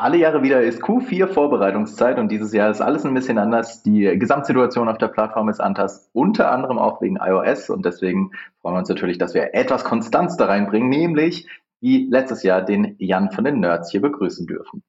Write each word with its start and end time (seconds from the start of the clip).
Alle 0.00 0.16
Jahre 0.16 0.44
wieder 0.44 0.62
ist 0.62 0.80
Q4 0.80 1.26
Vorbereitungszeit 1.26 2.20
und 2.20 2.30
dieses 2.30 2.52
Jahr 2.52 2.70
ist 2.70 2.80
alles 2.80 3.04
ein 3.04 3.14
bisschen 3.14 3.36
anders. 3.36 3.82
Die 3.82 4.04
Gesamtsituation 4.16 4.88
auf 4.88 4.98
der 4.98 5.08
Plattform 5.08 5.48
ist 5.48 5.58
anders, 5.58 6.08
unter 6.12 6.52
anderem 6.52 6.78
auch 6.78 7.02
wegen 7.02 7.16
iOS 7.16 7.68
und 7.68 7.84
deswegen 7.84 8.30
freuen 8.62 8.76
wir 8.76 8.78
uns 8.78 8.88
natürlich, 8.88 9.18
dass 9.18 9.34
wir 9.34 9.54
etwas 9.54 9.82
Konstanz 9.82 10.36
da 10.36 10.46
reinbringen, 10.46 10.88
nämlich 10.88 11.48
wie 11.80 12.06
letztes 12.08 12.44
Jahr 12.44 12.62
den 12.62 12.94
Jan 13.00 13.32
von 13.32 13.42
den 13.42 13.58
Nerds 13.58 13.90
hier 13.90 14.00
begrüßen 14.00 14.46
dürfen. 14.46 14.84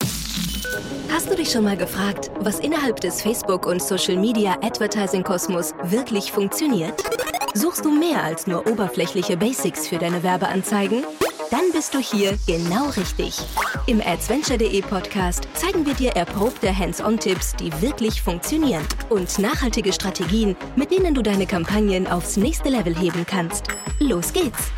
Hast 1.11 1.31
du 1.31 1.35
dich 1.35 1.49
schon 1.49 1.63
mal 1.63 1.75
gefragt, 1.75 2.29
was 2.41 2.59
innerhalb 2.59 2.99
des 2.99 3.23
Facebook- 3.23 3.65
und 3.65 3.81
Social-Media 3.81 4.57
Advertising-Kosmos 4.61 5.73
wirklich 5.85 6.31
funktioniert? 6.31 7.01
Suchst 7.55 7.83
du 7.83 7.89
mehr 7.89 8.23
als 8.23 8.45
nur 8.45 8.67
oberflächliche 8.67 9.37
Basics 9.37 9.87
für 9.87 9.97
deine 9.97 10.21
Werbeanzeigen? 10.21 11.03
Dann 11.51 11.71
bist 11.73 11.95
du 11.95 11.97
hier 11.97 12.37
genau 12.45 12.89
richtig. 12.89 13.39
Im 13.87 14.01
Adventure.de 14.01 14.81
Podcast 14.83 15.47
zeigen 15.55 15.83
wir 15.83 15.95
dir 15.95 16.11
erprobte 16.11 16.77
Hands-on-Tipps, 16.77 17.55
die 17.55 17.71
wirklich 17.81 18.21
funktionieren 18.21 18.83
und 19.09 19.39
nachhaltige 19.39 19.91
Strategien, 19.91 20.55
mit 20.75 20.91
denen 20.91 21.15
du 21.15 21.23
deine 21.23 21.47
Kampagnen 21.47 22.05
aufs 22.05 22.37
nächste 22.37 22.69
Level 22.69 22.95
heben 22.95 23.25
kannst. 23.25 23.65
Los 23.99 24.31
geht's! 24.31 24.71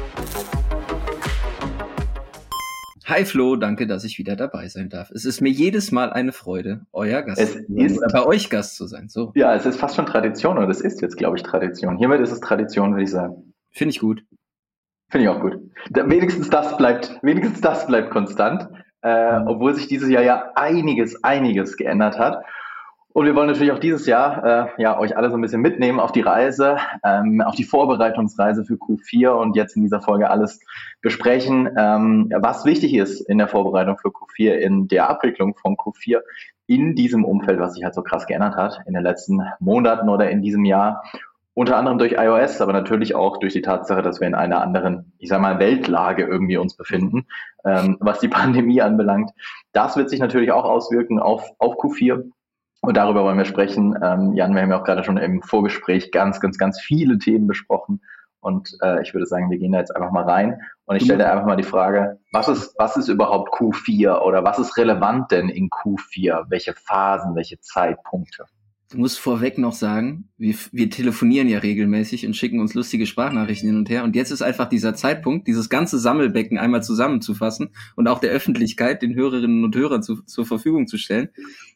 Hi 3.03 3.25
Flo, 3.25 3.58
danke, 3.58 3.85
dass 3.85 4.05
ich 4.05 4.17
wieder 4.17 4.38
dabei 4.38 4.69
sein 4.69 4.88
darf. 4.88 5.11
Es 5.11 5.25
ist 5.25 5.41
mir 5.41 5.52
jedes 5.52 5.91
Mal 5.91 6.13
eine 6.13 6.31
Freude, 6.31 6.85
euer 6.94 7.22
Gast 7.23 7.41
es 7.41 7.55
ist, 7.55 7.97
oder 7.97 8.08
bei 8.13 8.25
euch 8.25 8.49
Gast 8.49 8.77
zu 8.77 8.88
sein. 8.88 9.09
So. 9.09 9.33
Ja, 9.35 9.53
es 9.53 9.66
ist 9.66 9.77
fast 9.77 9.97
schon 9.97 10.05
Tradition 10.05 10.58
oder 10.58 10.69
es 10.69 10.80
ist 10.80 11.02
jetzt, 11.02 11.17
glaube 11.17 11.35
ich, 11.35 11.44
Tradition. 11.44 11.97
Hiermit 11.97 12.22
ist 12.22 12.31
es 12.31 12.39
Tradition, 12.39 12.91
würde 12.91 13.03
ich 13.03 13.11
sagen. 13.11 13.53
Finde 13.72 13.94
ich 13.94 13.99
gut. 13.99 14.23
Finde 15.11 15.25
ich 15.25 15.29
auch 15.29 15.41
gut. 15.41 15.59
Da, 15.89 16.09
wenigstens 16.09 16.49
das 16.49 16.77
bleibt, 16.77 17.19
wenigstens 17.21 17.59
das 17.59 17.85
bleibt 17.85 18.11
konstant, 18.11 18.69
äh, 19.02 19.39
obwohl 19.45 19.73
sich 19.73 19.88
dieses 19.88 20.09
Jahr 20.09 20.23
ja 20.23 20.52
einiges, 20.55 21.21
einiges 21.23 21.75
geändert 21.75 22.17
hat. 22.17 22.43
Und 23.13 23.25
wir 23.25 23.35
wollen 23.35 23.47
natürlich 23.47 23.73
auch 23.73 23.79
dieses 23.79 24.05
Jahr 24.05 24.45
äh, 24.77 24.81
ja, 24.81 24.97
euch 24.97 25.17
alle 25.17 25.30
so 25.30 25.36
ein 25.36 25.41
bisschen 25.41 25.61
mitnehmen 25.61 25.99
auf 25.99 26.13
die 26.13 26.21
Reise, 26.21 26.77
ähm, 27.03 27.41
auf 27.41 27.55
die 27.55 27.66
Vorbereitungsreise 27.66 28.63
für 28.63 28.75
Q4 28.75 29.31
und 29.31 29.58
jetzt 29.58 29.75
in 29.75 29.83
dieser 29.83 29.99
Folge 29.99 30.30
alles 30.30 30.61
besprechen, 31.02 31.69
ähm, 31.77 32.31
was 32.39 32.64
wichtig 32.64 32.93
ist 32.93 33.19
in 33.19 33.38
der 33.38 33.49
Vorbereitung 33.49 33.97
für 33.97 34.09
Q4, 34.09 34.53
in 34.53 34.88
der 34.88 35.09
Abwicklung 35.09 35.55
von 35.55 35.75
Q4 35.75 36.21
in 36.67 36.95
diesem 36.95 37.25
Umfeld, 37.25 37.59
was 37.59 37.73
sich 37.73 37.83
halt 37.83 37.95
so 37.95 38.02
krass 38.02 38.27
geändert 38.27 38.55
hat 38.55 38.80
in 38.86 38.93
den 38.93 39.03
letzten 39.03 39.41
Monaten 39.59 40.08
oder 40.08 40.30
in 40.30 40.41
diesem 40.41 40.64
Jahr. 40.64 41.03
Unter 41.53 41.77
anderem 41.77 41.97
durch 41.97 42.13
iOS, 42.13 42.61
aber 42.61 42.71
natürlich 42.71 43.13
auch 43.13 43.38
durch 43.38 43.52
die 43.53 43.61
Tatsache, 43.61 44.02
dass 44.02 44.21
wir 44.21 44.27
in 44.27 44.35
einer 44.35 44.61
anderen, 44.61 45.13
ich 45.17 45.27
sage 45.27 45.41
mal, 45.41 45.59
Weltlage 45.59 46.23
irgendwie 46.23 46.55
uns 46.55 46.77
befinden, 46.77 47.27
ähm, 47.66 47.97
was 47.99 48.19
die 48.19 48.27
Pandemie 48.30 48.81
anbelangt. 48.81 49.31
Das 49.73 49.97
wird 49.97 50.09
sich 50.09 50.19
natürlich 50.19 50.52
auch 50.52 50.63
auswirken 50.63 51.19
auf, 51.19 51.49
auf 51.59 51.75
Q4. 51.75 52.31
Und 52.83 52.97
darüber 52.97 53.23
wollen 53.23 53.38
wir 53.38 53.45
sprechen. 53.45 53.97
Ähm, 54.02 54.33
Jan, 54.33 54.55
wir 54.55 54.61
haben 54.61 54.71
ja 54.71 54.80
auch 54.80 54.85
gerade 54.85 55.03
schon 55.03 55.17
im 55.17 55.41
Vorgespräch 55.43 56.11
ganz, 56.11 56.39
ganz, 56.39 56.58
ganz 56.58 56.80
viele 56.80 57.19
Themen 57.19 57.47
besprochen. 57.47 58.02
Und 58.39 58.75
äh, 58.81 59.03
ich 59.03 59.13
würde 59.13 59.27
sagen, 59.27 59.52
wir 59.52 59.59
gehen 59.59 59.73
da 59.73 59.80
jetzt 59.80 59.95
einfach 59.95 60.11
mal 60.11 60.23
rein. 60.23 60.61
Und 60.86 60.95
ich 60.95 61.03
stelle 61.03 61.19
dir 61.19 61.31
einfach 61.31 61.45
mal 61.45 61.58
die 61.58 61.63
Frage, 61.63 62.19
was 62.31 62.47
ist, 62.47 62.73
was 62.77 62.97
ist 62.97 63.08
überhaupt 63.08 63.53
Q4 63.53 64.21
oder 64.21 64.43
was 64.43 64.58
ist 64.58 64.77
relevant 64.77 65.31
denn 65.31 65.49
in 65.49 65.69
Q4? 65.69 66.45
Welche 66.49 66.73
Phasen, 66.73 67.36
welche 67.36 67.59
Zeitpunkte? 67.59 68.45
Du 68.92 68.97
musst 68.97 69.20
vorweg 69.20 69.58
noch 69.58 69.73
sagen, 69.73 70.28
wir, 70.38 70.53
wir 70.73 70.89
telefonieren 70.89 71.47
ja 71.47 71.59
regelmäßig 71.59 72.25
und 72.25 72.36
schicken 72.36 72.59
uns 72.59 72.73
lustige 72.73 73.06
Sprachnachrichten 73.06 73.70
hin 73.70 73.78
und 73.78 73.89
her. 73.89 74.03
Und 74.03 74.17
jetzt 74.17 74.31
ist 74.31 74.42
einfach 74.42 74.67
dieser 74.67 74.95
Zeitpunkt, 74.95 75.48
dieses 75.48 75.70
ganze 75.70 75.98
Sammelbecken 75.98 76.58
einmal 76.58 76.83
zusammenzufassen 76.83 77.70
und 77.95 78.09
auch 78.09 78.20
der 78.20 78.31
Öffentlichkeit, 78.31 79.02
den 79.02 79.16
Hörerinnen 79.16 79.64
und 79.64 79.75
Hörern 79.78 80.03
zu, 80.03 80.23
zur 80.23 80.45
Verfügung 80.45 80.88
zu 80.88 80.98
stellen. 80.98 81.30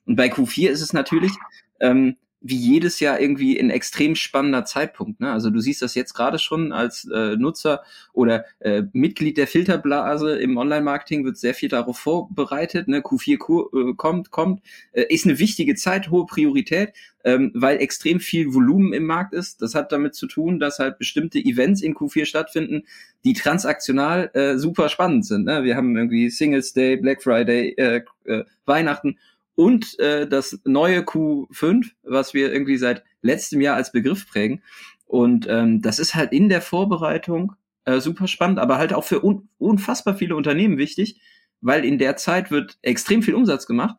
Und 0.06 0.18
bei 0.18 0.28
Q4 0.28 0.68
ist 0.68 0.82
es 0.82 0.92
natürlich, 0.92 1.32
ähm, 1.80 2.18
wie 2.48 2.58
jedes 2.58 3.00
Jahr 3.00 3.20
irgendwie 3.20 3.60
ein 3.60 3.72
extrem 3.72 4.16
spannender 4.16 4.66
Zeitpunkt. 4.66 5.20
Ne? 5.20 5.32
Also 5.32 5.50
du 5.50 5.60
siehst 5.60 5.82
das 5.82 5.96
jetzt 5.96 6.14
gerade 6.14 6.38
schon 6.38 6.72
als 6.72 7.10
äh, 7.12 7.36
Nutzer 7.38 7.82
oder 8.14 8.46
äh, 8.60 8.84
Mitglied 8.94 9.38
der 9.38 9.48
Filterblase 9.48 10.38
im 10.38 10.56
Online-Marketing 10.56 11.26
wird 11.26 11.38
sehr 11.38 11.56
viel 11.56 11.70
darauf 11.70 11.98
vorbereitet. 11.98 12.88
Ne? 12.88 13.00
Q4 13.00 13.38
Q, 13.40 13.70
äh, 13.74 13.94
kommt, 13.96 14.30
kommt, 14.30 14.62
äh, 14.92 15.06
ist 15.10 15.26
eine 15.26 15.40
wichtige 15.40 15.74
Zeit, 15.74 16.12
hohe 16.12 16.28
Priorität, 16.28 16.94
ähm, 17.24 17.52
weil 17.56 17.82
extrem 17.82 18.20
viel 18.20 18.54
Volumen 18.54 18.94
im 18.94 19.06
Markt 19.06 19.34
ist. 19.34 19.64
Das 19.64 19.74
hat 19.74 19.92
damit 19.92 20.14
zu 20.14 20.28
tun, 20.28 20.60
dass 20.60 20.78
halt 20.78 21.00
bestimmte 21.00 21.40
Events 21.40 21.82
in 21.82 21.96
Q4 21.96 22.26
stattfinden, 22.26 22.84
die 23.24 23.34
transaktional 23.34 24.30
äh, 24.36 24.60
super 24.60 24.90
spannend 24.90 25.26
sind. 25.26 25.46
Ne? 25.46 25.64
Wir 25.64 25.76
haben 25.76 25.98
irgendwie 25.98 26.30
Singles 26.30 26.74
Day, 26.74 26.96
Black 26.96 27.24
Friday, 27.24 27.74
äh, 27.78 28.02
äh, 28.26 28.44
Weihnachten 28.68 29.18
und 29.56 29.98
äh, 30.00 30.28
das 30.28 30.60
neue 30.66 31.02
Q5, 31.02 31.92
was 32.04 32.34
wir 32.34 32.52
irgendwie 32.52 32.78
seit 32.78 33.04
letztem 33.22 33.62
Jahr 33.62 33.76
als 33.76 33.92
Begriff 33.92 34.28
prägen. 34.28 34.62
Und 35.06 35.48
ähm, 35.50 35.82
das 35.82 36.00
ist 36.00 36.16
halt 36.16 36.32
in 36.32 36.50
der 36.50 36.62
Vorbereitung 36.62 37.54
äh, 37.86 38.00
super 38.00 38.28
spannend, 38.28 38.60
aber 38.60 38.78
halt 38.78 38.94
auch 38.94 39.04
für 39.04 39.24
un 39.24 39.50
unfassbar 39.58 40.16
viele 40.16 40.36
Unternehmen 40.36 40.78
wichtig, 40.78 41.20
weil 41.62 41.86
in 41.86 41.98
der 41.98 42.18
Zeit 42.18 42.52
wird 42.52 42.78
extrem 42.82 43.22
viel 43.22 43.36
Umsatz 43.36 43.66
gemacht 43.66 43.96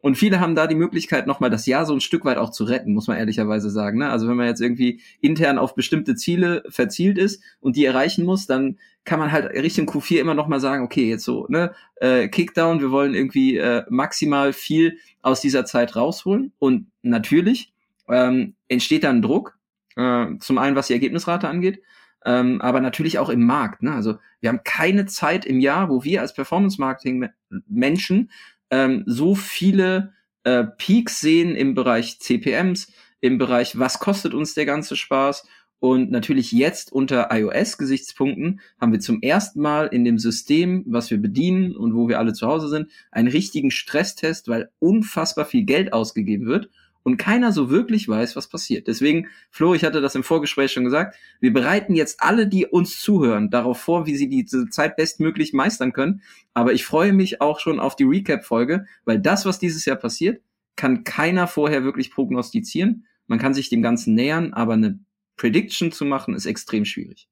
und 0.00 0.16
viele 0.16 0.38
haben 0.38 0.54
da 0.54 0.66
die 0.66 0.76
Möglichkeit, 0.76 1.26
nochmal 1.26 1.50
das 1.50 1.66
Jahr 1.66 1.84
so 1.84 1.92
ein 1.92 2.00
Stück 2.00 2.24
weit 2.24 2.38
auch 2.38 2.50
zu 2.50 2.64
retten, 2.64 2.94
muss 2.94 3.08
man 3.08 3.16
ehrlicherweise 3.16 3.68
sagen. 3.68 3.98
Ne? 3.98 4.08
Also 4.08 4.28
wenn 4.28 4.36
man 4.36 4.46
jetzt 4.46 4.60
irgendwie 4.60 5.00
intern 5.20 5.58
auf 5.58 5.74
bestimmte 5.74 6.14
Ziele 6.14 6.62
verzielt 6.68 7.18
ist 7.18 7.42
und 7.60 7.74
die 7.74 7.84
erreichen 7.84 8.24
muss, 8.24 8.46
dann 8.46 8.78
kann 9.04 9.18
man 9.18 9.32
halt 9.32 9.50
Richtung 9.54 9.88
Q4 9.88 10.18
immer 10.18 10.34
nochmal 10.34 10.60
sagen, 10.60 10.84
okay, 10.84 11.08
jetzt 11.08 11.24
so, 11.24 11.46
ne, 11.48 11.72
äh, 11.96 12.28
Kickdown, 12.28 12.80
wir 12.80 12.90
wollen 12.90 13.14
irgendwie 13.14 13.56
äh, 13.56 13.84
maximal 13.88 14.52
viel 14.52 14.98
aus 15.22 15.40
dieser 15.40 15.64
Zeit 15.64 15.96
rausholen. 15.96 16.52
Und 16.58 16.88
natürlich 17.02 17.72
ähm, 18.08 18.54
entsteht 18.68 19.04
dann 19.04 19.22
Druck, 19.22 19.58
äh, 19.96 20.26
zum 20.38 20.58
einen 20.58 20.76
was 20.76 20.88
die 20.88 20.92
Ergebnisrate 20.92 21.48
angeht, 21.48 21.82
ähm, 22.24 22.60
aber 22.60 22.80
natürlich 22.80 23.18
auch 23.18 23.30
im 23.30 23.44
Markt. 23.44 23.82
Ne? 23.82 23.94
Also 23.94 24.18
wir 24.40 24.50
haben 24.50 24.60
keine 24.62 25.06
Zeit 25.06 25.44
im 25.46 25.58
Jahr, 25.58 25.88
wo 25.88 26.04
wir 26.04 26.20
als 26.20 26.34
Performance-Marketing-Menschen 26.34 28.30
ähm, 28.70 29.04
so 29.06 29.34
viele 29.34 30.12
äh, 30.44 30.64
Peaks 30.64 31.20
sehen 31.20 31.54
im 31.54 31.74
Bereich 31.74 32.20
CPMs, 32.20 32.92
im 33.20 33.38
Bereich, 33.38 33.78
was 33.78 33.98
kostet 33.98 34.34
uns 34.34 34.54
der 34.54 34.66
ganze 34.66 34.96
Spaß. 34.96 35.46
Und 35.80 36.10
natürlich 36.10 36.50
jetzt 36.50 36.90
unter 36.90 37.28
iOS-Gesichtspunkten 37.30 38.60
haben 38.80 38.90
wir 38.90 38.98
zum 38.98 39.22
ersten 39.22 39.60
Mal 39.60 39.86
in 39.86 40.04
dem 40.04 40.18
System, 40.18 40.84
was 40.88 41.10
wir 41.10 41.18
bedienen 41.18 41.76
und 41.76 41.94
wo 41.94 42.08
wir 42.08 42.18
alle 42.18 42.32
zu 42.32 42.48
Hause 42.48 42.68
sind, 42.68 42.90
einen 43.12 43.28
richtigen 43.28 43.70
Stresstest, 43.70 44.48
weil 44.48 44.70
unfassbar 44.80 45.44
viel 45.44 45.64
Geld 45.64 45.92
ausgegeben 45.92 46.46
wird 46.46 46.68
und 47.08 47.16
keiner 47.16 47.52
so 47.52 47.70
wirklich 47.70 48.06
weiß, 48.06 48.36
was 48.36 48.48
passiert. 48.48 48.86
Deswegen, 48.86 49.28
Flo, 49.50 49.72
ich 49.72 49.82
hatte 49.82 50.02
das 50.02 50.14
im 50.14 50.22
Vorgespräch 50.22 50.70
schon 50.72 50.84
gesagt, 50.84 51.16
wir 51.40 51.54
bereiten 51.54 51.94
jetzt 51.94 52.22
alle, 52.22 52.46
die 52.46 52.66
uns 52.66 53.00
zuhören, 53.00 53.48
darauf 53.48 53.80
vor, 53.80 54.04
wie 54.04 54.14
sie 54.14 54.28
diese 54.28 54.68
Zeit 54.68 54.96
bestmöglich 54.96 55.54
meistern 55.54 55.94
können. 55.94 56.20
Aber 56.52 56.74
ich 56.74 56.84
freue 56.84 57.14
mich 57.14 57.40
auch 57.40 57.60
schon 57.60 57.80
auf 57.80 57.96
die 57.96 58.04
Recap-Folge, 58.04 58.84
weil 59.06 59.18
das, 59.18 59.46
was 59.46 59.58
dieses 59.58 59.86
Jahr 59.86 59.96
passiert, 59.96 60.42
kann 60.76 61.02
keiner 61.02 61.46
vorher 61.46 61.82
wirklich 61.82 62.10
prognostizieren. 62.10 63.06
Man 63.26 63.38
kann 63.38 63.54
sich 63.54 63.70
dem 63.70 63.80
Ganzen 63.80 64.14
nähern, 64.14 64.52
aber 64.52 64.74
eine 64.74 64.98
Prediction 65.38 65.90
zu 65.90 66.04
machen, 66.04 66.34
ist 66.34 66.44
extrem 66.44 66.84
schwierig. 66.84 67.26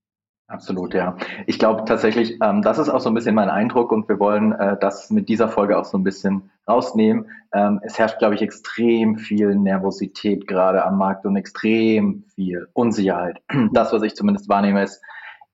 Absolut, 0.48 0.94
ja. 0.94 1.16
Ich 1.46 1.58
glaube 1.58 1.84
tatsächlich, 1.86 2.38
ähm, 2.40 2.62
das 2.62 2.78
ist 2.78 2.88
auch 2.88 3.00
so 3.00 3.10
ein 3.10 3.14
bisschen 3.14 3.34
mein 3.34 3.50
Eindruck 3.50 3.90
und 3.90 4.08
wir 4.08 4.20
wollen 4.20 4.52
äh, 4.52 4.76
das 4.80 5.10
mit 5.10 5.28
dieser 5.28 5.48
Folge 5.48 5.76
auch 5.76 5.84
so 5.84 5.98
ein 5.98 6.04
bisschen 6.04 6.50
rausnehmen. 6.68 7.26
Ähm, 7.52 7.80
es 7.82 7.98
herrscht, 7.98 8.20
glaube 8.20 8.36
ich, 8.36 8.42
extrem 8.42 9.16
viel 9.16 9.56
Nervosität 9.56 10.46
gerade 10.46 10.84
am 10.84 10.98
Markt 10.98 11.26
und 11.26 11.34
extrem 11.34 12.24
viel 12.34 12.68
Unsicherheit. 12.74 13.42
Das, 13.72 13.92
was 13.92 14.02
ich 14.02 14.14
zumindest 14.14 14.48
wahrnehme, 14.48 14.84
ist 14.84 15.02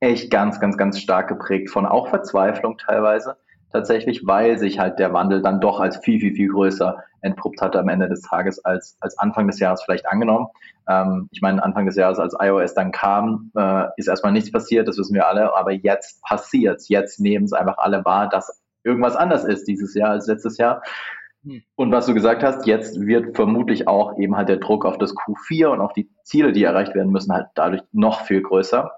echt 0.01 0.31
ganz, 0.31 0.61
ganz, 0.61 0.77
ganz 0.77 0.99
stark 0.99 1.29
geprägt 1.29 1.71
von 1.71 1.87
auch 1.87 2.09
Verzweiflung 2.09 2.77
teilweise 2.77 3.37
tatsächlich, 3.73 4.27
weil 4.27 4.59
sich 4.59 4.79
halt 4.79 4.99
der 4.99 5.15
Wandel 5.15 5.41
dann 5.41 5.61
doch 5.61 5.81
als 5.81 5.97
viel, 5.97 6.21
viel, 6.21 6.35
viel 6.35 6.51
größer 6.51 7.03
entpuppt 7.23 7.61
hatte 7.61 7.79
am 7.79 7.89
Ende 7.89 8.09
des 8.09 8.23
Tages 8.23 8.65
als, 8.65 8.97
als 9.01 9.19
Anfang 9.19 9.47
des 9.47 9.59
Jahres 9.59 9.83
vielleicht 9.83 10.07
angenommen. 10.07 10.49
Ähm, 10.89 11.29
ich 11.33 11.41
meine, 11.41 11.63
Anfang 11.63 11.87
des 11.87 11.97
Jahres, 11.97 12.19
als 12.19 12.37
iOS 12.39 12.75
dann 12.75 12.93
kam, 12.93 13.51
äh, 13.57 13.85
ist 13.97 14.09
erstmal 14.09 14.33
nichts 14.33 14.53
passiert, 14.53 14.89
das 14.89 14.99
wissen 14.99 15.15
wir 15.15 15.27
alle, 15.27 15.57
aber 15.57 15.73
jetzt 15.73 16.23
passiert's. 16.23 16.89
Jetzt 16.89 17.21
nehmen 17.21 17.45
es 17.45 17.53
einfach 17.53 17.79
alle 17.79 18.05
wahr, 18.05 18.29
dass 18.29 18.63
irgendwas 18.85 19.17
anders 19.17 19.45
ist 19.45 19.67
dieses 19.67 19.95
Jahr 19.95 20.11
als 20.11 20.27
letztes 20.27 20.59
Jahr. 20.59 20.83
Hm. 21.45 21.63
Und 21.77 21.93
was 21.93 22.07
du 22.07 22.15
gesagt 22.15 22.43
hast, 22.43 22.67
jetzt 22.67 23.01
wird 23.01 23.37
vermutlich 23.37 23.89
auch 23.89 24.19
eben 24.19 24.37
halt 24.37 24.49
der 24.49 24.59
Druck 24.59 24.85
auf 24.85 24.99
das 24.99 25.15
Q4 25.15 25.69
und 25.69 25.81
auf 25.81 25.93
die 25.93 26.11
Ziele, 26.25 26.53
die 26.53 26.65
erreicht 26.65 26.95
werden 26.95 27.13
müssen, 27.13 27.33
halt 27.33 27.47
dadurch 27.55 27.83
noch 27.93 28.23
viel 28.23 28.43
größer. 28.43 28.93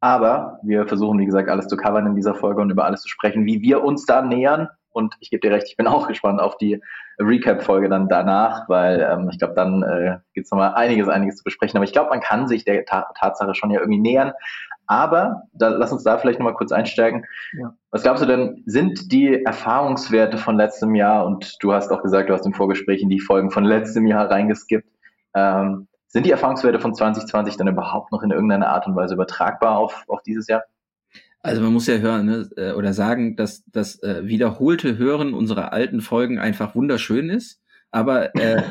Aber 0.00 0.60
wir 0.62 0.86
versuchen, 0.86 1.18
wie 1.18 1.26
gesagt, 1.26 1.48
alles 1.48 1.66
zu 1.66 1.76
covern 1.76 2.06
in 2.06 2.14
dieser 2.14 2.34
Folge 2.34 2.60
und 2.60 2.70
über 2.70 2.84
alles 2.84 3.02
zu 3.02 3.08
sprechen, 3.08 3.46
wie 3.46 3.62
wir 3.62 3.82
uns 3.82 4.06
da 4.06 4.22
nähern. 4.22 4.68
Und 4.90 5.14
ich 5.20 5.30
gebe 5.30 5.40
dir 5.40 5.54
recht, 5.54 5.68
ich 5.68 5.76
bin 5.76 5.86
auch 5.86 6.08
gespannt 6.08 6.40
auf 6.40 6.56
die 6.56 6.80
Recap-Folge 7.18 7.88
dann 7.88 8.08
danach, 8.08 8.68
weil 8.68 9.00
ähm, 9.00 9.28
ich 9.30 9.38
glaube, 9.38 9.54
dann 9.54 9.82
äh, 9.82 10.18
gibt 10.34 10.46
es 10.46 10.50
nochmal 10.50 10.74
einiges, 10.74 11.08
einiges 11.08 11.36
zu 11.36 11.44
besprechen. 11.44 11.76
Aber 11.76 11.84
ich 11.84 11.92
glaube, 11.92 12.10
man 12.10 12.20
kann 12.20 12.48
sich 12.48 12.64
der 12.64 12.84
Ta 12.84 13.08
Tatsache 13.18 13.54
schon 13.54 13.70
ja 13.70 13.80
irgendwie 13.80 14.00
nähern. 14.00 14.32
Aber 14.86 15.42
da, 15.52 15.68
lass 15.68 15.92
uns 15.92 16.02
da 16.02 16.16
vielleicht 16.16 16.38
nochmal 16.38 16.54
kurz 16.54 16.72
einsteigen. 16.72 17.26
Ja. 17.52 17.74
Was 17.90 18.02
glaubst 18.02 18.22
du 18.22 18.26
denn, 18.26 18.62
sind 18.64 19.12
die 19.12 19.44
Erfahrungswerte 19.44 20.38
von 20.38 20.56
letztem 20.56 20.94
Jahr, 20.94 21.26
und 21.26 21.56
du 21.60 21.72
hast 21.72 21.92
auch 21.92 22.02
gesagt, 22.02 22.30
du 22.30 22.32
hast 22.32 22.46
im 22.46 22.54
Vorgespräch 22.54 23.02
in 23.02 23.10
die 23.10 23.20
Folgen 23.20 23.50
von 23.50 23.64
letztem 23.64 24.06
Jahr 24.06 24.30
reingeskippt, 24.30 24.88
ähm, 25.34 25.88
sind 26.06 26.24
die 26.24 26.30
Erfahrungswerte 26.30 26.80
von 26.80 26.94
2020 26.94 27.58
dann 27.58 27.68
überhaupt 27.68 28.12
noch 28.12 28.22
in 28.22 28.30
irgendeiner 28.30 28.70
Art 28.70 28.86
und 28.86 28.96
Weise 28.96 29.14
übertragbar 29.14 29.76
auf, 29.76 30.04
auf 30.08 30.22
dieses 30.22 30.48
Jahr? 30.48 30.62
Also 31.40 31.62
man 31.62 31.72
muss 31.72 31.86
ja 31.86 31.98
hören 31.98 32.26
ne, 32.26 32.50
äh, 32.56 32.72
oder 32.72 32.92
sagen, 32.92 33.36
dass 33.36 33.64
das 33.66 34.02
äh, 34.02 34.26
wiederholte 34.26 34.98
Hören 34.98 35.34
unserer 35.34 35.72
alten 35.72 36.00
Folgen 36.00 36.38
einfach 36.38 36.74
wunderschön 36.74 37.30
ist, 37.30 37.60
aber 37.90 38.34
äh, 38.34 38.62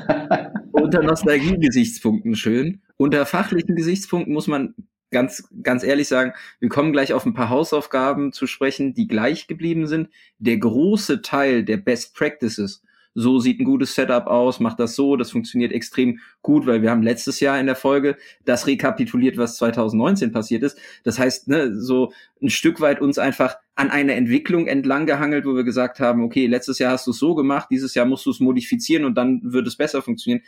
unter 0.72 1.02
Nostalgie-Gesichtspunkten 1.02 2.36
schön. 2.36 2.82
Unter 2.98 3.26
fachlichen 3.26 3.76
Gesichtspunkten 3.76 4.34
muss 4.34 4.48
man 4.48 4.76
ganz, 5.12 5.48
ganz 5.64 5.84
ehrlich 5.84 6.08
sagen, 6.08 6.34
wir 6.60 6.70
kommen 6.70 6.92
gleich 6.92 7.14
auf 7.14 7.26
ein 7.26 7.34
paar 7.34 7.50
Hausaufgaben 7.50 8.34
zu 8.34 8.48
sprechen, 8.48 8.94
die 8.94 9.08
gleich 9.08 9.48
geblieben 9.48 9.88
sind. 9.88 10.10
Der 10.40 10.58
große 10.58 11.22
Teil 11.22 11.64
der 11.64 11.78
Best 11.78 12.16
Practices 12.16 12.84
so 13.20 13.40
sieht 13.40 13.60
ein 13.60 13.66
gutes 13.66 13.96
Setup 13.96 14.28
aus, 14.28 14.60
macht 14.60 14.80
das 14.80 14.96
so, 14.96 15.16
das 15.16 15.32
funktioniert 15.32 15.72
extrem 15.72 16.20
gut, 16.44 16.68
weil 16.68 16.84
wir 16.84 16.92
haben 16.92 17.02
letztes 17.02 17.40
Jahr 17.40 17.60
in 17.60 17.66
der 17.66 17.76
Folge 17.76 18.16
das 18.46 18.68
rekapituliert, 18.68 19.38
was 19.38 19.58
2019 19.58 20.32
passiert 20.32 20.62
ist. 20.62 20.78
Das 21.04 21.18
heißt, 21.18 21.48
ne, 21.48 21.76
so 21.76 22.14
ein 22.44 22.52
Stück 22.52 22.80
weit 22.80 23.02
uns 23.02 23.18
einfach 23.18 23.56
an 23.74 23.90
eine 23.90 24.14
Entwicklung 24.14 24.68
entlang 24.68 25.08
gehangelt, 25.08 25.48
wo 25.48 25.56
wir 25.56 25.64
gesagt 25.64 26.00
haben, 26.00 26.24
okay, 26.24 26.46
letztes 26.46 26.78
Jahr 26.78 26.92
hast 26.92 27.08
du 27.08 27.12
es 27.12 27.18
so 27.18 27.34
gemacht, 27.34 27.70
dieses 27.72 27.96
Jahr 27.96 28.06
musst 28.06 28.24
du 28.28 28.30
es 28.30 28.40
modifizieren 28.40 29.04
und 29.04 29.16
dann 29.16 29.42
wird 29.44 29.66
es 29.66 29.78
besser 29.78 30.04
funktionieren. 30.04 30.44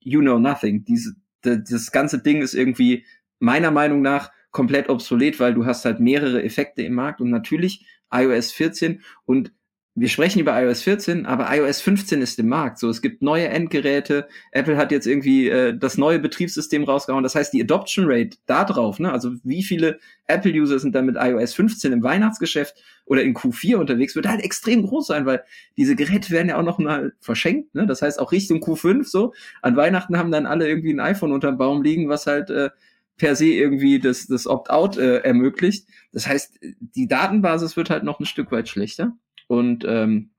You 0.00 0.20
know 0.20 0.38
nothing. 0.38 0.82
Diese, 0.86 1.16
das 1.42 1.92
ganze 1.92 2.22
Ding 2.22 2.40
ist 2.40 2.54
irgendwie 2.54 3.04
meiner 3.38 3.70
Meinung 3.70 4.00
nach 4.00 4.30
komplett 4.50 4.88
obsolet, 4.88 5.40
weil 5.40 5.52
du 5.52 5.66
hast 5.66 5.84
halt 5.84 6.00
mehrere 6.00 6.42
Effekte 6.42 6.82
im 6.84 6.94
Markt 6.94 7.20
und 7.20 7.28
natürlich 7.28 7.84
iOS 8.10 8.50
14 8.52 9.02
und 9.26 9.52
wir 9.96 10.08
sprechen 10.08 10.40
über 10.40 10.60
iOS 10.60 10.82
14, 10.82 11.24
aber 11.24 11.54
iOS 11.56 11.80
15 11.80 12.20
ist 12.20 12.38
im 12.40 12.48
Markt. 12.48 12.80
So, 12.80 12.88
es 12.88 13.00
gibt 13.00 13.22
neue 13.22 13.46
Endgeräte. 13.46 14.26
Apple 14.50 14.76
hat 14.76 14.90
jetzt 14.90 15.06
irgendwie 15.06 15.48
äh, 15.48 15.76
das 15.76 15.96
neue 15.96 16.18
Betriebssystem 16.18 16.82
rausgehauen. 16.82 17.22
Das 17.22 17.36
heißt, 17.36 17.52
die 17.52 17.62
Adoption 17.62 18.06
Rate 18.08 18.36
da 18.46 18.64
drauf, 18.64 18.98
ne, 18.98 19.12
also 19.12 19.30
wie 19.44 19.62
viele 19.62 20.00
Apple-User 20.26 20.80
sind 20.80 20.96
dann 20.96 21.06
mit 21.06 21.16
iOS 21.16 21.54
15 21.54 21.92
im 21.92 22.02
Weihnachtsgeschäft 22.02 22.74
oder 23.06 23.22
in 23.22 23.34
Q4 23.34 23.76
unterwegs, 23.76 24.16
wird 24.16 24.26
halt 24.26 24.42
extrem 24.42 24.82
groß 24.82 25.06
sein, 25.06 25.26
weil 25.26 25.44
diese 25.76 25.94
Geräte 25.94 26.30
werden 26.30 26.48
ja 26.48 26.58
auch 26.58 26.64
noch 26.64 26.78
mal 26.78 27.12
verschenkt. 27.20 27.72
Ne? 27.76 27.86
Das 27.86 28.02
heißt, 28.02 28.18
auch 28.18 28.32
Richtung 28.32 28.64
Q5 28.64 29.04
so. 29.04 29.32
An 29.62 29.76
Weihnachten 29.76 30.18
haben 30.18 30.32
dann 30.32 30.46
alle 30.46 30.68
irgendwie 30.68 30.92
ein 30.92 31.00
iPhone 31.00 31.30
unterm 31.30 31.56
Baum 31.56 31.84
liegen, 31.84 32.08
was 32.08 32.26
halt 32.26 32.50
äh, 32.50 32.70
per 33.16 33.36
se 33.36 33.46
irgendwie 33.46 34.00
das, 34.00 34.26
das 34.26 34.48
Opt-out 34.48 34.96
äh, 34.96 35.18
ermöglicht. 35.18 35.86
Das 36.12 36.26
heißt, 36.26 36.58
die 36.80 37.06
Datenbasis 37.06 37.76
wird 37.76 37.90
halt 37.90 38.02
noch 38.02 38.18
ein 38.18 38.26
Stück 38.26 38.50
weit 38.50 38.68
schlechter. 38.68 39.16
Und 39.46 39.84
ähm, 39.86 40.30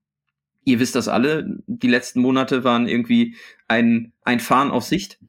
ihr 0.63 0.79
wisst 0.79 0.95
das 0.95 1.07
alle, 1.07 1.45
die 1.67 1.87
letzten 1.87 2.21
Monate 2.21 2.63
waren 2.63 2.87
irgendwie 2.87 3.35
ein, 3.67 4.13
ein 4.23 4.39
Fahren 4.39 4.71
auf 4.71 4.83
Sicht. 4.83 5.19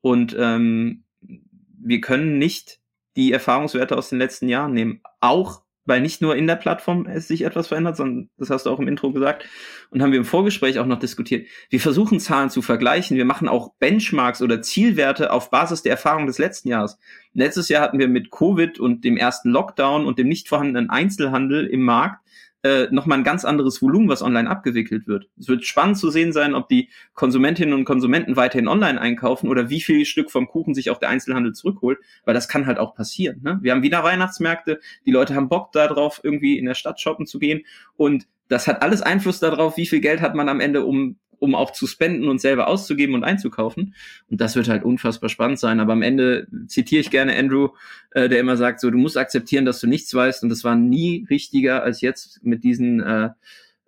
Und 0.00 0.36
ähm, 0.38 1.04
wir 1.20 2.00
können 2.00 2.38
nicht 2.38 2.80
die 3.16 3.32
Erfahrungswerte 3.32 3.96
aus 3.96 4.08
den 4.08 4.18
letzten 4.18 4.48
Jahren 4.48 4.72
nehmen. 4.72 5.00
Auch 5.20 5.62
weil 5.84 6.00
nicht 6.00 6.22
nur 6.22 6.36
in 6.36 6.46
der 6.46 6.56
Plattform 6.56 7.06
es 7.06 7.28
sich 7.28 7.42
etwas 7.42 7.68
verändert, 7.68 7.96
sondern 7.96 8.28
das 8.38 8.50
hast 8.50 8.66
du 8.66 8.70
auch 8.70 8.78
im 8.78 8.86
Intro 8.86 9.12
gesagt 9.12 9.46
und 9.90 10.00
haben 10.00 10.12
wir 10.12 10.18
im 10.18 10.24
Vorgespräch 10.24 10.78
auch 10.78 10.86
noch 10.86 10.98
diskutiert. 10.98 11.48
Wir 11.70 11.80
versuchen 11.80 12.20
Zahlen 12.20 12.50
zu 12.50 12.62
vergleichen. 12.62 13.16
Wir 13.16 13.24
machen 13.24 13.48
auch 13.48 13.74
Benchmarks 13.78 14.42
oder 14.42 14.62
Zielwerte 14.62 15.32
auf 15.32 15.50
Basis 15.50 15.82
der 15.82 15.92
Erfahrung 15.92 16.26
des 16.26 16.38
letzten 16.38 16.68
Jahres. 16.68 16.98
Letztes 17.34 17.68
Jahr 17.68 17.82
hatten 17.82 17.98
wir 17.98 18.08
mit 18.08 18.30
Covid 18.30 18.78
und 18.78 19.04
dem 19.04 19.16
ersten 19.16 19.50
Lockdown 19.50 20.06
und 20.06 20.18
dem 20.18 20.28
nicht 20.28 20.48
vorhandenen 20.48 20.90
Einzelhandel 20.90 21.66
im 21.66 21.82
Markt 21.82 22.21
äh, 22.62 22.86
nochmal 22.90 23.18
ein 23.18 23.24
ganz 23.24 23.44
anderes 23.44 23.82
Volumen, 23.82 24.08
was 24.08 24.22
online 24.22 24.48
abgewickelt 24.48 25.06
wird. 25.06 25.28
Es 25.38 25.48
wird 25.48 25.64
spannend 25.64 25.98
zu 25.98 26.10
sehen 26.10 26.32
sein, 26.32 26.54
ob 26.54 26.68
die 26.68 26.88
Konsumentinnen 27.14 27.74
und 27.74 27.84
Konsumenten 27.84 28.36
weiterhin 28.36 28.68
online 28.68 29.00
einkaufen 29.00 29.48
oder 29.48 29.68
wie 29.68 29.80
viel 29.80 30.04
Stück 30.04 30.30
vom 30.30 30.46
Kuchen 30.46 30.74
sich 30.74 30.90
auch 30.90 30.98
der 30.98 31.08
Einzelhandel 31.08 31.54
zurückholt, 31.54 31.98
weil 32.24 32.34
das 32.34 32.48
kann 32.48 32.66
halt 32.66 32.78
auch 32.78 32.94
passieren. 32.94 33.40
Ne? 33.42 33.58
Wir 33.62 33.72
haben 33.72 33.82
wieder 33.82 34.04
Weihnachtsmärkte, 34.04 34.80
die 35.06 35.10
Leute 35.10 35.34
haben 35.34 35.48
Bock 35.48 35.72
darauf, 35.72 36.20
irgendwie 36.22 36.58
in 36.58 36.66
der 36.66 36.74
Stadt 36.74 37.00
shoppen 37.00 37.26
zu 37.26 37.38
gehen 37.38 37.62
und 37.96 38.26
das 38.48 38.66
hat 38.68 38.82
alles 38.82 39.02
Einfluss 39.02 39.40
darauf, 39.40 39.76
wie 39.76 39.86
viel 39.86 40.00
Geld 40.00 40.20
hat 40.20 40.34
man 40.34 40.48
am 40.48 40.60
Ende, 40.60 40.84
um 40.84 41.16
um 41.42 41.56
auch 41.56 41.72
zu 41.72 41.88
spenden 41.88 42.28
und 42.28 42.40
selber 42.40 42.68
auszugeben 42.68 43.16
und 43.16 43.24
einzukaufen. 43.24 43.94
Und 44.30 44.40
das 44.40 44.54
wird 44.54 44.68
halt 44.68 44.84
unfassbar 44.84 45.28
spannend 45.28 45.58
sein. 45.58 45.80
Aber 45.80 45.92
am 45.92 46.02
Ende 46.02 46.46
zitiere 46.68 47.00
ich 47.00 47.10
gerne 47.10 47.36
Andrew, 47.36 47.70
äh, 48.12 48.28
der 48.28 48.38
immer 48.38 48.56
sagt, 48.56 48.78
so 48.78 48.90
du 48.90 48.98
musst 48.98 49.18
akzeptieren, 49.18 49.64
dass 49.64 49.80
du 49.80 49.88
nichts 49.88 50.14
weißt. 50.14 50.44
Und 50.44 50.50
das 50.50 50.62
war 50.62 50.76
nie 50.76 51.26
richtiger 51.28 51.82
als 51.82 52.00
jetzt 52.00 52.44
mit 52.44 52.62
diesen, 52.62 53.00
äh, 53.00 53.30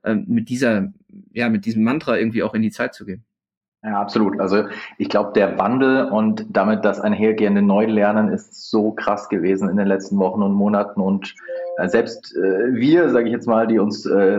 äh, 0.03 0.15
mit 0.17 0.49
dieser, 0.49 0.93
ja, 1.33 1.49
mit 1.49 1.65
diesem 1.65 1.85
Mantra 1.85 2.19
irgendwie 2.19 2.43
auch 2.43 2.55
in 2.55 2.63
die 2.63 2.73
Zeit 2.73 2.93
zu 2.93 3.07
gehen. 3.07 3.25
Ja, 3.85 4.01
absolut. 4.01 4.41
Also 4.41 4.65
ich 4.99 5.09
glaube, 5.09 5.33
der 5.35 5.57
Wandel 5.57 6.07
und 6.07 6.47
damit 6.51 6.85
das 6.85 7.01
einhergehende 7.01 7.63
Neulernen 7.63 8.31
ist 8.31 8.69
so 8.69 8.91
krass 8.93 9.29
gewesen 9.29 9.69
in 9.69 9.77
den 9.77 9.87
letzten 9.87 10.19
Wochen 10.19 10.43
und 10.43 10.55
Monaten 10.55 11.01
und 11.01 11.35
selbst 11.87 12.35
äh, 12.37 12.75
wir, 12.75 13.11
sage 13.11 13.27
ich 13.27 13.33
jetzt 13.33 13.49
mal, 13.49 13.67
die 13.67 13.79
uns, 13.79 14.07
äh, 14.07 14.39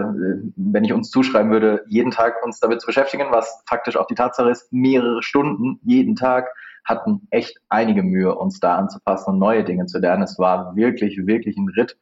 wenn 0.56 0.84
ich 0.84 0.94
uns 0.94 1.10
zuschreiben 1.10 1.52
würde, 1.52 1.84
jeden 1.88 2.12
Tag 2.12 2.44
uns 2.46 2.60
damit 2.60 2.82
zu 2.82 2.88
beschäftigen, 2.88 3.28
was 3.32 3.64
faktisch 3.68 3.98
auch 3.98 4.08
die 4.08 4.16
Tatsache 4.16 4.50
ist, 4.50 4.72
mehrere 4.72 5.22
Stunden 5.22 5.80
jeden 5.84 6.16
Tag 6.16 6.48
hatten 6.86 7.28
echt 7.32 7.60
einige 7.70 8.04
Mühe, 8.04 8.36
uns 8.36 8.60
da 8.60 8.76
anzupassen 8.76 9.32
und 9.34 9.40
neue 9.40 9.64
Dinge 9.64 9.86
zu 9.88 10.00
lernen. 10.00 10.24
Es 10.24 10.38
war 10.38 10.76
wirklich, 10.76 11.26
wirklich 11.26 11.58
ein 11.58 11.70
Ritt. 11.70 11.98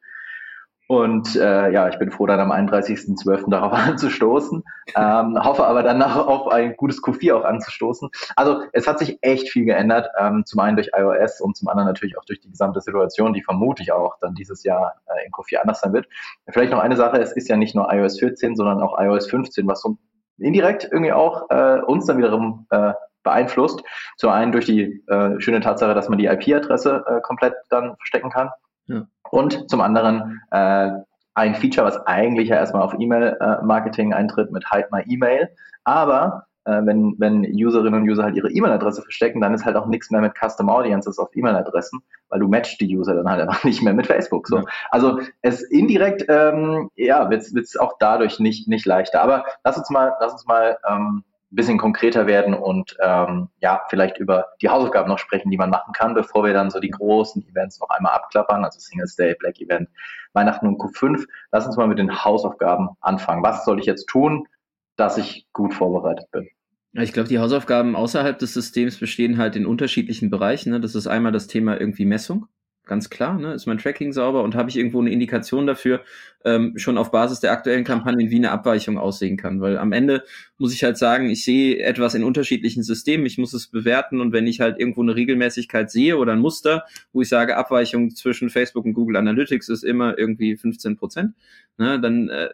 Und 0.87 1.35
äh, 1.35 1.71
ja, 1.71 1.87
ich 1.87 1.97
bin 1.97 2.11
froh, 2.11 2.27
dann 2.27 2.39
am 2.39 2.51
31.12. 2.51 3.49
darauf 3.49 3.73
anzustoßen. 3.73 4.63
Ähm, 4.95 5.39
hoffe 5.41 5.65
aber 5.65 5.81
danach 5.81 6.17
auf 6.27 6.51
ein 6.51 6.75
gutes 6.75 7.01
Q4 7.01 7.35
auch 7.35 7.45
anzustoßen. 7.45 8.09
Also 8.35 8.63
es 8.73 8.87
hat 8.87 8.99
sich 8.99 9.17
echt 9.21 9.49
viel 9.49 9.65
geändert. 9.65 10.09
Ähm, 10.19 10.43
zum 10.45 10.59
einen 10.59 10.75
durch 10.75 10.89
iOS 10.95 11.39
und 11.41 11.55
zum 11.55 11.69
anderen 11.69 11.87
natürlich 11.87 12.17
auch 12.17 12.25
durch 12.25 12.41
die 12.41 12.49
gesamte 12.49 12.81
Situation, 12.81 13.33
die 13.33 13.41
vermutlich 13.41 13.91
auch 13.91 14.17
dann 14.19 14.35
dieses 14.35 14.63
Jahr 14.63 14.95
äh, 15.07 15.25
in 15.25 15.31
Q4 15.31 15.57
anders 15.61 15.79
sein 15.79 15.93
wird. 15.93 16.07
Vielleicht 16.49 16.71
noch 16.71 16.79
eine 16.79 16.97
Sache, 16.97 17.17
es 17.17 17.31
ist 17.31 17.47
ja 17.47 17.55
nicht 17.55 17.75
nur 17.75 17.91
iOS 17.91 18.19
14, 18.19 18.55
sondern 18.55 18.81
auch 18.81 18.99
iOS 18.99 19.29
15, 19.29 19.65
was 19.67 19.81
so 19.81 19.97
indirekt 20.37 20.89
irgendwie 20.91 21.13
auch 21.13 21.49
äh, 21.49 21.79
uns 21.85 22.05
dann 22.05 22.17
wiederum 22.17 22.67
äh, 22.71 22.93
beeinflusst. 23.23 23.81
Zum 24.17 24.31
einen 24.31 24.51
durch 24.51 24.65
die 24.65 25.03
äh, 25.07 25.39
schöne 25.39 25.61
Tatsache, 25.61 25.93
dass 25.93 26.09
man 26.09 26.17
die 26.17 26.25
IP-Adresse 26.25 27.05
äh, 27.07 27.21
komplett 27.21 27.53
dann 27.69 27.95
verstecken 27.95 28.29
kann. 28.29 28.49
Ja. 28.87 29.07
Und 29.31 29.69
zum 29.69 29.81
anderen 29.81 30.41
äh, 30.51 30.91
ein 31.35 31.55
Feature, 31.55 31.87
was 31.87 31.97
eigentlich 32.05 32.49
ja 32.49 32.57
erstmal 32.57 32.83
auf 32.83 32.93
E-Mail-Marketing 32.97 34.11
äh, 34.11 34.15
eintritt 34.15 34.51
mit 34.51 34.69
Hide 34.71 34.89
My 34.91 35.01
E-Mail. 35.07 35.49
Aber 35.83 36.45
äh, 36.65 36.81
wenn, 36.85 37.15
wenn 37.17 37.43
Userinnen 37.43 38.01
und 38.01 38.09
User 38.09 38.23
halt 38.23 38.35
ihre 38.35 38.51
E-Mail-Adresse 38.51 39.01
verstecken, 39.01 39.41
dann 39.41 39.53
ist 39.53 39.65
halt 39.65 39.75
auch 39.75 39.87
nichts 39.87 40.11
mehr 40.11 40.21
mit 40.21 40.33
Custom 40.35 40.69
Audiences 40.69 41.19
auf 41.19 41.29
E-Mail-Adressen, 41.35 42.01
weil 42.29 42.39
du 42.39 42.47
matchst 42.47 42.79
die 42.79 42.95
User 42.95 43.15
dann 43.15 43.29
halt 43.29 43.41
einfach 43.47 43.63
nicht 43.63 43.81
mehr 43.81 43.93
mit 43.93 44.07
Facebook. 44.07 44.47
So. 44.47 44.57
Ja. 44.57 44.63
Also 44.91 45.19
es 45.41 45.61
indirekt 45.63 46.25
ähm, 46.29 46.89
ja, 46.95 47.29
wird 47.29 47.41
es 47.41 47.77
auch 47.77 47.93
dadurch 47.99 48.39
nicht, 48.39 48.67
nicht 48.67 48.85
leichter. 48.85 49.21
Aber 49.21 49.45
lass 49.63 49.77
uns 49.77 49.89
mal, 49.89 50.13
lass 50.19 50.33
uns 50.33 50.45
mal 50.45 50.77
ähm, 50.87 51.23
bisschen 51.55 51.77
konkreter 51.77 52.27
werden 52.27 52.53
und 52.53 52.95
ähm, 53.01 53.49
ja, 53.59 53.81
vielleicht 53.89 54.17
über 54.17 54.47
die 54.61 54.69
Hausaufgaben 54.69 55.09
noch 55.09 55.19
sprechen, 55.19 55.51
die 55.51 55.57
man 55.57 55.69
machen 55.69 55.93
kann, 55.93 56.13
bevor 56.13 56.43
wir 56.43 56.53
dann 56.53 56.69
so 56.69 56.79
die 56.79 56.89
großen 56.89 57.47
Events 57.47 57.79
noch 57.79 57.89
einmal 57.89 58.13
abklappern, 58.13 58.63
also 58.63 58.79
Singles 58.79 59.15
Day, 59.15 59.35
Black 59.39 59.59
Event, 59.59 59.89
Weihnachten 60.33 60.67
und 60.67 60.79
Q5. 60.79 61.25
Lass 61.51 61.65
uns 61.65 61.77
mal 61.77 61.87
mit 61.87 61.99
den 61.99 62.23
Hausaufgaben 62.23 62.89
anfangen. 63.01 63.43
Was 63.43 63.65
soll 63.65 63.79
ich 63.79 63.85
jetzt 63.85 64.07
tun, 64.07 64.47
dass 64.95 65.17
ich 65.17 65.47
gut 65.53 65.73
vorbereitet 65.73 66.29
bin? 66.31 66.47
Ich 66.93 67.13
glaube, 67.13 67.29
die 67.29 67.39
Hausaufgaben 67.39 67.95
außerhalb 67.95 68.37
des 68.37 68.53
Systems 68.53 68.99
bestehen 68.99 69.37
halt 69.37 69.55
in 69.55 69.65
unterschiedlichen 69.65 70.29
Bereichen. 70.29 70.71
Ne? 70.71 70.79
Das 70.79 70.95
ist 70.95 71.07
einmal 71.07 71.31
das 71.31 71.47
Thema 71.47 71.79
irgendwie 71.79 72.05
Messung 72.05 72.47
ganz 72.85 73.09
klar, 73.09 73.37
ne? 73.37 73.53
ist 73.53 73.65
mein 73.65 73.77
Tracking 73.77 74.11
sauber 74.11 74.43
und 74.43 74.55
habe 74.55 74.69
ich 74.69 74.77
irgendwo 74.77 74.99
eine 74.99 75.11
Indikation 75.11 75.67
dafür, 75.67 76.01
ähm, 76.45 76.73
schon 76.77 76.97
auf 76.97 77.11
Basis 77.11 77.39
der 77.39 77.51
aktuellen 77.51 77.83
Kampagnen, 77.83 78.29
wie 78.29 78.37
eine 78.37 78.51
Abweichung 78.51 78.97
aussehen 78.97 79.37
kann. 79.37 79.61
Weil 79.61 79.77
am 79.77 79.91
Ende 79.91 80.23
muss 80.57 80.73
ich 80.73 80.83
halt 80.83 80.97
sagen, 80.97 81.29
ich 81.29 81.43
sehe 81.43 81.79
etwas 81.79 82.15
in 82.15 82.23
unterschiedlichen 82.23 82.83
Systemen, 82.83 83.25
ich 83.25 83.37
muss 83.37 83.53
es 83.53 83.67
bewerten 83.67 84.21
und 84.21 84.33
wenn 84.33 84.47
ich 84.47 84.59
halt 84.59 84.79
irgendwo 84.79 85.01
eine 85.01 85.15
Regelmäßigkeit 85.15 85.89
sehe 85.89 86.17
oder 86.17 86.33
ein 86.33 86.39
Muster, 86.39 86.85
wo 87.11 87.21
ich 87.21 87.29
sage, 87.29 87.57
Abweichung 87.57 88.11
zwischen 88.11 88.49
Facebook 88.49 88.85
und 88.85 88.93
Google 88.93 89.17
Analytics 89.17 89.69
ist 89.69 89.83
immer 89.83 90.17
irgendwie 90.17 90.55
15 90.57 90.97
Prozent, 90.97 91.33
ne, 91.77 91.99
dann 91.99 92.29
äh, 92.29 92.49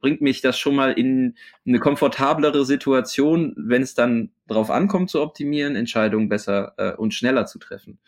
bringt 0.00 0.20
mich 0.20 0.42
das 0.42 0.58
schon 0.58 0.74
mal 0.74 0.92
in 0.92 1.36
eine 1.64 1.78
komfortablere 1.78 2.66
Situation, 2.66 3.54
wenn 3.56 3.82
es 3.82 3.94
dann 3.94 4.30
darauf 4.48 4.70
ankommt 4.70 5.10
zu 5.10 5.22
optimieren, 5.22 5.76
Entscheidungen 5.76 6.28
besser 6.28 6.74
äh, 6.76 6.92
und 6.94 7.14
schneller 7.14 7.46
zu 7.46 7.58
treffen. 7.58 7.98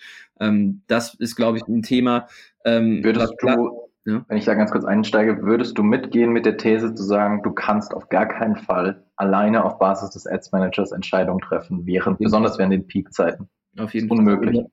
Ähm, 0.41 0.83
das 0.89 1.15
ist, 1.15 1.37
glaube 1.37 1.59
ich, 1.59 1.69
ein 1.69 1.83
Thema. 1.83 2.29
Ähm, 2.65 3.03
würdest 3.05 3.35
du, 3.39 3.84
ja? 4.05 4.25
wenn 4.29 4.37
ich 4.37 4.45
da 4.45 4.55
ganz 4.55 4.71
kurz 4.71 4.85
einsteige, 4.85 5.43
würdest 5.43 5.79
du 5.79 5.83
mitgehen 5.83 6.33
mit 6.33 6.47
der 6.47 6.57
These 6.57 6.95
zu 6.95 7.03
sagen, 7.03 7.43
du 7.43 7.53
kannst 7.53 7.95
auf 7.95 8.09
gar 8.09 8.27
keinen 8.27 8.57
Fall 8.57 9.05
alleine 9.17 9.65
auf 9.65 9.79
Basis 9.79 10.11
des 10.11 10.27
Ads 10.27 10.53
Managers 10.53 10.93
Entscheidungen 10.93 11.41
treffen, 11.41 11.87
während, 11.87 12.19
besonders 12.19 12.59
während 12.59 12.73
den 12.73 12.87
Peak-Zeiten? 12.87 13.49
Auf 13.79 13.95
jeden 13.95 14.09
Fall. 14.09 14.19
Unmöglich. 14.19 14.65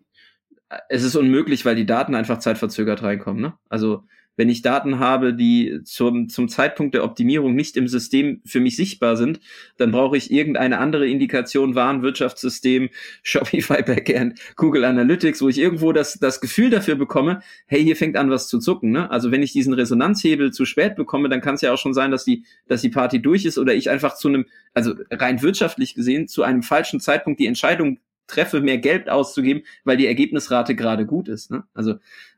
es 0.89 1.03
ist 1.03 1.15
unmöglich, 1.15 1.65
weil 1.65 1.75
die 1.75 1.85
Daten 1.85 2.15
einfach 2.15 2.39
zeitverzögert 2.39 3.03
reinkommen. 3.03 3.41
Ne? 3.41 3.53
Also 3.69 4.03
wenn 4.37 4.49
ich 4.49 4.61
Daten 4.61 4.99
habe, 4.99 5.33
die 5.33 5.81
zum, 5.83 6.29
zum 6.29 6.47
Zeitpunkt 6.47 6.95
der 6.95 7.03
Optimierung 7.03 7.53
nicht 7.53 7.77
im 7.77 7.87
System 7.87 8.41
für 8.45 8.59
mich 8.59 8.75
sichtbar 8.75 9.17
sind, 9.17 9.39
dann 9.77 9.91
brauche 9.91 10.17
ich 10.17 10.31
irgendeine 10.31 10.79
andere 10.79 11.07
Indikation, 11.07 11.75
Warenwirtschaftssystem, 11.75 12.89
Shopify 13.23 13.83
Backend, 13.83 14.39
Google 14.55 14.85
Analytics, 14.85 15.41
wo 15.41 15.49
ich 15.49 15.59
irgendwo 15.59 15.91
das, 15.91 16.13
das 16.19 16.41
Gefühl 16.41 16.69
dafür 16.69 16.95
bekomme, 16.95 17.41
hey, 17.67 17.83
hier 17.83 17.95
fängt 17.95 18.17
an 18.17 18.29
was 18.29 18.47
zu 18.47 18.59
zucken. 18.59 18.91
Ne? 18.91 19.09
Also 19.11 19.31
wenn 19.31 19.43
ich 19.43 19.51
diesen 19.51 19.73
Resonanzhebel 19.73 20.51
zu 20.51 20.65
spät 20.65 20.95
bekomme, 20.95 21.29
dann 21.29 21.41
kann 21.41 21.55
es 21.55 21.61
ja 21.61 21.73
auch 21.73 21.77
schon 21.77 21.93
sein, 21.93 22.11
dass 22.11 22.23
die, 22.23 22.45
dass 22.67 22.81
die 22.81 22.89
Party 22.89 23.21
durch 23.21 23.45
ist 23.45 23.57
oder 23.57 23.73
ich 23.73 23.89
einfach 23.89 24.15
zu 24.15 24.29
einem, 24.29 24.45
also 24.73 24.93
rein 25.09 25.41
wirtschaftlich 25.41 25.93
gesehen, 25.93 26.27
zu 26.27 26.43
einem 26.43 26.63
falschen 26.63 26.99
Zeitpunkt 26.99 27.39
die 27.39 27.47
Entscheidung 27.47 27.99
treffe, 28.31 28.61
mehr 28.61 28.77
Geld 28.77 29.09
auszugeben, 29.09 29.63
weil 29.83 29.97
die 29.97 30.07
Ergebnisrate 30.07 30.75
gerade 30.75 31.05
gut 31.05 31.27
ist. 31.27 31.51
Ne? 31.51 31.63
Also 31.73 31.95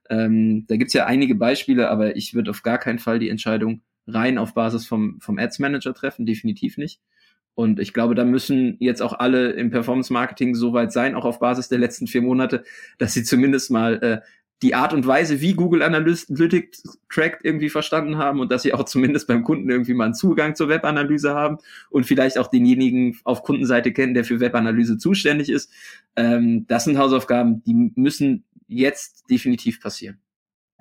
ähm, 0.10 0.66
da 0.68 0.78
gibt's 0.78 0.94
ja 0.94 1.06
einige 1.06 1.36
Beispiele, 1.36 1.90
aber 1.90 2.16
ich 2.16 2.34
würde 2.34 2.52
auf 2.52 2.64
gar 2.64 2.78
keinen 2.78 3.00
Fall 3.00 3.20
die 3.20 3.30
Entscheidung 3.30 3.82
rein 4.08 4.38
auf 4.38 4.54
Basis 4.54 4.86
vom, 4.86 5.20
vom 5.22 5.38
Ads 5.38 5.60
Manager 5.60 5.94
treffen, 5.94 6.26
definitiv 6.26 6.78
nicht. 6.78 7.00
Und 7.56 7.80
ich 7.80 7.94
glaube, 7.94 8.16
da 8.16 8.26
müssen 8.26 8.78
jetzt 8.80 9.02
auch 9.02 9.14
alle 9.14 9.52
im 9.52 9.70
Performance 9.70 10.12
Marketing 10.12 10.56
so 10.56 10.74
weit 10.74 10.92
sein, 10.92 11.16
auch 11.16 11.26
auf 11.26 11.40
Basis 11.40 11.70
der 11.70 11.78
letzten 11.78 12.08
vier 12.08 12.24
Monate, 12.24 12.64
dass 12.98 13.14
sie 13.14 13.24
zumindest 13.24 13.70
mal 13.70 14.02
äh, 14.02 14.22
die 14.63 14.75
Art 14.75 14.93
und 14.93 15.05
Weise, 15.05 15.41
wie 15.41 15.53
Google 15.53 15.84
Analytics 15.84 17.00
trackt, 17.10 17.43
irgendwie 17.43 17.70
verstanden 17.70 18.17
haben 18.17 18.39
und 18.39 18.51
dass 18.51 18.63
sie 18.63 18.74
auch 18.74 18.84
zumindest 18.86 19.27
beim 19.27 19.43
Kunden 19.43 19.70
irgendwie 19.70 19.93
mal 19.93 20.05
einen 20.05 20.13
Zugang 20.13 20.55
zur 20.55 20.70
Webanalyse 20.70 21.36
haben 21.36 21.58
und 21.89 22.05
vielleicht 22.05 22.38
auch 22.39 22.48
denjenigen 22.48 23.20
auf 23.25 23.43
Kundenseite 23.43 23.91
kennen, 23.91 24.13
der 24.13 24.24
für 24.24 24.39
Webanalyse 24.39 24.98
zuständig 24.98 25.50
ist. 25.50 25.70
Ähm, 26.15 26.65
das 26.67 26.86
sind 26.86 26.98
Hausaufgaben, 26.98 27.62
die 27.65 27.91
müssen 27.96 28.46
jetzt 28.67 29.29
definitiv 29.29 29.82
passieren. 29.82 30.17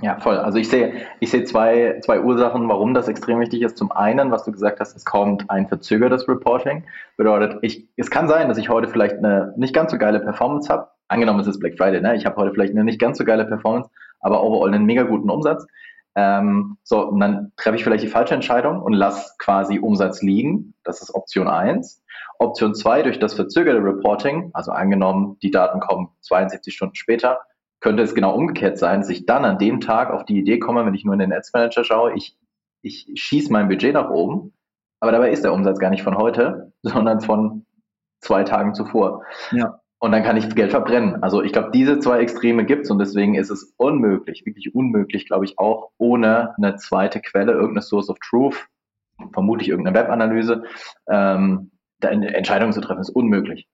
Ja, 0.01 0.19
voll. 0.19 0.37
Also 0.39 0.59
ich 0.59 0.69
sehe, 0.69 0.95
ich 1.21 1.31
sehe 1.31 1.45
zwei, 1.45 2.01
zwei 2.03 2.21
Ursachen, 2.21 2.69
warum 2.69 2.95
das 2.95 3.07
extrem 3.07 3.39
wichtig 3.41 3.63
ist. 3.63 3.77
Zum 3.77 3.93
einen, 3.93 4.31
was 4.31 4.45
du 4.45 4.51
gesagt 4.51 4.81
hast, 4.81 4.97
es 4.97 5.05
kommt 5.05 5.49
ein 5.51 5.69
verzögertes 5.69 6.29
Reporting. 6.29 6.85
Bedeutet, 7.17 7.59
ich, 7.63 7.89
es 7.97 8.11
kann 8.11 8.27
sein, 8.27 8.49
dass 8.49 8.59
ich 8.59 8.69
heute 8.69 8.89
vielleicht 8.89 9.19
eine 9.19 9.55
nicht 9.57 9.75
ganz 9.75 9.93
so 9.93 9.99
geile 9.99 10.19
Performance 10.19 10.73
habe. 10.73 10.89
Angenommen, 11.13 11.41
es 11.41 11.47
ist 11.47 11.61
Black 11.61 11.77
Friday, 11.77 12.01
ne? 12.01 12.17
Ich 12.17 12.25
habe 12.25 12.37
heute 12.37 12.53
vielleicht 12.53 12.73
eine 12.73 12.85
nicht 12.85 12.99
ganz 12.99 13.19
so 13.19 13.25
geile 13.25 13.45
Performance, 13.45 13.91
aber 14.21 14.43
overall 14.43 14.73
einen 14.73 14.87
mega 14.87 15.03
guten 15.03 15.29
Umsatz. 15.29 15.67
Ähm, 16.15 16.79
so, 16.85 17.07
und 17.07 17.21
dann 17.21 17.53
treffe 17.57 17.77
ich 17.77 17.85
vielleicht 17.85 18.03
die 18.03 18.09
falsche 18.09 18.35
Entscheidung 18.35 18.81
und 18.81 18.95
lasse 18.95 19.35
quasi 19.39 19.79
Umsatz 19.79 20.23
liegen. 20.23 20.73
Das 20.85 21.03
ist 21.03 21.15
Option 21.15 21.49
eins. 21.49 22.03
Option 22.39 22.75
zwei 22.75 23.03
durch 23.03 23.19
das 23.19 23.35
verzögerte 23.35 23.85
Reporting, 23.85 24.53
also 24.55 24.73
angenommen, 24.73 25.37
die 25.43 25.51
Daten 25.51 25.81
kommen 25.81 26.09
72 26.23 26.75
Stunden 26.75 26.95
später, 26.95 27.41
könnte 27.81 28.03
es 28.03 28.15
genau 28.15 28.35
umgekehrt 28.35 28.79
sein, 28.79 29.01
dass 29.01 29.11
ich 29.11 29.27
dann 29.27 29.45
an 29.45 29.59
dem 29.59 29.81
Tag 29.81 30.11
auf 30.11 30.25
die 30.25 30.39
Idee 30.39 30.59
komme, 30.59 30.87
wenn 30.87 30.95
ich 30.95 31.05
nur 31.05 31.13
in 31.13 31.21
den 31.21 31.33
Ads 31.35 31.53
Manager 31.53 31.85
schaue, 31.85 32.15
ich, 32.15 32.39
ich 32.81 33.07
schieße 33.15 33.53
mein 33.53 33.69
Budget 33.69 33.93
nach 33.93 34.09
oben, 34.09 34.55
aber 34.99 35.13
dabei 35.13 35.31
ist 35.31 35.45
der 35.45 35.53
Umsatz 35.53 35.79
gar 35.79 35.91
nicht 35.91 36.03
von 36.03 36.17
heute, 36.17 36.73
sondern 36.83 37.21
von 37.21 37.67
zwei 38.21 38.45
Tagen 38.45 38.73
zuvor. 38.73 39.25
Ja. 39.51 39.82
Und 40.03 40.11
dann 40.11 40.25
kann 40.25 40.37
ich 40.37 40.53
Geld 40.57 40.73
verbrennen. 40.73 41.23
Also 41.23 41.45
ich 41.45 41.53
glaube, 41.53 41.71
diese 41.73 42.01
zwei 42.01 42.19
Extreme 42.19 42.67
gibt 42.67 42.87
es 42.87 42.91
und 42.91 42.99
deswegen 42.99 43.37
ist 43.37 43.51
es 43.51 43.73
unmöglich, 43.77 44.45
wirklich 44.45 44.75
unmöglich, 44.75 45.27
glaube 45.27 45.45
ich, 45.45 45.61
auch 45.61 45.93
ohne 45.97 46.57
eine 46.57 46.75
zweite 46.75 47.21
Quelle, 47.21 47.53
irgendeine 47.53 47.83
Source 47.83 48.11
of 48.11 48.19
Truth, 48.19 48.67
vermutlich 49.33 49.69
irgendeine 49.69 49.97
Webanalyse, 49.97 50.65
ähm, 51.09 51.71
eine 52.01 52.35
Entscheidung 52.35 52.73
zu 52.73 52.81
treffen, 52.81 53.01
ist 53.01 53.11
unmöglich. 53.11 53.69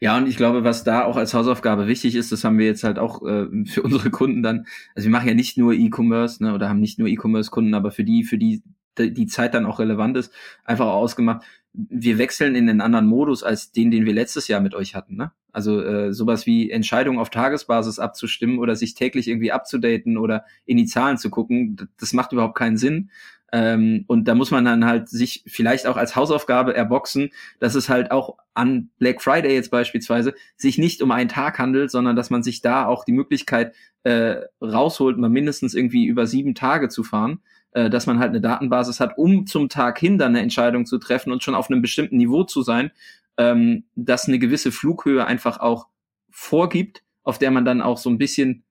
Ja, 0.00 0.16
und 0.16 0.26
ich 0.26 0.38
glaube, 0.38 0.64
was 0.64 0.82
da 0.82 1.04
auch 1.04 1.18
als 1.18 1.34
Hausaufgabe 1.34 1.86
wichtig 1.86 2.14
ist, 2.14 2.32
das 2.32 2.42
haben 2.42 2.58
wir 2.58 2.64
jetzt 2.64 2.82
halt 2.82 2.98
auch 2.98 3.20
äh, 3.26 3.46
für 3.66 3.82
unsere 3.82 4.08
Kunden 4.08 4.42
dann, 4.42 4.64
also 4.94 5.08
wir 5.08 5.12
machen 5.12 5.28
ja 5.28 5.34
nicht 5.34 5.58
nur 5.58 5.74
E-Commerce, 5.74 6.42
ne, 6.42 6.54
oder 6.54 6.70
haben 6.70 6.80
nicht 6.80 6.98
nur 6.98 7.08
E-Commerce-Kunden, 7.08 7.74
aber 7.74 7.90
für 7.90 8.04
die, 8.04 8.24
für 8.24 8.38
die 8.38 8.62
die 8.98 9.26
Zeit 9.26 9.54
dann 9.54 9.66
auch 9.66 9.78
relevant 9.78 10.16
ist, 10.16 10.32
einfach 10.64 10.86
ausgemacht, 10.86 11.44
wir 11.76 12.18
wechseln 12.18 12.54
in 12.54 12.68
einen 12.68 12.80
anderen 12.80 13.06
Modus 13.06 13.42
als 13.42 13.72
den, 13.72 13.90
den 13.90 14.06
wir 14.06 14.14
letztes 14.14 14.48
Jahr 14.48 14.60
mit 14.60 14.74
euch 14.74 14.94
hatten. 14.94 15.16
Ne? 15.16 15.32
Also 15.52 15.82
äh, 15.82 16.12
sowas 16.12 16.46
wie 16.46 16.70
Entscheidungen 16.70 17.18
auf 17.18 17.30
Tagesbasis 17.30 17.98
abzustimmen 17.98 18.58
oder 18.58 18.76
sich 18.76 18.94
täglich 18.94 19.28
irgendwie 19.28 19.52
abzudaten 19.52 20.16
oder 20.16 20.44
in 20.64 20.76
die 20.76 20.86
Zahlen 20.86 21.18
zu 21.18 21.30
gucken, 21.30 21.88
das 22.00 22.12
macht 22.12 22.32
überhaupt 22.32 22.56
keinen 22.56 22.76
Sinn, 22.76 23.10
ähm, 23.52 24.04
und 24.08 24.26
da 24.26 24.34
muss 24.34 24.50
man 24.50 24.64
dann 24.64 24.84
halt 24.84 25.08
sich 25.08 25.44
vielleicht 25.46 25.86
auch 25.86 25.96
als 25.96 26.16
Hausaufgabe 26.16 26.74
erboxen, 26.74 27.30
dass 27.60 27.74
es 27.74 27.88
halt 27.88 28.10
auch 28.10 28.36
an 28.54 28.90
Black 28.98 29.22
Friday 29.22 29.54
jetzt 29.54 29.70
beispielsweise 29.70 30.34
sich 30.56 30.78
nicht 30.78 31.00
um 31.00 31.10
einen 31.12 31.28
Tag 31.28 31.58
handelt, 31.58 31.90
sondern 31.90 32.16
dass 32.16 32.30
man 32.30 32.42
sich 32.42 32.60
da 32.60 32.86
auch 32.86 33.04
die 33.04 33.12
Möglichkeit 33.12 33.74
äh, 34.02 34.36
rausholt, 34.60 35.16
mal 35.18 35.30
mindestens 35.30 35.74
irgendwie 35.74 36.06
über 36.06 36.26
sieben 36.26 36.54
Tage 36.54 36.88
zu 36.88 37.04
fahren, 37.04 37.40
äh, 37.76 37.90
dass 37.90 38.06
man 38.06 38.18
halt 38.18 38.30
eine 38.30 38.40
Datenbasis 38.40 39.00
hat, 39.00 39.18
um 39.18 39.46
zum 39.46 39.68
Tag 39.68 39.98
hin 39.98 40.16
dann 40.16 40.30
eine 40.30 40.40
Entscheidung 40.40 40.86
zu 40.86 40.96
treffen 40.96 41.30
und 41.30 41.42
schon 41.42 41.54
auf 41.54 41.70
einem 41.70 41.82
bestimmten 41.82 42.16
Niveau 42.16 42.42
zu 42.42 42.62
sein, 42.62 42.90
ähm, 43.36 43.84
dass 43.94 44.26
eine 44.26 44.38
gewisse 44.38 44.72
Flughöhe 44.72 45.26
einfach 45.26 45.60
auch 45.60 45.88
vorgibt, 46.30 47.02
auf 47.22 47.38
der 47.38 47.50
man 47.50 47.66
dann 47.66 47.82
auch 47.82 47.98
so 47.98 48.08
ein 48.08 48.16
bisschen 48.16 48.64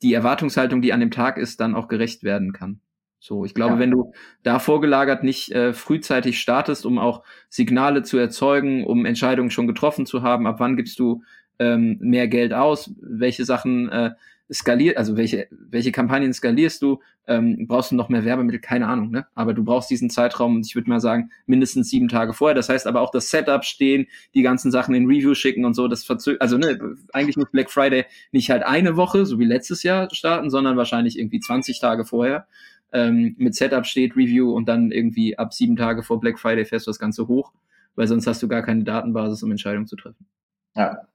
die 0.00 0.14
Erwartungshaltung, 0.14 0.80
die 0.80 0.94
an 0.94 1.00
dem 1.00 1.10
Tag 1.10 1.36
ist, 1.36 1.60
dann 1.60 1.74
auch 1.74 1.86
gerecht 1.86 2.22
werden 2.22 2.54
kann. 2.54 2.80
So, 3.18 3.44
ich 3.44 3.52
glaube, 3.52 3.74
ja. 3.74 3.78
wenn 3.80 3.90
du 3.90 4.14
da 4.42 4.58
vorgelagert 4.58 5.22
nicht 5.22 5.52
äh, 5.52 5.74
frühzeitig 5.74 6.40
startest, 6.40 6.86
um 6.86 6.98
auch 6.98 7.22
Signale 7.50 8.04
zu 8.04 8.16
erzeugen, 8.16 8.86
um 8.86 9.04
Entscheidungen 9.04 9.50
schon 9.50 9.66
getroffen 9.66 10.06
zu 10.06 10.22
haben, 10.22 10.46
ab 10.46 10.60
wann 10.60 10.78
gibst 10.78 10.98
du 10.98 11.22
ähm, 11.58 11.98
mehr 12.00 12.26
Geld 12.26 12.54
aus, 12.54 12.90
welche 13.02 13.44
Sachen 13.44 13.90
äh, 13.90 14.12
skaliert, 14.52 14.96
also 14.96 15.16
welche, 15.16 15.48
welche 15.50 15.92
Kampagnen 15.92 16.32
skalierst 16.32 16.82
du, 16.82 17.00
ähm, 17.26 17.66
brauchst 17.68 17.92
du 17.92 17.94
noch 17.94 18.08
mehr 18.08 18.24
Werbemittel, 18.24 18.60
keine 18.60 18.88
Ahnung, 18.88 19.10
ne? 19.10 19.26
Aber 19.34 19.54
du 19.54 19.62
brauchst 19.62 19.90
diesen 19.90 20.10
Zeitraum, 20.10 20.60
ich 20.60 20.74
würde 20.74 20.90
mal 20.90 21.00
sagen, 21.00 21.30
mindestens 21.46 21.90
sieben 21.90 22.08
Tage 22.08 22.32
vorher. 22.32 22.54
Das 22.54 22.68
heißt 22.68 22.86
aber 22.86 23.00
auch 23.00 23.10
das 23.10 23.30
Setup 23.30 23.64
stehen, 23.64 24.06
die 24.34 24.42
ganzen 24.42 24.70
Sachen 24.70 24.94
in 24.94 25.06
Review 25.06 25.34
schicken 25.34 25.64
und 25.64 25.74
so, 25.74 25.86
das 25.88 26.04
verzögert, 26.04 26.42
also 26.42 26.58
ne, 26.58 26.78
eigentlich 27.12 27.36
muss 27.36 27.50
Black 27.50 27.70
Friday 27.70 28.04
nicht 28.32 28.50
halt 28.50 28.62
eine 28.64 28.96
Woche, 28.96 29.26
so 29.26 29.38
wie 29.38 29.44
letztes 29.44 29.82
Jahr 29.82 30.08
starten, 30.12 30.50
sondern 30.50 30.76
wahrscheinlich 30.76 31.18
irgendwie 31.18 31.40
20 31.40 31.80
Tage 31.80 32.04
vorher 32.04 32.46
ähm, 32.92 33.34
mit 33.38 33.54
Setup 33.54 33.86
steht, 33.86 34.16
Review 34.16 34.52
und 34.52 34.68
dann 34.68 34.90
irgendwie 34.90 35.38
ab 35.38 35.54
sieben 35.54 35.76
Tage 35.76 36.02
vor 36.02 36.20
Black 36.20 36.38
Friday 36.38 36.64
fährst 36.64 36.86
du 36.86 36.90
das 36.90 36.98
Ganze 36.98 37.28
hoch, 37.28 37.52
weil 37.94 38.06
sonst 38.06 38.26
hast 38.26 38.42
du 38.42 38.48
gar 38.48 38.62
keine 38.62 38.84
Datenbasis, 38.84 39.42
um 39.42 39.50
Entscheidungen 39.50 39.86
zu 39.86 39.96
treffen. 39.96 40.26
Ja. 40.74 41.06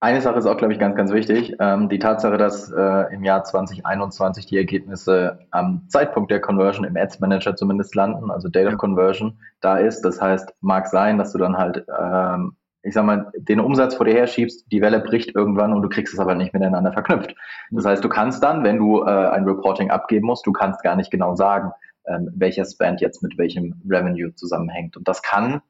Eine 0.00 0.20
Sache 0.20 0.38
ist 0.38 0.46
auch, 0.46 0.58
glaube 0.58 0.74
ich, 0.74 0.78
ganz, 0.78 0.94
ganz 0.94 1.12
wichtig. 1.12 1.56
Ähm, 1.58 1.88
die 1.88 1.98
Tatsache, 1.98 2.36
dass 2.36 2.70
äh, 2.70 3.14
im 3.14 3.24
Jahr 3.24 3.44
2021 3.44 4.46
die 4.46 4.58
Ergebnisse 4.58 5.38
am 5.50 5.88
Zeitpunkt 5.88 6.30
der 6.30 6.40
Conversion 6.40 6.84
im 6.84 6.96
Ads 6.96 7.20
Manager 7.20 7.56
zumindest 7.56 7.94
landen, 7.94 8.30
also 8.30 8.48
Date 8.48 8.68
of 8.68 8.76
Conversion 8.76 9.38
da 9.60 9.78
ist. 9.78 10.02
Das 10.02 10.20
heißt, 10.20 10.52
mag 10.60 10.86
sein, 10.88 11.16
dass 11.16 11.32
du 11.32 11.38
dann 11.38 11.56
halt 11.56 11.86
ähm, 11.88 12.56
ich 12.86 12.94
sag 12.94 13.04
mal, 13.04 13.32
den 13.36 13.58
Umsatz 13.58 13.96
vor 13.96 14.06
dir 14.06 14.14
her 14.14 14.28
schiebst, 14.28 14.70
die 14.70 14.80
Welle 14.80 15.00
bricht 15.00 15.34
irgendwann 15.34 15.72
und 15.72 15.82
du 15.82 15.88
kriegst 15.88 16.14
es 16.14 16.20
aber 16.20 16.36
nicht 16.36 16.54
miteinander 16.54 16.92
verknüpft. 16.92 17.34
Das 17.72 17.84
heißt, 17.84 18.04
du 18.04 18.08
kannst 18.08 18.42
dann, 18.44 18.62
wenn 18.62 18.78
du 18.78 19.02
äh, 19.02 19.06
ein 19.06 19.44
Reporting 19.44 19.90
abgeben 19.90 20.26
musst, 20.26 20.46
du 20.46 20.52
kannst 20.52 20.82
gar 20.84 20.94
nicht 20.94 21.10
genau 21.10 21.34
sagen, 21.34 21.72
ähm, 22.06 22.30
welcher 22.36 22.64
Spend 22.64 23.00
jetzt 23.00 23.24
mit 23.24 23.36
welchem 23.38 23.82
Revenue 23.88 24.32
zusammenhängt. 24.34 24.96
Und 24.96 25.08
das 25.08 25.22
kann, 25.22 25.62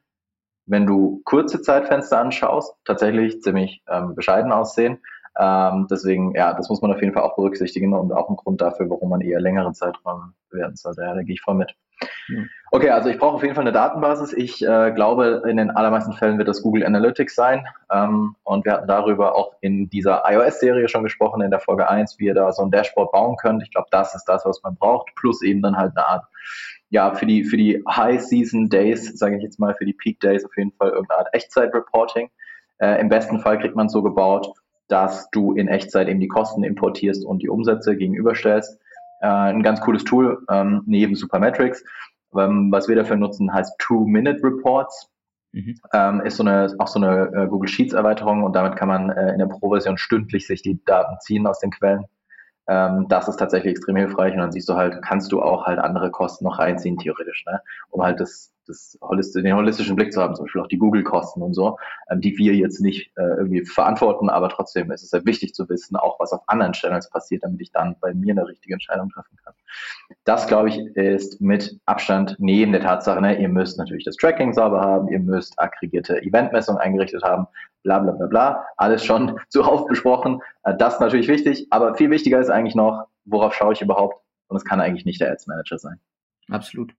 wenn 0.66 0.86
du 0.86 1.22
kurze 1.24 1.62
Zeitfenster 1.62 2.18
anschaust, 2.18 2.74
tatsächlich 2.84 3.40
ziemlich 3.42 3.82
ähm, 3.88 4.14
bescheiden 4.14 4.52
aussehen. 4.52 4.98
Ähm, 5.38 5.86
deswegen, 5.90 6.34
ja, 6.34 6.54
das 6.54 6.68
muss 6.68 6.80
man 6.80 6.92
auf 6.92 7.00
jeden 7.00 7.12
Fall 7.12 7.22
auch 7.22 7.36
berücksichtigen 7.36 7.92
und 7.92 8.12
auch 8.12 8.28
ein 8.30 8.36
Grund 8.36 8.60
dafür, 8.60 8.88
warum 8.88 9.10
man 9.10 9.20
eher 9.20 9.40
längere 9.40 9.72
Zeiträume 9.72 10.32
bewerten 10.50 10.76
sollte. 10.76 11.02
Ja, 11.02 11.14
da 11.14 11.22
gehe 11.22 11.34
ich 11.34 11.42
voll 11.42 11.54
mit. 11.54 11.74
Okay, 12.72 12.90
also 12.90 13.08
ich 13.08 13.18
brauche 13.18 13.36
auf 13.36 13.42
jeden 13.42 13.54
Fall 13.54 13.64
eine 13.64 13.72
Datenbasis. 13.72 14.32
Ich 14.32 14.62
äh, 14.62 14.92
glaube, 14.92 15.42
in 15.48 15.56
den 15.56 15.70
allermeisten 15.70 16.12
Fällen 16.12 16.38
wird 16.38 16.48
das 16.48 16.62
Google 16.62 16.84
Analytics 16.84 17.34
sein. 17.34 17.66
Ähm, 17.90 18.34
und 18.44 18.64
wir 18.64 18.72
hatten 18.72 18.88
darüber 18.88 19.34
auch 19.34 19.54
in 19.60 19.88
dieser 19.88 20.22
iOS-Serie 20.26 20.88
schon 20.88 21.02
gesprochen, 21.02 21.42
in 21.42 21.50
der 21.50 21.60
Folge 21.60 21.88
1, 21.88 22.18
wie 22.18 22.26
ihr 22.26 22.34
da 22.34 22.52
so 22.52 22.62
ein 22.62 22.70
Dashboard 22.70 23.12
bauen 23.12 23.36
könnt. 23.36 23.62
Ich 23.62 23.70
glaube, 23.70 23.88
das 23.90 24.14
ist 24.14 24.24
das, 24.24 24.44
was 24.44 24.62
man 24.62 24.76
braucht, 24.76 25.14
plus 25.14 25.42
eben 25.42 25.62
dann 25.62 25.76
halt 25.76 25.96
eine 25.96 26.06
Art, 26.06 26.24
ja, 26.90 27.14
für 27.14 27.26
die, 27.26 27.44
für 27.44 27.56
die 27.56 27.82
High-Season-Days, 27.88 29.18
sage 29.18 29.36
ich 29.36 29.42
jetzt 29.42 29.58
mal, 29.58 29.74
für 29.74 29.84
die 29.84 29.92
Peak-Days 29.94 30.44
auf 30.44 30.56
jeden 30.56 30.72
Fall 30.72 30.90
irgendeine 30.90 31.20
Art 31.20 31.28
Echtzeit-Reporting. 31.32 32.30
Äh, 32.78 33.00
Im 33.00 33.08
besten 33.08 33.40
Fall 33.40 33.58
kriegt 33.58 33.74
man 33.74 33.88
so 33.88 34.02
gebaut, 34.02 34.52
dass 34.88 35.28
du 35.30 35.54
in 35.54 35.68
Echtzeit 35.68 36.08
eben 36.08 36.20
die 36.20 36.28
Kosten 36.28 36.62
importierst 36.62 37.24
und 37.24 37.42
die 37.42 37.48
Umsätze 37.48 37.96
gegenüberstellst 37.96 38.78
äh, 39.20 39.26
ein 39.26 39.62
ganz 39.62 39.80
cooles 39.80 40.04
Tool 40.04 40.44
ähm, 40.50 40.82
neben 40.86 41.14
Supermetrics. 41.14 41.84
Ähm, 42.36 42.70
was 42.70 42.88
wir 42.88 42.96
dafür 42.96 43.16
nutzen, 43.16 43.52
heißt 43.52 43.78
Two-Minute-Reports. 43.78 45.10
Mhm. 45.52 45.74
Ähm, 45.92 46.20
ist 46.20 46.36
so 46.36 46.44
eine, 46.44 46.74
auch 46.78 46.88
so 46.88 47.00
eine 47.00 47.30
äh, 47.34 47.46
Google 47.48 47.68
Sheets 47.68 47.94
Erweiterung 47.94 48.42
und 48.42 48.54
damit 48.54 48.76
kann 48.76 48.88
man 48.88 49.10
äh, 49.10 49.32
in 49.32 49.38
der 49.38 49.46
Pro-Version 49.46 49.96
stündlich 49.96 50.46
sich 50.46 50.60
die 50.60 50.82
Daten 50.84 51.16
ziehen 51.20 51.46
aus 51.46 51.60
den 51.60 51.70
Quellen. 51.70 52.04
Ähm, 52.68 53.06
das 53.08 53.28
ist 53.28 53.36
tatsächlich 53.36 53.72
extrem 53.72 53.96
hilfreich 53.96 54.32
und 54.32 54.40
dann 54.40 54.52
siehst 54.52 54.68
du 54.68 54.74
halt, 54.74 55.00
kannst 55.02 55.30
du 55.32 55.42
auch 55.42 55.66
halt 55.66 55.78
andere 55.78 56.10
Kosten 56.10 56.44
noch 56.44 56.58
reinziehen, 56.58 56.98
theoretisch, 56.98 57.44
ne? 57.46 57.60
um 57.90 58.02
halt 58.02 58.20
das, 58.20 58.52
das 58.68 58.98
holistisch, 59.00 59.42
den 59.42 59.54
holistischen 59.54 59.96
Blick 59.96 60.12
zu 60.12 60.20
haben, 60.20 60.34
zum 60.34 60.44
Beispiel 60.44 60.62
auch 60.62 60.68
die 60.68 60.78
Google-Kosten 60.78 61.42
und 61.42 61.54
so, 61.54 61.78
ähm, 62.10 62.20
die 62.20 62.36
wir 62.36 62.54
jetzt 62.54 62.80
nicht 62.80 63.10
äh, 63.16 63.22
irgendwie 63.22 63.64
verantworten, 63.64 64.28
aber 64.28 64.48
trotzdem 64.48 64.90
ist 64.90 65.02
es 65.02 65.10
sehr 65.10 65.24
wichtig 65.24 65.54
zu 65.54 65.68
wissen, 65.68 65.96
auch 65.96 66.20
was 66.20 66.32
auf 66.32 66.42
anderen 66.48 66.72
Channels 66.72 67.10
passiert, 67.10 67.44
damit 67.44 67.60
ich 67.60 67.72
dann 67.72 67.96
bei 68.00 68.14
mir 68.14 68.32
eine 68.32 68.46
richtige 68.46 68.74
Entscheidung 68.74 69.10
treffen 69.10 69.36
kann. 69.44 69.54
Das, 70.24 70.46
glaube 70.46 70.68
ich, 70.68 70.78
ist 70.96 71.40
mit 71.40 71.78
Abstand 71.86 72.36
neben 72.38 72.72
der 72.72 72.80
Tatsache, 72.80 73.20
ne, 73.20 73.40
ihr 73.40 73.48
müsst 73.48 73.78
natürlich 73.78 74.04
das 74.04 74.16
Tracking 74.16 74.52
sauber 74.52 74.80
haben, 74.80 75.08
ihr 75.08 75.20
müsst 75.20 75.58
aggregierte 75.58 76.22
Eventmessungen 76.22 76.80
eingerichtet 76.80 77.22
haben, 77.22 77.46
bla 77.82 78.00
bla 78.00 78.12
bla 78.12 78.26
bla, 78.26 78.66
alles 78.76 79.04
schon 79.04 79.38
zuhauf 79.48 79.86
besprochen. 79.86 80.40
Äh, 80.64 80.76
das 80.76 80.94
ist 80.94 81.00
natürlich 81.00 81.28
wichtig, 81.28 81.66
aber 81.70 81.94
viel 81.94 82.10
wichtiger 82.10 82.40
ist 82.40 82.50
eigentlich 82.50 82.74
noch, 82.74 83.06
worauf 83.24 83.54
schaue 83.54 83.72
ich 83.72 83.82
überhaupt? 83.82 84.22
Und 84.48 84.56
es 84.56 84.64
kann 84.64 84.80
eigentlich 84.80 85.04
nicht 85.04 85.20
der 85.20 85.32
Ads 85.32 85.46
Manager 85.48 85.78
sein. 85.78 85.98
Absolut. 86.50 86.92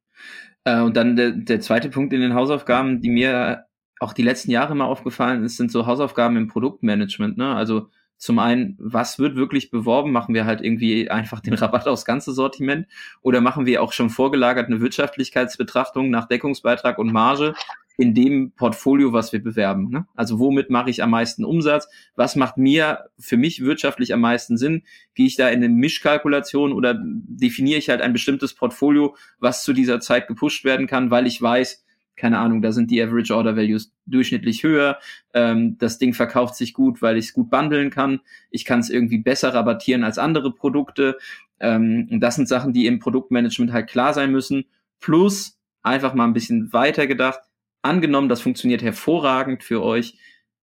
Äh, 0.63 0.81
und 0.81 0.97
dann 0.97 1.15
der, 1.15 1.31
der 1.31 1.59
zweite 1.61 1.89
Punkt 1.89 2.13
in 2.13 2.21
den 2.21 2.33
Hausaufgaben, 2.33 3.01
die 3.01 3.09
mir 3.09 3.65
auch 3.99 4.13
die 4.13 4.23
letzten 4.23 4.51
Jahre 4.51 4.75
mal 4.75 4.85
aufgefallen 4.85 5.43
ist, 5.43 5.57
sind 5.57 5.71
so 5.71 5.87
Hausaufgaben 5.87 6.37
im 6.37 6.47
Produktmanagement. 6.47 7.37
Ne? 7.37 7.55
Also 7.55 7.89
zum 8.17 8.39
einen, 8.39 8.75
was 8.79 9.19
wird 9.19 9.35
wirklich 9.35 9.69
beworben? 9.69 10.11
Machen 10.11 10.33
wir 10.33 10.45
halt 10.45 10.61
irgendwie 10.61 11.09
einfach 11.09 11.39
den 11.39 11.53
Rabatt 11.53 11.87
aufs 11.87 12.05
ganze 12.05 12.33
Sortiment 12.33 12.87
oder 13.21 13.41
machen 13.41 13.65
wir 13.65 13.81
auch 13.81 13.93
schon 13.93 14.09
vorgelagert 14.09 14.67
eine 14.67 14.81
Wirtschaftlichkeitsbetrachtung 14.81 16.09
nach 16.09 16.27
Deckungsbeitrag 16.27 16.97
und 16.97 17.11
Marge 17.11 17.53
in 17.97 18.13
dem 18.13 18.51
Portfolio, 18.51 19.11
was 19.11 19.33
wir 19.33 19.43
bewerben? 19.43 19.89
Ne? 19.89 20.05
Also 20.15 20.37
womit 20.37 20.69
mache 20.69 20.91
ich 20.91 21.01
am 21.01 21.09
meisten 21.09 21.43
Umsatz? 21.43 21.87
Was 22.15 22.35
macht 22.35 22.57
mir 22.57 23.09
für 23.17 23.37
mich 23.37 23.61
wirtschaftlich 23.61 24.13
am 24.13 24.21
meisten 24.21 24.55
Sinn? 24.55 24.83
Gehe 25.15 25.25
ich 25.25 25.35
da 25.35 25.49
in 25.49 25.63
eine 25.63 25.69
Mischkalkulation 25.69 26.73
oder 26.73 26.95
definiere 27.03 27.79
ich 27.79 27.89
halt 27.89 28.01
ein 28.01 28.13
bestimmtes 28.13 28.53
Portfolio, 28.53 29.15
was 29.39 29.63
zu 29.63 29.73
dieser 29.73 29.99
Zeit 29.99 30.27
gepusht 30.27 30.63
werden 30.63 30.85
kann, 30.85 31.09
weil 31.09 31.25
ich 31.25 31.41
weiß, 31.41 31.83
keine 32.17 32.39
Ahnung, 32.39 32.61
da 32.61 32.71
sind 32.71 32.91
die 32.91 33.01
Average 33.01 33.35
Order 33.35 33.55
Values 33.55 33.93
durchschnittlich 34.05 34.63
höher. 34.63 34.99
Ähm, 35.33 35.77
das 35.77 35.97
Ding 35.97 36.13
verkauft 36.13 36.55
sich 36.55 36.73
gut, 36.73 37.01
weil 37.01 37.17
ich 37.17 37.25
es 37.25 37.33
gut 37.33 37.49
bundeln 37.49 37.89
kann. 37.89 38.19
Ich 38.49 38.65
kann 38.65 38.79
es 38.79 38.89
irgendwie 38.89 39.19
besser 39.19 39.53
rabattieren 39.53 40.03
als 40.03 40.17
andere 40.17 40.51
Produkte. 40.51 41.17
Ähm, 41.59 42.07
und 42.11 42.19
das 42.19 42.35
sind 42.35 42.47
Sachen, 42.47 42.73
die 42.73 42.87
im 42.87 42.99
Produktmanagement 42.99 43.71
halt 43.71 43.87
klar 43.87 44.13
sein 44.13 44.31
müssen. 44.31 44.65
Plus 44.99 45.59
einfach 45.83 46.15
mal 46.15 46.25
ein 46.25 46.33
bisschen 46.33 46.73
weiter 46.73 47.07
gedacht. 47.07 47.39
Angenommen, 47.87 48.27
das 48.27 48.41
funktioniert 48.41 48.81
hervorragend 48.81 49.63
für 49.63 49.81
euch. 49.81 50.17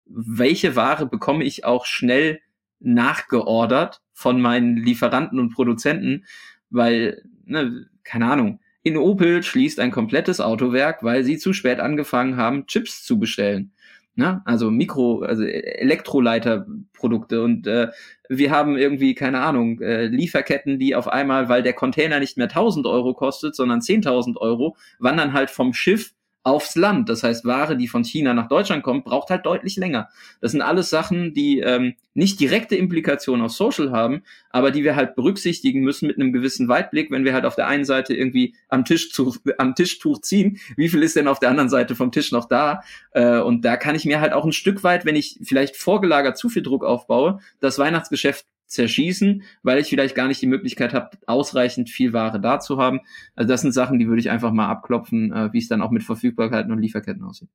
Welche 0.04 0.76
Ware 0.76 1.06
bekomme 1.06 1.44
ich 1.44 1.64
auch 1.64 1.86
schnell 1.86 2.40
nachgeordert 2.80 4.02
von 4.12 4.40
meinen 4.40 4.76
Lieferanten 4.76 5.38
und 5.38 5.54
Produzenten? 5.54 6.26
Weil, 6.68 7.22
ne, 7.46 7.86
keine 8.02 8.26
Ahnung, 8.26 8.60
in 8.82 8.98
Opel 8.98 9.42
schließt 9.42 9.80
ein 9.80 9.90
komplettes 9.90 10.42
Autowerk, 10.42 11.02
weil 11.02 11.24
sie 11.24 11.38
zu 11.38 11.54
spät 11.54 11.80
angefangen 11.80 12.36
haben, 12.36 12.66
Chips 12.66 13.02
zu 13.02 13.18
bestellen. 13.18 13.72
Ne? 14.16 14.42
Also 14.44 14.70
Mikro, 14.70 15.22
also 15.22 15.44
Elektroleiterprodukte 15.44 17.42
und 17.42 17.66
äh, 17.66 17.88
wir 18.28 18.50
haben 18.50 18.76
irgendwie, 18.76 19.14
keine 19.14 19.40
Ahnung, 19.40 19.80
äh, 19.80 20.06
Lieferketten, 20.06 20.78
die 20.78 20.94
auf 20.94 21.08
einmal, 21.08 21.48
weil 21.48 21.62
der 21.62 21.72
Container 21.72 22.20
nicht 22.20 22.36
mehr 22.36 22.48
1000 22.48 22.86
Euro 22.86 23.14
kostet, 23.14 23.56
sondern 23.56 23.80
10.000 23.80 24.36
Euro, 24.36 24.76
wandern 24.98 25.32
halt 25.32 25.48
vom 25.48 25.72
Schiff 25.72 26.12
aufs 26.44 26.76
Land. 26.76 27.08
Das 27.08 27.22
heißt, 27.22 27.46
Ware, 27.46 27.76
die 27.76 27.88
von 27.88 28.04
China 28.04 28.34
nach 28.34 28.48
Deutschland 28.48 28.82
kommt, 28.82 29.04
braucht 29.04 29.30
halt 29.30 29.46
deutlich 29.46 29.76
länger. 29.76 30.10
Das 30.42 30.52
sind 30.52 30.60
alles 30.60 30.90
Sachen, 30.90 31.32
die 31.32 31.60
ähm, 31.60 31.94
nicht 32.12 32.38
direkte 32.38 32.76
Implikationen 32.76 33.44
auf 33.44 33.52
Social 33.52 33.90
haben, 33.90 34.22
aber 34.50 34.70
die 34.70 34.84
wir 34.84 34.94
halt 34.94 35.16
berücksichtigen 35.16 35.80
müssen 35.80 36.06
mit 36.06 36.16
einem 36.16 36.32
gewissen 36.32 36.68
Weitblick, 36.68 37.10
wenn 37.10 37.24
wir 37.24 37.32
halt 37.32 37.46
auf 37.46 37.56
der 37.56 37.66
einen 37.66 37.86
Seite 37.86 38.14
irgendwie 38.14 38.54
am 38.68 38.84
Tischtuch, 38.84 39.38
am 39.56 39.74
Tischtuch 39.74 40.20
ziehen, 40.20 40.58
wie 40.76 40.90
viel 40.90 41.02
ist 41.02 41.16
denn 41.16 41.28
auf 41.28 41.40
der 41.40 41.48
anderen 41.48 41.70
Seite 41.70 41.96
vom 41.96 42.12
Tisch 42.12 42.30
noch 42.30 42.44
da? 42.44 42.82
Äh, 43.12 43.38
und 43.38 43.64
da 43.64 43.78
kann 43.78 43.96
ich 43.96 44.04
mir 44.04 44.20
halt 44.20 44.34
auch 44.34 44.44
ein 44.44 44.52
Stück 44.52 44.84
weit, 44.84 45.06
wenn 45.06 45.16
ich 45.16 45.40
vielleicht 45.42 45.76
vorgelagert 45.76 46.36
zu 46.36 46.50
viel 46.50 46.62
Druck 46.62 46.84
aufbaue, 46.84 47.40
das 47.60 47.78
Weihnachtsgeschäft 47.78 48.44
zerschießen, 48.66 49.42
weil 49.62 49.78
ich 49.78 49.88
vielleicht 49.88 50.14
gar 50.14 50.28
nicht 50.28 50.42
die 50.42 50.46
Möglichkeit 50.46 50.94
habe, 50.94 51.10
ausreichend 51.26 51.90
viel 51.90 52.12
Ware 52.12 52.40
da 52.40 52.60
zu 52.60 52.78
haben. 52.78 53.00
Also 53.34 53.48
das 53.48 53.60
sind 53.60 53.72
Sachen, 53.72 53.98
die 53.98 54.08
würde 54.08 54.20
ich 54.20 54.30
einfach 54.30 54.52
mal 54.52 54.68
abklopfen, 54.68 55.32
äh, 55.32 55.52
wie 55.52 55.58
es 55.58 55.68
dann 55.68 55.82
auch 55.82 55.90
mit 55.90 56.02
Verfügbarkeiten 56.02 56.72
und 56.72 56.78
Lieferketten 56.78 57.24
aussieht. 57.24 57.50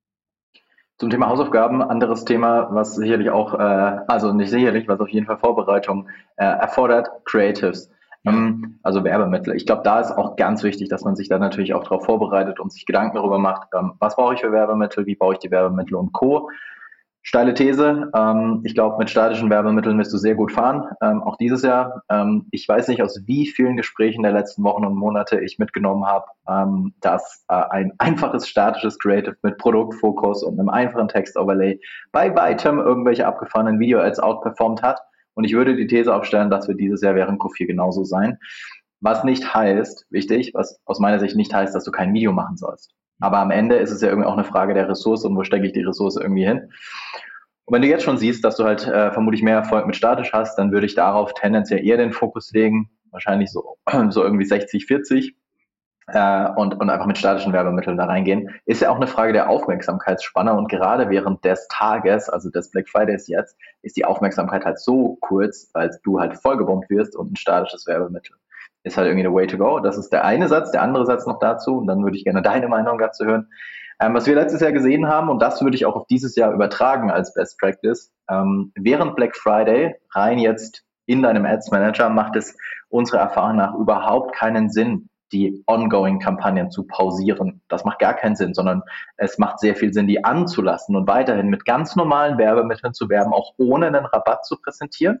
Zum 0.98 1.08
Thema 1.08 1.28
Hausaufgaben, 1.28 1.82
anderes 1.82 2.26
Thema, 2.26 2.68
was 2.72 2.94
sicherlich 2.94 3.30
auch, 3.30 3.54
äh, 3.54 3.98
also 4.06 4.32
nicht 4.32 4.50
sicherlich, 4.50 4.86
was 4.86 5.00
auf 5.00 5.08
jeden 5.08 5.26
Fall 5.26 5.38
Vorbereitung 5.38 6.08
äh, 6.36 6.44
erfordert, 6.44 7.08
Creatives. 7.24 7.90
Ähm, 8.26 8.78
also 8.82 9.02
Werbemittel. 9.02 9.56
Ich 9.56 9.64
glaube, 9.64 9.80
da 9.82 10.00
ist 10.00 10.12
auch 10.12 10.36
ganz 10.36 10.62
wichtig, 10.62 10.90
dass 10.90 11.04
man 11.04 11.16
sich 11.16 11.28
da 11.28 11.38
natürlich 11.38 11.72
auch 11.72 11.84
darauf 11.84 12.04
vorbereitet 12.04 12.60
und 12.60 12.70
sich 12.70 12.84
Gedanken 12.84 13.16
darüber 13.16 13.38
macht, 13.38 13.68
ähm, 13.74 13.94
was 13.98 14.16
brauche 14.16 14.34
ich 14.34 14.40
für 14.40 14.52
Werbemittel, 14.52 15.06
wie 15.06 15.14
baue 15.16 15.34
ich 15.34 15.38
die 15.38 15.50
Werbemittel 15.50 15.94
und 15.94 16.12
Co. 16.12 16.50
Steile 17.22 17.52
These. 17.52 18.10
Ähm, 18.14 18.60
ich 18.64 18.74
glaube, 18.74 18.96
mit 18.98 19.10
statischen 19.10 19.50
Werbemitteln 19.50 19.98
wirst 19.98 20.12
du 20.12 20.16
sehr 20.16 20.34
gut 20.34 20.52
fahren, 20.52 20.84
ähm, 21.02 21.22
auch 21.22 21.36
dieses 21.36 21.62
Jahr. 21.62 22.02
Ähm, 22.08 22.46
ich 22.50 22.66
weiß 22.66 22.88
nicht, 22.88 23.02
aus 23.02 23.22
wie 23.26 23.46
vielen 23.46 23.76
Gesprächen 23.76 24.22
der 24.22 24.32
letzten 24.32 24.64
Wochen 24.64 24.86
und 24.86 24.94
Monate 24.94 25.38
ich 25.40 25.58
mitgenommen 25.58 26.06
habe, 26.06 26.26
ähm, 26.48 26.94
dass 27.00 27.44
äh, 27.48 27.54
ein 27.54 27.92
einfaches 27.98 28.48
statisches 28.48 28.98
Creative 28.98 29.36
mit 29.42 29.58
Produktfokus 29.58 30.42
und 30.42 30.58
einem 30.58 30.70
einfachen 30.70 31.08
Text-Overlay 31.08 31.80
bei 32.10 32.34
weitem 32.34 32.78
irgendwelche 32.78 33.26
abgefahrenen 33.26 33.78
Video-Ads 33.78 34.20
outperformt 34.20 34.82
hat. 34.82 35.00
Und 35.34 35.44
ich 35.44 35.52
würde 35.52 35.76
die 35.76 35.86
These 35.86 36.14
aufstellen, 36.14 36.50
dass 36.50 36.68
wir 36.68 36.74
dieses 36.74 37.02
Jahr 37.02 37.14
während 37.14 37.40
Q4 37.40 37.66
genauso 37.66 38.04
sein. 38.04 38.38
Was 39.00 39.24
nicht 39.24 39.54
heißt, 39.54 40.06
wichtig, 40.10 40.52
was 40.54 40.80
aus 40.84 40.98
meiner 40.98 41.20
Sicht 41.20 41.36
nicht 41.36 41.54
heißt, 41.54 41.74
dass 41.74 41.84
du 41.84 41.90
kein 41.90 42.12
Video 42.12 42.32
machen 42.32 42.56
sollst. 42.56 42.94
Aber 43.20 43.38
am 43.38 43.50
Ende 43.50 43.76
ist 43.76 43.90
es 43.90 44.00
ja 44.00 44.08
irgendwie 44.08 44.26
auch 44.26 44.34
eine 44.34 44.44
Frage 44.44 44.74
der 44.74 44.88
Ressource 44.88 45.24
und 45.24 45.36
wo 45.36 45.44
stecke 45.44 45.66
ich 45.66 45.72
die 45.72 45.82
Ressource 45.82 46.16
irgendwie 46.16 46.46
hin. 46.46 46.70
Und 47.70 47.74
wenn 47.76 47.82
du 47.82 47.88
jetzt 47.88 48.02
schon 48.02 48.18
siehst, 48.18 48.44
dass 48.44 48.56
du 48.56 48.64
halt 48.64 48.84
äh, 48.88 49.12
vermutlich 49.12 49.44
mehr 49.44 49.54
Erfolg 49.54 49.86
mit 49.86 49.94
statisch 49.94 50.32
hast, 50.32 50.56
dann 50.56 50.72
würde 50.72 50.86
ich 50.86 50.96
darauf 50.96 51.34
tendenziell 51.34 51.86
eher 51.86 51.98
den 51.98 52.10
Fokus 52.10 52.50
legen, 52.50 52.90
wahrscheinlich 53.12 53.52
so, 53.52 53.76
so 54.08 54.24
irgendwie 54.24 54.44
60, 54.44 54.86
40 54.86 55.36
äh, 56.08 56.48
und, 56.56 56.80
und 56.80 56.90
einfach 56.90 57.06
mit 57.06 57.16
statischen 57.16 57.52
Werbemitteln 57.52 57.96
da 57.96 58.06
reingehen. 58.06 58.50
Ist 58.66 58.82
ja 58.82 58.90
auch 58.90 58.96
eine 58.96 59.06
Frage 59.06 59.32
der 59.32 59.48
Aufmerksamkeitsspanne 59.48 60.52
und 60.52 60.68
gerade 60.68 61.10
während 61.10 61.44
des 61.44 61.68
Tages, 61.68 62.28
also 62.28 62.50
des 62.50 62.72
Black 62.72 62.88
Fridays 62.88 63.28
jetzt, 63.28 63.56
ist 63.82 63.96
die 63.96 64.04
Aufmerksamkeit 64.04 64.64
halt 64.64 64.80
so 64.80 65.16
kurz, 65.20 65.70
weil 65.72 65.96
du 66.02 66.18
halt 66.18 66.38
vollgebombt 66.38 66.90
wirst 66.90 67.14
und 67.14 67.30
ein 67.30 67.36
statisches 67.36 67.86
Werbemittel 67.86 68.34
ist 68.82 68.96
halt 68.96 69.06
irgendwie 69.06 69.28
the 69.28 69.32
way 69.32 69.46
to 69.46 69.58
go. 69.58 69.78
Das 69.78 69.96
ist 69.96 70.08
der 70.08 70.24
eine 70.24 70.48
Satz. 70.48 70.72
Der 70.72 70.82
andere 70.82 71.06
Satz 71.06 71.24
noch 71.26 71.38
dazu, 71.38 71.76
und 71.76 71.86
dann 71.86 72.02
würde 72.02 72.16
ich 72.16 72.24
gerne 72.24 72.42
deine 72.42 72.66
Meinung 72.66 72.98
dazu 72.98 73.26
hören. 73.26 73.46
Ähm, 74.00 74.14
was 74.14 74.26
wir 74.26 74.34
letztes 74.34 74.62
Jahr 74.62 74.72
gesehen 74.72 75.08
haben, 75.08 75.28
und 75.28 75.40
das 75.40 75.60
würde 75.62 75.76
ich 75.76 75.84
auch 75.84 75.94
auf 75.94 76.06
dieses 76.06 76.34
Jahr 76.34 76.52
übertragen 76.52 77.10
als 77.10 77.34
Best 77.34 77.58
Practice, 77.58 78.10
ähm, 78.30 78.72
während 78.74 79.14
Black 79.14 79.36
Friday, 79.36 79.94
rein 80.14 80.38
jetzt 80.38 80.84
in 81.04 81.22
deinem 81.22 81.44
Ads 81.44 81.70
Manager, 81.70 82.08
macht 82.08 82.34
es 82.36 82.56
unserer 82.88 83.20
Erfahrung 83.20 83.56
nach 83.56 83.74
überhaupt 83.74 84.34
keinen 84.34 84.70
Sinn, 84.70 85.10
die 85.32 85.62
ongoing 85.66 86.18
Kampagnen 86.18 86.70
zu 86.70 86.86
pausieren. 86.86 87.60
Das 87.68 87.84
macht 87.84 87.98
gar 87.98 88.14
keinen 88.14 88.36
Sinn, 88.36 88.54
sondern 88.54 88.82
es 89.16 89.38
macht 89.38 89.60
sehr 89.60 89.76
viel 89.76 89.92
Sinn, 89.92 90.08
die 90.08 90.24
anzulassen 90.24 90.96
und 90.96 91.06
weiterhin 91.06 91.48
mit 91.48 91.64
ganz 91.64 91.94
normalen 91.94 92.38
Werbemitteln 92.38 92.94
zu 92.94 93.08
werben, 93.08 93.32
auch 93.32 93.52
ohne 93.58 93.86
einen 93.86 94.06
Rabatt 94.06 94.44
zu 94.46 94.56
präsentieren 94.60 95.20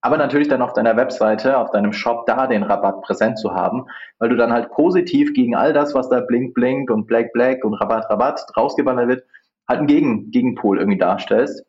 aber 0.00 0.16
natürlich 0.16 0.48
dann 0.48 0.62
auf 0.62 0.72
deiner 0.72 0.96
Webseite, 0.96 1.58
auf 1.58 1.70
deinem 1.70 1.92
Shop 1.92 2.26
da 2.26 2.46
den 2.46 2.62
Rabatt 2.62 3.02
präsent 3.02 3.38
zu 3.38 3.54
haben, 3.54 3.86
weil 4.18 4.28
du 4.28 4.36
dann 4.36 4.52
halt 4.52 4.70
positiv 4.70 5.32
gegen 5.34 5.56
all 5.56 5.72
das, 5.72 5.94
was 5.94 6.08
da 6.08 6.20
blink, 6.20 6.54
blink 6.54 6.90
und 6.90 7.06
black, 7.06 7.32
black 7.32 7.64
und 7.64 7.74
Rabatt, 7.74 8.08
Rabatt 8.08 8.44
rausgeballert 8.56 9.08
wird, 9.08 9.24
halt 9.68 9.80
einen 9.80 9.88
Gegen, 9.88 10.30
Gegenpol 10.30 10.78
irgendwie 10.78 10.98
darstellst. 10.98 11.64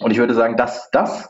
Und 0.00 0.10
ich 0.10 0.18
würde 0.18 0.34
sagen, 0.34 0.56
dass 0.56 0.90
das 0.90 1.28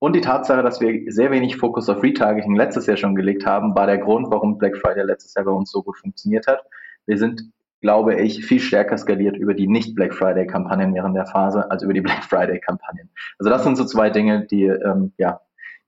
und 0.00 0.14
die 0.14 0.20
Tatsache, 0.20 0.62
dass 0.62 0.80
wir 0.80 1.10
sehr 1.12 1.30
wenig 1.32 1.56
Fokus 1.56 1.88
auf 1.88 2.02
Retargeting 2.02 2.54
letztes 2.54 2.86
Jahr 2.86 2.96
schon 2.96 3.16
gelegt 3.16 3.44
haben, 3.46 3.74
war 3.74 3.86
der 3.86 3.98
Grund, 3.98 4.30
warum 4.30 4.56
Black 4.56 4.76
Friday 4.76 5.04
letztes 5.04 5.34
Jahr 5.34 5.44
bei 5.44 5.50
uns 5.50 5.72
so 5.72 5.82
gut 5.82 5.98
funktioniert 5.98 6.46
hat. 6.46 6.62
Wir 7.06 7.18
sind, 7.18 7.42
glaube 7.80 8.14
ich, 8.14 8.44
viel 8.46 8.60
stärker 8.60 8.96
skaliert 8.96 9.36
über 9.36 9.54
die 9.54 9.66
Nicht-Black 9.66 10.14
Friday-Kampagnen 10.14 10.94
während 10.94 11.16
der 11.16 11.26
Phase 11.26 11.68
als 11.70 11.82
über 11.82 11.94
die 11.94 12.00
Black 12.02 12.22
Friday-Kampagnen. 12.22 13.10
Also 13.40 13.50
das 13.50 13.64
sind 13.64 13.76
so 13.76 13.84
zwei 13.84 14.08
Dinge, 14.08 14.46
die 14.46 14.66
ähm, 14.66 15.12
ja, 15.18 15.40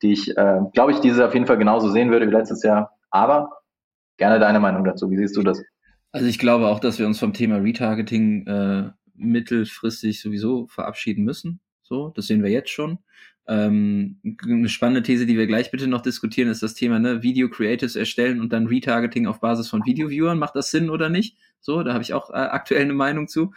die 0.02 0.12
ich, 0.12 0.36
äh, 0.36 0.60
glaube 0.72 0.92
ich, 0.92 1.00
dieses 1.00 1.20
auf 1.20 1.34
jeden 1.34 1.46
Fall 1.46 1.58
genauso 1.58 1.90
sehen 1.90 2.10
würde 2.10 2.26
wie 2.26 2.32
letztes 2.32 2.62
Jahr. 2.62 2.96
Aber 3.10 3.50
gerne 4.16 4.38
deine 4.38 4.60
Meinung 4.60 4.84
dazu. 4.84 5.10
Wie 5.10 5.16
siehst 5.16 5.36
du 5.36 5.42
das? 5.42 5.62
Also 6.12 6.26
ich 6.26 6.38
glaube 6.38 6.68
auch, 6.68 6.80
dass 6.80 6.98
wir 6.98 7.06
uns 7.06 7.18
vom 7.18 7.32
Thema 7.32 7.56
Retargeting 7.56 8.46
äh, 8.46 8.90
mittelfristig 9.14 10.20
sowieso 10.20 10.66
verabschieden 10.66 11.24
müssen. 11.24 11.60
So, 11.82 12.12
das 12.14 12.26
sehen 12.26 12.42
wir 12.42 12.50
jetzt 12.50 12.70
schon. 12.70 12.98
Ähm, 13.46 14.20
eine 14.44 14.68
spannende 14.68 15.02
These, 15.02 15.26
die 15.26 15.36
wir 15.36 15.46
gleich 15.46 15.70
bitte 15.70 15.86
noch 15.88 16.02
diskutieren, 16.02 16.48
ist 16.48 16.62
das 16.62 16.74
Thema 16.74 16.98
ne, 16.98 17.22
Video 17.22 17.48
Creatives 17.48 17.96
erstellen 17.96 18.40
und 18.40 18.52
dann 18.52 18.66
Retargeting 18.66 19.26
auf 19.26 19.40
Basis 19.40 19.68
von 19.68 19.84
Video-Viewern. 19.84 20.38
Macht 20.38 20.56
das 20.56 20.70
Sinn 20.70 20.90
oder 20.90 21.08
nicht? 21.08 21.36
So, 21.60 21.82
da 21.82 21.92
habe 21.92 22.02
ich 22.02 22.14
auch 22.14 22.30
äh, 22.30 22.34
aktuell 22.34 22.82
eine 22.82 22.92
Meinung 22.92 23.28
zu. 23.28 23.52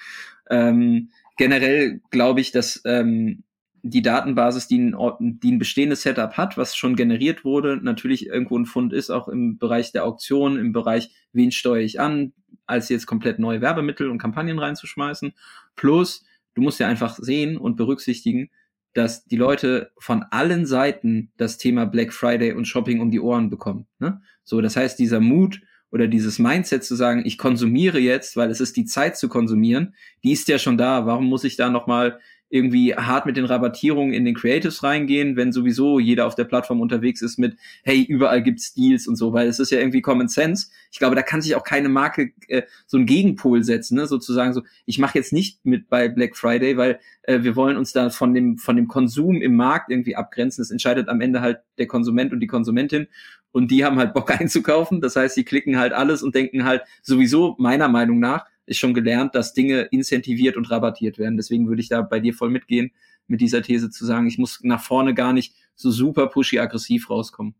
Ähm, 0.49 1.09
generell 1.37 2.01
glaube 2.09 2.41
ich, 2.41 2.51
dass 2.51 2.81
ähm, 2.85 3.43
die 3.85 4.01
Datenbasis, 4.01 4.67
die 4.67 4.79
ein, 4.79 4.95
die 5.19 5.51
ein 5.51 5.59
bestehendes 5.59 6.01
Setup 6.01 6.37
hat, 6.37 6.57
was 6.57 6.75
schon 6.75 6.95
generiert 6.95 7.43
wurde, 7.43 7.77
natürlich 7.81 8.27
irgendwo 8.27 8.57
ein 8.57 8.65
Fund 8.65 8.93
ist, 8.93 9.09
auch 9.09 9.27
im 9.27 9.57
Bereich 9.57 9.91
der 9.91 10.05
Auktion, 10.05 10.57
im 10.57 10.71
Bereich, 10.71 11.11
wen 11.33 11.51
steuere 11.51 11.83
ich 11.83 11.99
an, 11.99 12.31
als 12.65 12.87
jetzt 12.87 13.05
komplett 13.05 13.39
neue 13.39 13.59
Werbemittel 13.59 14.09
und 14.09 14.19
Kampagnen 14.19 14.57
reinzuschmeißen. 14.57 15.33
Plus, 15.75 16.23
du 16.53 16.61
musst 16.61 16.79
ja 16.79 16.87
einfach 16.87 17.17
sehen 17.17 17.57
und 17.57 17.75
berücksichtigen, 17.75 18.49
dass 18.93 19.25
die 19.25 19.35
Leute 19.35 19.91
von 19.97 20.23
allen 20.31 20.65
Seiten 20.65 21.31
das 21.35 21.57
Thema 21.57 21.85
Black 21.85 22.13
Friday 22.13 22.53
und 22.53 22.65
Shopping 22.65 23.01
um 23.01 23.11
die 23.11 23.19
Ohren 23.19 23.49
bekommen. 23.49 23.87
Ne? 23.99 24.21
So, 24.45 24.61
das 24.61 24.77
heißt, 24.77 24.97
dieser 24.97 25.19
Mut 25.19 25.59
oder 25.91 26.07
dieses 26.07 26.39
Mindset 26.39 26.85
zu 26.85 26.95
sagen, 26.95 27.23
ich 27.25 27.37
konsumiere 27.37 27.99
jetzt, 27.99 28.37
weil 28.37 28.49
es 28.49 28.61
ist 28.61 28.77
die 28.77 28.85
Zeit 28.85 29.17
zu 29.17 29.27
konsumieren, 29.27 29.93
die 30.23 30.31
ist 30.31 30.47
ja 30.47 30.57
schon 30.57 30.77
da. 30.77 31.05
Warum 31.05 31.25
muss 31.25 31.43
ich 31.43 31.57
da 31.57 31.69
nochmal 31.69 32.19
irgendwie 32.53 32.93
hart 32.93 33.25
mit 33.25 33.35
den 33.35 33.45
Rabattierungen 33.45 34.13
in 34.13 34.25
den 34.25 34.35
Creatives 34.35 34.83
reingehen, 34.83 35.35
wenn 35.35 35.51
sowieso 35.51 35.97
jeder 35.97 36.27
auf 36.27 36.35
der 36.35 36.43
Plattform 36.43 36.81
unterwegs 36.81 37.23
ist 37.23 37.39
mit, 37.39 37.57
hey, 37.83 38.03
überall 38.03 38.43
gibt's 38.43 38.75
Deals 38.75 39.07
und 39.07 39.15
so, 39.15 39.33
weil 39.33 39.47
es 39.47 39.59
ist 39.59 39.71
ja 39.71 39.79
irgendwie 39.79 40.03
Common 40.03 40.27
Sense. 40.27 40.67
Ich 40.91 40.99
glaube, 40.99 41.15
da 41.15 41.23
kann 41.23 41.41
sich 41.41 41.55
auch 41.55 41.63
keine 41.63 41.89
Marke 41.89 42.31
äh, 42.47 42.61
so 42.85 42.97
einen 42.97 43.07
Gegenpol 43.07 43.63
setzen, 43.63 43.95
ne? 43.95 44.05
sozusagen 44.05 44.53
so, 44.53 44.61
ich 44.85 44.99
mache 44.99 45.17
jetzt 45.17 45.33
nicht 45.33 45.65
mit 45.65 45.89
bei 45.89 46.07
Black 46.09 46.37
Friday, 46.37 46.77
weil 46.77 46.99
äh, 47.23 47.41
wir 47.41 47.55
wollen 47.55 47.75
uns 47.75 47.91
da 47.91 48.11
von 48.11 48.35
dem, 48.35 48.59
von 48.59 48.75
dem 48.75 48.87
Konsum 48.87 49.41
im 49.41 49.55
Markt 49.55 49.89
irgendwie 49.89 50.15
abgrenzen. 50.15 50.61
Das 50.61 50.69
entscheidet 50.69 51.09
am 51.09 51.21
Ende 51.21 51.41
halt 51.41 51.57
der 51.79 51.87
Konsument 51.87 52.33
und 52.33 52.39
die 52.39 52.47
Konsumentin 52.47 53.07
und 53.51 53.71
die 53.71 53.83
haben 53.83 53.97
halt 53.97 54.13
Bock 54.13 54.29
einzukaufen. 54.39 55.01
Das 55.01 55.15
heißt, 55.15 55.33
sie 55.33 55.43
klicken 55.43 55.79
halt 55.79 55.91
alles 55.91 56.21
und 56.21 56.35
denken 56.35 56.65
halt 56.65 56.83
sowieso 57.01 57.55
meiner 57.57 57.87
Meinung 57.87 58.19
nach, 58.19 58.45
ist 58.65 58.77
schon 58.77 58.93
gelernt, 58.93 59.35
dass 59.35 59.53
Dinge 59.53 59.81
incentiviert 59.91 60.57
und 60.57 60.69
rabattiert 60.71 61.17
werden. 61.17 61.37
Deswegen 61.37 61.67
würde 61.67 61.81
ich 61.81 61.89
da 61.89 62.01
bei 62.01 62.19
dir 62.19 62.33
voll 62.33 62.49
mitgehen, 62.49 62.91
mit 63.27 63.41
dieser 63.41 63.61
These 63.61 63.89
zu 63.89 64.05
sagen, 64.05 64.27
ich 64.27 64.37
muss 64.37 64.59
nach 64.63 64.81
vorne 64.81 65.13
gar 65.13 65.33
nicht 65.33 65.55
so 65.75 65.91
super 65.91 66.27
pushy 66.27 66.59
aggressiv 66.59 67.09
rauskommen. 67.09 67.55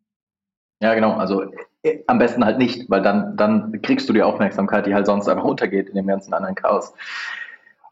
Ja, 0.81 0.93
genau. 0.93 1.13
Also 1.13 1.45
äh, 1.83 2.03
am 2.07 2.17
besten 2.17 2.43
halt 2.43 2.57
nicht, 2.57 2.89
weil 2.89 3.01
dann, 3.01 3.37
dann 3.37 3.81
kriegst 3.81 4.09
du 4.09 4.13
die 4.13 4.21
Aufmerksamkeit, 4.21 4.85
die 4.85 4.93
halt 4.93 5.05
sonst 5.05 5.27
einfach 5.27 5.45
untergeht 5.45 5.89
in 5.89 5.95
dem 5.95 6.07
ganzen 6.07 6.33
anderen 6.33 6.55
Chaos. 6.55 6.93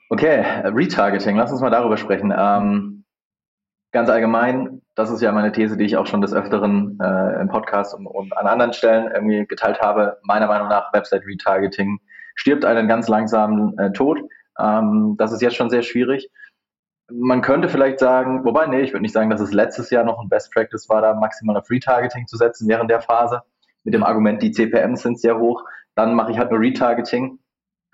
Okay, 0.09 0.43
Retargeting, 0.65 1.37
lass 1.37 1.51
uns 1.51 1.61
mal 1.61 1.69
darüber 1.69 1.95
sprechen. 1.95 2.33
Ähm, 2.37 3.05
ganz 3.93 4.09
allgemein, 4.09 4.81
das 4.95 5.09
ist 5.09 5.21
ja 5.21 5.31
meine 5.31 5.53
These, 5.53 5.77
die 5.77 5.85
ich 5.85 5.95
auch 5.95 6.05
schon 6.05 6.21
des 6.21 6.33
Öfteren 6.33 6.99
äh, 7.01 7.41
im 7.41 7.47
Podcast 7.47 7.93
und, 7.93 8.07
und, 8.07 8.35
an 8.37 8.47
anderen 8.47 8.73
Stellen 8.73 9.09
irgendwie 9.13 9.45
geteilt 9.45 9.79
habe. 9.79 10.17
Meiner 10.23 10.47
Meinung 10.47 10.67
nach 10.67 10.91
Website 10.93 11.25
Retargeting 11.25 11.99
stirbt 12.35 12.65
einen 12.65 12.87
ganz 12.87 13.07
langsamen 13.07 13.77
äh, 13.77 13.91
Tod. 13.91 14.19
Ähm, 14.59 15.15
das 15.17 15.31
ist 15.31 15.41
jetzt 15.41 15.55
schon 15.55 15.69
sehr 15.69 15.81
schwierig. 15.81 16.29
Man 17.09 17.41
könnte 17.41 17.67
vielleicht 17.67 17.99
sagen, 17.99 18.45
wobei, 18.45 18.67
nee, 18.67 18.81
ich 18.81 18.93
würde 18.93 19.01
nicht 19.01 19.13
sagen, 19.13 19.29
dass 19.29 19.41
es 19.41 19.51
letztes 19.51 19.89
Jahr 19.89 20.03
noch 20.03 20.19
ein 20.19 20.29
Best 20.29 20.51
Practice 20.53 20.87
war, 20.87 21.01
da 21.01 21.13
maximal 21.13 21.57
auf 21.57 21.69
Retargeting 21.69 22.27
zu 22.27 22.37
setzen 22.37 22.67
während 22.69 22.89
der 22.89 23.01
Phase. 23.01 23.41
Mit 23.83 23.93
dem 23.93 24.03
Argument, 24.03 24.41
die 24.41 24.51
CPMs 24.51 25.01
sind 25.01 25.19
sehr 25.19 25.37
hoch, 25.39 25.63
dann 25.95 26.15
mache 26.15 26.31
ich 26.31 26.37
halt 26.37 26.51
nur 26.51 26.59
Retargeting. 26.59 27.39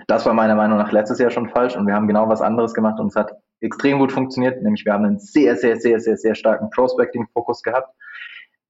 Das 0.08 0.26
war 0.26 0.34
meiner 0.34 0.56
Meinung 0.56 0.78
nach 0.78 0.92
letztes 0.92 1.18
Jahr 1.18 1.32
schon 1.32 1.50
falsch 1.50 1.76
und 1.76 1.88
wir 1.88 1.96
haben 1.96 2.08
genau 2.08 2.30
was 2.30 2.42
anderes 2.42 2.74
gemacht 2.74 3.00
und 3.00 3.08
es 3.08 3.16
hat 3.16 3.32
extrem 3.62 3.98
gut 3.98 4.12
funktioniert, 4.12 4.62
nämlich 4.62 4.86
wir 4.86 4.94
haben 4.94 5.06
einen 5.06 5.20
sehr, 5.20 5.56
sehr, 5.56 5.78
sehr, 5.78 6.00
sehr, 6.00 6.18
sehr 6.18 6.36
starken 6.36 6.70
Prospecting-Fokus 6.70 7.64
gehabt 7.64 7.90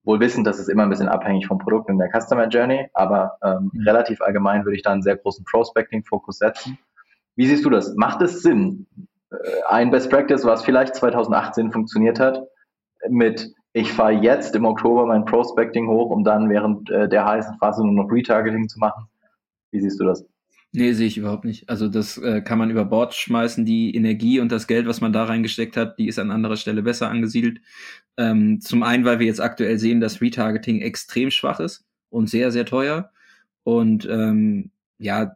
wohl 0.07 0.19
wissen, 0.21 0.43
dass 0.43 0.57
es 0.57 0.69
immer 0.69 0.83
ein 0.83 0.89
bisschen 0.89 1.09
abhängig 1.09 1.47
vom 1.47 1.59
Produkt 1.59 1.89
und 1.89 1.99
der 1.99 2.09
Customer 2.09 2.47
Journey, 2.47 2.87
aber 2.93 3.37
ähm, 3.43 3.69
mhm. 3.73 3.81
relativ 3.81 4.21
allgemein 4.21 4.63
würde 4.63 4.77
ich 4.77 4.81
da 4.81 4.93
einen 4.93 5.01
sehr 5.01 5.17
großen 5.17 5.43
Prospecting-Fokus 5.43 6.39
setzen. 6.39 6.79
Wie 7.35 7.45
siehst 7.45 7.65
du 7.65 7.69
das? 7.69 7.93
Macht 7.95 8.21
es 8.21 8.41
Sinn, 8.41 8.87
äh, 9.31 9.35
ein 9.67 9.91
Best 9.91 10.09
Practice, 10.09 10.45
was 10.45 10.63
vielleicht 10.63 10.95
2018 10.95 11.71
funktioniert 11.71 12.19
hat, 12.19 12.41
mit 13.09 13.53
ich 13.73 13.91
fahre 13.91 14.13
jetzt 14.13 14.55
im 14.55 14.65
Oktober 14.65 15.05
mein 15.05 15.25
Prospecting 15.25 15.87
hoch, 15.87 16.09
um 16.09 16.23
dann 16.23 16.49
während 16.49 16.89
äh, 16.89 17.07
der 17.09 17.25
heißen 17.25 17.57
Phase 17.59 17.85
nur 17.85 17.93
noch 18.05 18.11
Retargeting 18.11 18.69
zu 18.69 18.79
machen? 18.79 19.05
Wie 19.71 19.81
siehst 19.81 19.99
du 19.99 20.05
das? 20.05 20.25
Nee, 20.71 20.93
sehe 20.93 21.07
ich 21.07 21.17
überhaupt 21.17 21.45
nicht. 21.45 21.69
Also 21.69 21.87
das 21.87 22.17
äh, 22.17 22.41
kann 22.41 22.57
man 22.57 22.69
über 22.69 22.85
Bord 22.85 23.13
schmeißen. 23.13 23.65
Die 23.65 23.95
Energie 23.95 24.39
und 24.39 24.51
das 24.51 24.67
Geld, 24.67 24.87
was 24.87 25.01
man 25.01 25.13
da 25.13 25.25
reingesteckt 25.25 25.77
hat, 25.77 25.99
die 25.99 26.07
ist 26.07 26.19
an 26.19 26.31
anderer 26.31 26.55
Stelle 26.55 26.81
besser 26.81 27.09
angesiedelt. 27.09 27.61
Ähm, 28.17 28.60
zum 28.62 28.84
einen, 28.84 29.06
weil 29.06 29.19
wir 29.19 29.27
jetzt 29.27 29.41
aktuell 29.41 29.77
sehen, 29.77 30.01
dass 30.01 30.21
Retargeting 30.21 30.82
extrem 30.82 31.32
schwach 31.32 31.60
ist 31.60 31.86
und 32.10 32.30
sehr, 32.30 32.51
sehr 32.51 32.65
teuer. 32.65 33.12
Und 33.63 34.08
ähm, 34.10 34.71
ja, 34.97 35.36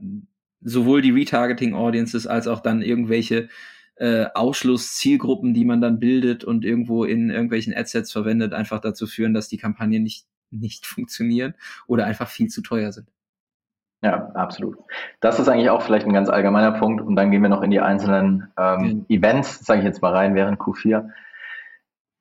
sowohl 0.62 1.02
die 1.02 1.12
Retargeting-Audiences 1.12 2.28
als 2.28 2.48
auch 2.48 2.62
dann 2.62 2.82
irgendwelche 2.82 3.50
äh, 3.96 4.26
Ausschlusszielgruppen, 4.34 5.54
die 5.54 5.66
man 5.66 5.82
dann 5.82 6.00
bildet 6.00 6.44
und 6.44 6.66
irgendwo 6.66 7.04
in 7.04 7.30
irgendwelchen 7.30 7.76
Adsets 7.76 8.12
verwendet, 8.12 8.54
einfach 8.54 8.80
dazu 8.80 9.06
führen, 9.06 9.34
dass 9.34 9.48
die 9.48 9.58
Kampagnen 9.58 10.04
nicht, 10.04 10.26
nicht 10.50 10.86
funktionieren 10.88 11.54
oder 11.88 12.06
einfach 12.06 12.28
viel 12.28 12.48
zu 12.48 12.62
teuer 12.62 12.92
sind. 12.92 13.08
Ja, 14.04 14.32
absolut. 14.34 14.78
Das 15.20 15.40
ist 15.40 15.48
eigentlich 15.48 15.70
auch 15.70 15.84
vielleicht 15.84 16.08
ein 16.08 16.14
ganz 16.14 16.28
allgemeiner 16.28 16.72
Punkt 16.72 17.04
und 17.04 17.16
dann 17.16 17.30
gehen 17.30 17.44
wir 17.44 17.50
noch 17.50 17.62
in 17.62 17.70
die 17.70 17.82
einzelnen 17.82 18.48
ähm, 18.58 18.82
mhm. 18.82 19.06
Events, 19.10 19.64
sage 19.64 19.82
ich 19.82 19.86
jetzt 19.86 20.02
mal 20.02 20.12
rein, 20.12 20.34
während 20.34 20.60
Q4. 20.60 21.08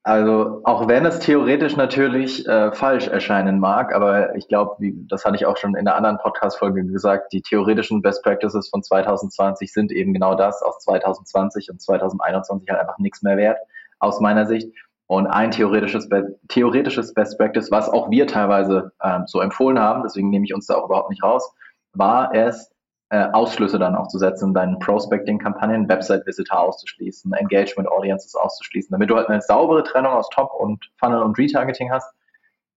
Also 0.03 0.63
auch 0.65 0.89
wenn 0.89 1.05
es 1.05 1.19
theoretisch 1.19 1.77
natürlich 1.77 2.47
äh, 2.49 2.73
falsch 2.73 3.07
erscheinen 3.09 3.61
mag, 3.61 3.95
aber 3.95 4.35
ich 4.35 4.49
glaube, 4.49 4.77
das 5.09 5.27
hatte 5.27 5.37
ich 5.37 5.45
auch 5.45 5.59
schon 5.59 5.77
in 5.77 5.85
der 5.85 5.95
anderen 5.95 6.17
Podcast-Folge 6.17 6.87
gesagt, 6.87 7.35
die 7.35 7.43
theoretischen 7.43 8.01
Best 8.01 8.23
Practices 8.23 8.71
von 8.71 8.83
2020 8.83 9.71
sind 9.71 9.93
eben 9.93 10.15
genau 10.15 10.35
das, 10.35 10.63
aus 10.63 10.79
2020 10.85 11.71
und 11.71 11.83
2021 11.83 12.71
halt 12.71 12.81
einfach 12.81 12.99
nichts 12.99 13.21
mehr 13.21 13.37
wert, 13.37 13.59
aus 13.99 14.21
meiner 14.21 14.47
Sicht. 14.47 14.73
Und 15.07 15.27
ein 15.27 15.51
theoretisches, 15.51 16.09
theoretisches 16.49 17.13
Best 17.13 17.37
Practice, 17.37 17.71
was 17.71 17.91
auch 17.91 18.11
wir 18.11 18.27
teilweise 18.27 18.93
ähm, 19.03 19.25
so 19.27 19.41
empfohlen 19.41 19.79
haben, 19.79 20.03
deswegen 20.03 20.31
nehme 20.31 20.47
ich 20.47 20.55
uns 20.55 20.67
da 20.67 20.77
auch 20.77 20.87
überhaupt 20.87 21.11
nicht 21.11 21.23
raus, 21.23 21.53
war 21.93 22.35
es, 22.35 22.70
äh, 23.11 23.29
Ausschlüsse 23.33 23.79
dann 23.79 23.97
auch 23.97 24.09
zu 24.09 24.19
setzen, 24.19 24.55
deinen 24.55 24.79
Prospecting-Kampagnen, 24.79 25.89
Website-Visitor 25.89 26.61
auszuschließen, 26.61 27.33
Engagement-Audiences 27.33 28.35
auszuschließen, 28.37 28.93
damit 28.93 29.11
du 29.11 29.17
halt 29.17 29.29
eine 29.29 29.41
saubere 29.41 29.83
Trennung 29.83 30.13
aus 30.13 30.29
Top 30.31 30.53
und 30.55 30.91
Funnel 30.97 31.23
und 31.23 31.37
Retargeting 31.37 31.91
hast, 31.91 32.13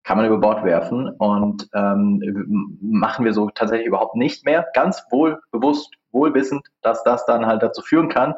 kann 0.04 0.16
man 0.16 0.26
über 0.26 0.38
Bord 0.38 0.64
werfen 0.64 1.10
und 1.18 1.68
ähm, 1.74 2.78
machen 2.80 3.24
wir 3.24 3.32
so 3.32 3.50
tatsächlich 3.50 3.86
überhaupt 3.86 4.16
nicht 4.16 4.44
mehr. 4.44 4.66
Ganz 4.74 5.04
wohl 5.10 5.40
bewusst, 5.52 5.94
wohlwissend, 6.10 6.66
dass 6.80 7.04
das 7.04 7.24
dann 7.26 7.46
halt 7.46 7.62
dazu 7.62 7.82
führen 7.82 8.08
kann, 8.08 8.34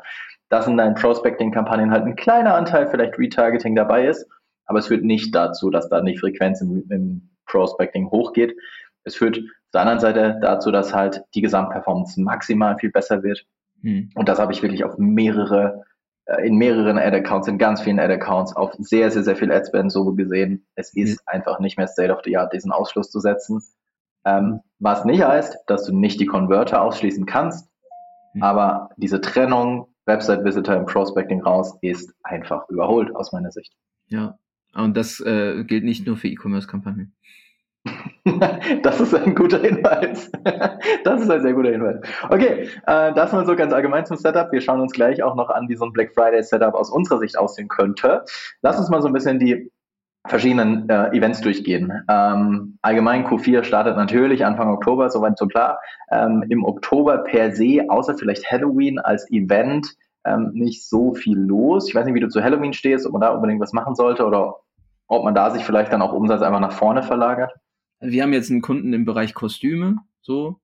dass 0.48 0.66
in 0.66 0.76
deinen 0.76 0.94
Prospecting-Kampagnen 0.94 1.90
halt 1.90 2.04
ein 2.04 2.16
kleiner 2.16 2.54
Anteil 2.54 2.88
vielleicht 2.88 3.18
Retargeting 3.18 3.74
dabei 3.76 4.06
ist, 4.06 4.26
aber 4.66 4.80
es 4.80 4.88
führt 4.88 5.04
nicht 5.04 5.34
dazu, 5.34 5.70
dass 5.70 5.88
da 5.88 6.00
die 6.00 6.18
Frequenz 6.18 6.60
im, 6.60 6.84
im 6.90 7.30
Prospecting 7.46 8.10
hochgeht. 8.10 8.56
Es 9.04 9.14
führt 9.16 9.40
der 9.74 9.82
anderen 9.82 10.00
Seite 10.00 10.38
dazu, 10.40 10.70
dass 10.70 10.94
halt 10.94 11.24
die 11.34 11.42
Gesamtperformance 11.42 12.20
maximal 12.20 12.78
viel 12.78 12.90
besser 12.90 13.22
wird. 13.22 13.46
Mhm. 13.82 14.10
Und 14.14 14.28
das 14.28 14.38
habe 14.38 14.52
ich 14.52 14.62
wirklich 14.62 14.84
auf 14.84 14.98
mehrere, 14.98 15.84
äh, 16.26 16.46
in 16.46 16.56
mehreren 16.56 16.98
Ad-Accounts, 16.98 17.48
in 17.48 17.58
ganz 17.58 17.82
vielen 17.82 17.98
Ad-Accounts, 17.98 18.56
auf 18.56 18.72
sehr, 18.78 19.10
sehr, 19.10 19.24
sehr 19.24 19.36
viel 19.36 19.52
Adspend 19.52 19.92
so 19.92 20.14
gesehen. 20.14 20.66
Es 20.74 20.94
ist 20.94 21.20
mhm. 21.20 21.26
einfach 21.26 21.60
nicht 21.60 21.76
mehr 21.76 21.88
State 21.88 22.12
of 22.12 22.20
the 22.24 22.36
Art, 22.36 22.52
diesen 22.52 22.72
Ausschluss 22.72 23.10
zu 23.10 23.20
setzen. 23.20 23.62
Ähm, 24.24 24.60
was 24.78 25.04
nicht 25.04 25.22
heißt, 25.22 25.58
dass 25.66 25.84
du 25.84 25.94
nicht 25.94 26.18
die 26.20 26.26
Converter 26.26 26.80
ausschließen 26.80 27.26
kannst, 27.26 27.68
mhm. 28.32 28.42
aber 28.42 28.90
diese 28.96 29.20
Trennung 29.20 29.88
Website 30.06 30.44
Visitor 30.44 30.76
im 30.76 30.86
Prospecting 30.86 31.42
raus 31.42 31.78
ist 31.80 32.14
einfach 32.22 32.68
überholt 32.68 33.14
aus 33.14 33.32
meiner 33.32 33.50
Sicht. 33.50 33.74
Ja, 34.08 34.38
und 34.74 34.96
das 34.96 35.20
äh, 35.20 35.64
gilt 35.64 35.84
nicht 35.84 36.06
nur 36.06 36.16
für 36.16 36.28
E-Commerce-Kampagnen. 36.28 37.14
Das 38.82 39.00
ist 39.00 39.14
ein 39.14 39.34
guter 39.34 39.60
Hinweis. 39.60 40.30
das 41.04 41.22
ist 41.22 41.30
ein 41.30 41.42
sehr 41.42 41.52
guter 41.52 41.70
Hinweis. 41.70 42.00
Okay, 42.30 42.68
äh, 42.86 43.12
das 43.12 43.32
mal 43.32 43.44
so 43.44 43.54
ganz 43.54 43.72
allgemein 43.72 44.06
zum 44.06 44.16
Setup. 44.16 44.50
Wir 44.52 44.60
schauen 44.60 44.80
uns 44.80 44.92
gleich 44.92 45.22
auch 45.22 45.34
noch 45.34 45.50
an, 45.50 45.68
wie 45.68 45.76
so 45.76 45.84
ein 45.84 45.92
Black 45.92 46.12
Friday 46.14 46.42
Setup 46.42 46.74
aus 46.74 46.90
unserer 46.90 47.18
Sicht 47.18 47.36
aussehen 47.36 47.68
könnte. 47.68 48.24
Lass 48.62 48.78
uns 48.78 48.88
mal 48.88 49.02
so 49.02 49.08
ein 49.08 49.12
bisschen 49.12 49.38
die 49.38 49.70
verschiedenen 50.26 50.88
äh, 50.88 51.08
Events 51.08 51.42
durchgehen. 51.42 51.92
Ähm, 52.08 52.78
allgemein 52.80 53.26
Q4 53.26 53.62
startet 53.62 53.96
natürlich 53.96 54.46
Anfang 54.46 54.70
Oktober, 54.70 55.10
soweit 55.10 55.36
so 55.36 55.46
klar. 55.46 55.78
Ähm, 56.10 56.44
Im 56.48 56.64
Oktober 56.64 57.18
per 57.18 57.52
se, 57.52 57.84
außer 57.88 58.14
vielleicht 58.14 58.50
Halloween 58.50 58.98
als 58.98 59.30
Event, 59.30 59.86
ähm, 60.24 60.52
nicht 60.54 60.88
so 60.88 61.12
viel 61.12 61.38
los. 61.38 61.88
Ich 61.90 61.94
weiß 61.94 62.06
nicht, 62.06 62.14
wie 62.14 62.20
du 62.20 62.28
zu 62.28 62.42
Halloween 62.42 62.72
stehst, 62.72 63.04
ob 63.04 63.12
man 63.12 63.20
da 63.20 63.28
unbedingt 63.28 63.60
was 63.60 63.74
machen 63.74 63.94
sollte 63.94 64.24
oder 64.24 64.56
ob 65.08 65.24
man 65.24 65.34
da 65.34 65.50
sich 65.50 65.62
vielleicht 65.62 65.92
dann 65.92 66.00
auch 66.00 66.14
Umsatz 66.14 66.40
einfach 66.40 66.60
nach 66.60 66.72
vorne 66.72 67.02
verlagert 67.02 67.52
wir 68.00 68.22
haben 68.22 68.32
jetzt 68.32 68.50
einen 68.50 68.62
Kunden 68.62 68.92
im 68.92 69.04
Bereich 69.04 69.34
Kostüme, 69.34 69.98
so. 70.20 70.60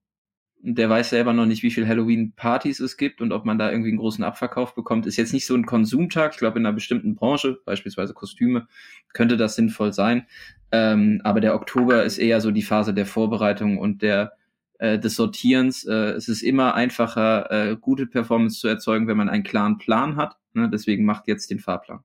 Und 0.63 0.77
der 0.77 0.89
weiß 0.89 1.09
selber 1.09 1.33
noch 1.33 1.47
nicht, 1.47 1.63
wie 1.63 1.71
viel 1.71 1.87
Halloween-Partys 1.87 2.79
es 2.81 2.95
gibt 2.95 3.19
und 3.19 3.31
ob 3.31 3.45
man 3.45 3.57
da 3.57 3.71
irgendwie 3.71 3.89
einen 3.89 3.97
großen 3.97 4.23
Abverkauf 4.23 4.75
bekommt. 4.75 5.07
Ist 5.07 5.17
jetzt 5.17 5.33
nicht 5.33 5.47
so 5.47 5.55
ein 5.55 5.65
Konsumtag. 5.65 6.33
Ich 6.33 6.37
glaube, 6.37 6.59
in 6.59 6.65
einer 6.65 6.75
bestimmten 6.75 7.15
Branche, 7.15 7.59
beispielsweise 7.65 8.13
Kostüme, 8.13 8.67
könnte 9.13 9.37
das 9.37 9.55
sinnvoll 9.55 9.91
sein. 9.91 10.27
Ähm, 10.71 11.19
aber 11.23 11.41
der 11.41 11.55
Oktober 11.55 12.03
ist 12.03 12.19
eher 12.19 12.41
so 12.41 12.51
die 12.51 12.61
Phase 12.61 12.93
der 12.93 13.07
Vorbereitung 13.07 13.79
und 13.79 14.03
der 14.03 14.33
äh, 14.81 14.99
des 14.99 15.15
Sortierens. 15.15 15.83
Äh, 15.83 16.11
es 16.11 16.27
ist 16.27 16.41
immer 16.41 16.75
einfacher, 16.75 17.51
äh, 17.51 17.77
gute 17.77 18.07
Performance 18.07 18.59
zu 18.59 18.67
erzeugen, 18.67 19.07
wenn 19.07 19.17
man 19.17 19.29
einen 19.29 19.43
klaren 19.43 19.77
Plan 19.77 20.15
hat. 20.15 20.37
Ne? 20.53 20.69
Deswegen 20.69 21.05
macht 21.05 21.27
jetzt 21.27 21.49
den 21.49 21.59
Fahrplan. 21.59 21.99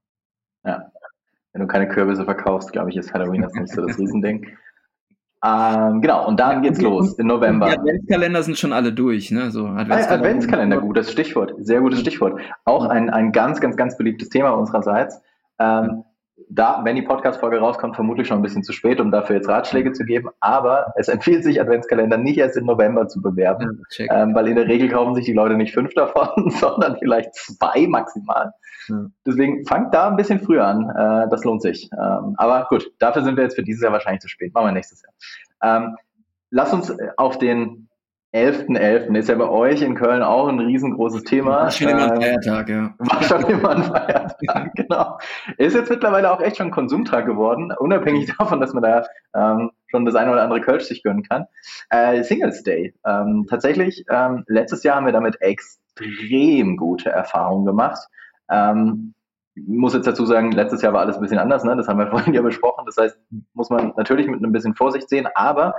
Ja. 0.65 0.93
Wenn 1.53 1.63
du 1.63 1.67
keine 1.69 1.89
Kürbisse 1.89 2.25
verkaufst, 2.25 2.73
glaube 2.73 2.91
ich, 2.91 2.97
ist 2.97 3.15
Halloween 3.15 3.43
das 3.43 3.55
nicht 3.55 3.73
so 3.73 3.87
das 3.87 3.99
Riesending. 3.99 4.47
Ähm, 5.47 6.01
genau, 6.01 6.27
und 6.27 6.41
dann 6.41 6.63
geht's 6.63 6.81
los 6.81 7.19
im 7.19 7.29
November. 7.29 7.69
Die 7.69 7.79
Adventskalender 7.79 8.43
sind 8.43 8.59
schon 8.59 8.73
alle 8.73 8.93
durch, 8.93 9.31
ne? 9.31 9.51
So 9.53 9.67
Adventskalender, 9.67 10.13
Adventskalender 10.15 10.81
gutes 10.81 11.13
Stichwort, 11.13 11.55
sehr 11.59 11.81
gutes 11.81 12.01
Stichwort. 12.01 12.41
Auch 12.65 12.87
ein, 12.87 13.11
ein 13.11 13.31
ganz, 13.31 13.61
ganz, 13.61 13.77
ganz 13.77 13.97
beliebtes 13.97 14.29
Thema 14.29 14.51
unsererseits. 14.51 15.23
Ähm, 15.61 16.03
da, 16.49 16.81
wenn 16.85 16.97
die 16.97 17.03
Podcast-Folge 17.03 17.59
rauskommt, 17.59 17.97
vermutlich 17.97 18.29
schon 18.29 18.39
ein 18.39 18.43
bisschen 18.43 18.63
zu 18.63 18.73
spät, 18.73 19.01
um 19.01 19.11
dafür 19.11 19.37
jetzt 19.37 19.49
Ratschläge 19.49 19.93
zu 19.93 20.05
geben. 20.05 20.29
Aber 20.41 20.93
es 20.97 21.09
empfiehlt 21.09 21.43
sich, 21.43 21.61
Adventskalender 21.61 22.17
nicht 22.17 22.39
erst 22.39 22.57
im 22.57 22.67
November 22.67 23.09
zu 23.09 23.21
bewerben, 23.21 23.83
ja, 23.91 24.23
ähm, 24.23 24.35
weil 24.35 24.47
in 24.49 24.57
der 24.57 24.69
Regel 24.69 24.89
kaufen 24.89 25.15
sich 25.15 25.25
die 25.25 25.33
Leute 25.33 25.57
nicht 25.57 25.75
fünf 25.75 25.95
davon, 25.95 26.51
sondern 26.51 26.97
vielleicht 26.99 27.35
zwei 27.35 27.87
maximal. 27.89 28.53
Ja. 28.89 29.07
Deswegen 29.27 29.67
fangt 29.67 29.93
da 29.93 30.09
ein 30.09 30.17
bisschen 30.17 30.41
früher 30.41 30.67
an. 30.67 30.89
Äh, 30.91 31.29
das 31.31 31.45
lohnt 31.45 31.63
sich. 31.63 31.91
Ähm, 31.93 32.35
aber 32.37 32.67
gut, 32.69 32.91
dafür 32.99 33.23
sind 33.23 33.37
wir 33.37 33.45
jetzt 33.45 33.57
für 33.57 33.65
dieses 33.65 33.83
Jahr 33.83 33.93
wahrscheinlich 33.93 34.23
zu 34.23 34.29
spät. 34.29 34.55
Machen 34.55 34.69
wir 34.69 34.73
nächstes 34.73 35.03
Jahr. 35.03 35.77
Ähm, 35.77 35.97
lass 36.51 36.73
uns 36.73 36.95
auf 37.17 37.39
den 37.39 37.86
11.11. 38.37 38.77
.11. 39.09 39.19
ist 39.19 39.29
ja 39.31 39.35
bei 39.35 39.49
euch 39.49 39.81
in 39.81 39.95
Köln 39.95 40.23
auch 40.23 40.49
ein 40.49 40.61
riesengroßes 40.61 41.25
Thema. 41.25 41.53
War 41.53 41.71
schon 41.71 41.89
immer 41.89 42.13
ein 42.13 42.17
ähm, 42.17 42.21
Feiertag, 42.21 42.69
ja. 42.69 42.95
War 42.99 43.23
schon 43.23 43.45
immer 43.45 43.71
ein 43.71 43.83
Feiertag, 43.85 44.73
genau. 44.77 45.19
Ist 45.57 45.75
jetzt 45.75 45.89
mittlerweile 45.89 46.31
auch 46.31 46.41
echt 46.43 46.59
schon 46.59 46.67
ein 46.67 46.73
Konsumtag 46.73 47.25
geworden, 47.25 47.73
unabhängig 47.79 48.31
davon, 48.39 48.61
dass 48.61 48.75
man 48.75 48.83
da 48.83 49.07
ähm, 49.35 49.71
schon 49.87 50.05
das 50.05 50.15
eine 50.17 50.31
oder 50.33 50.43
andere 50.43 50.61
Kölsch 50.61 50.85
sich 50.85 51.03
gönnen 51.03 51.23
kann. 51.23 51.47
Äh, 51.89 52.23
Singles 52.25 52.63
Day. 52.63 52.95
Ähm, 53.07 53.47
tatsächlich, 53.49 54.05
ähm, 54.11 54.45
letztes 54.49 54.83
Jahr 54.83 54.97
haben 54.97 55.07
wir 55.07 55.13
damit 55.13 55.41
extrem 55.41 56.77
gute 56.77 57.09
Erfahrungen 57.09 57.65
gemacht. 57.65 58.07
Ähm, 58.51 59.15
muss 59.55 59.95
jetzt 59.95 60.07
dazu 60.07 60.27
sagen, 60.27 60.53
letztes 60.53 60.83
Jahr 60.83 60.93
war 60.93 61.01
alles 61.01 61.17
ein 61.17 61.23
bisschen 61.23 61.39
anders, 61.39 61.65
ne? 61.65 61.75
das 61.75 61.89
haben 61.89 61.99
wir 61.99 62.07
vorhin 62.11 62.35
ja 62.35 62.43
besprochen. 62.43 62.85
Das 62.85 62.99
heißt, 62.99 63.19
muss 63.55 63.71
man 63.71 63.95
natürlich 63.97 64.27
mit 64.27 64.43
ein 64.43 64.53
bisschen 64.53 64.75
Vorsicht 64.75 65.09
sehen, 65.09 65.27
aber 65.35 65.75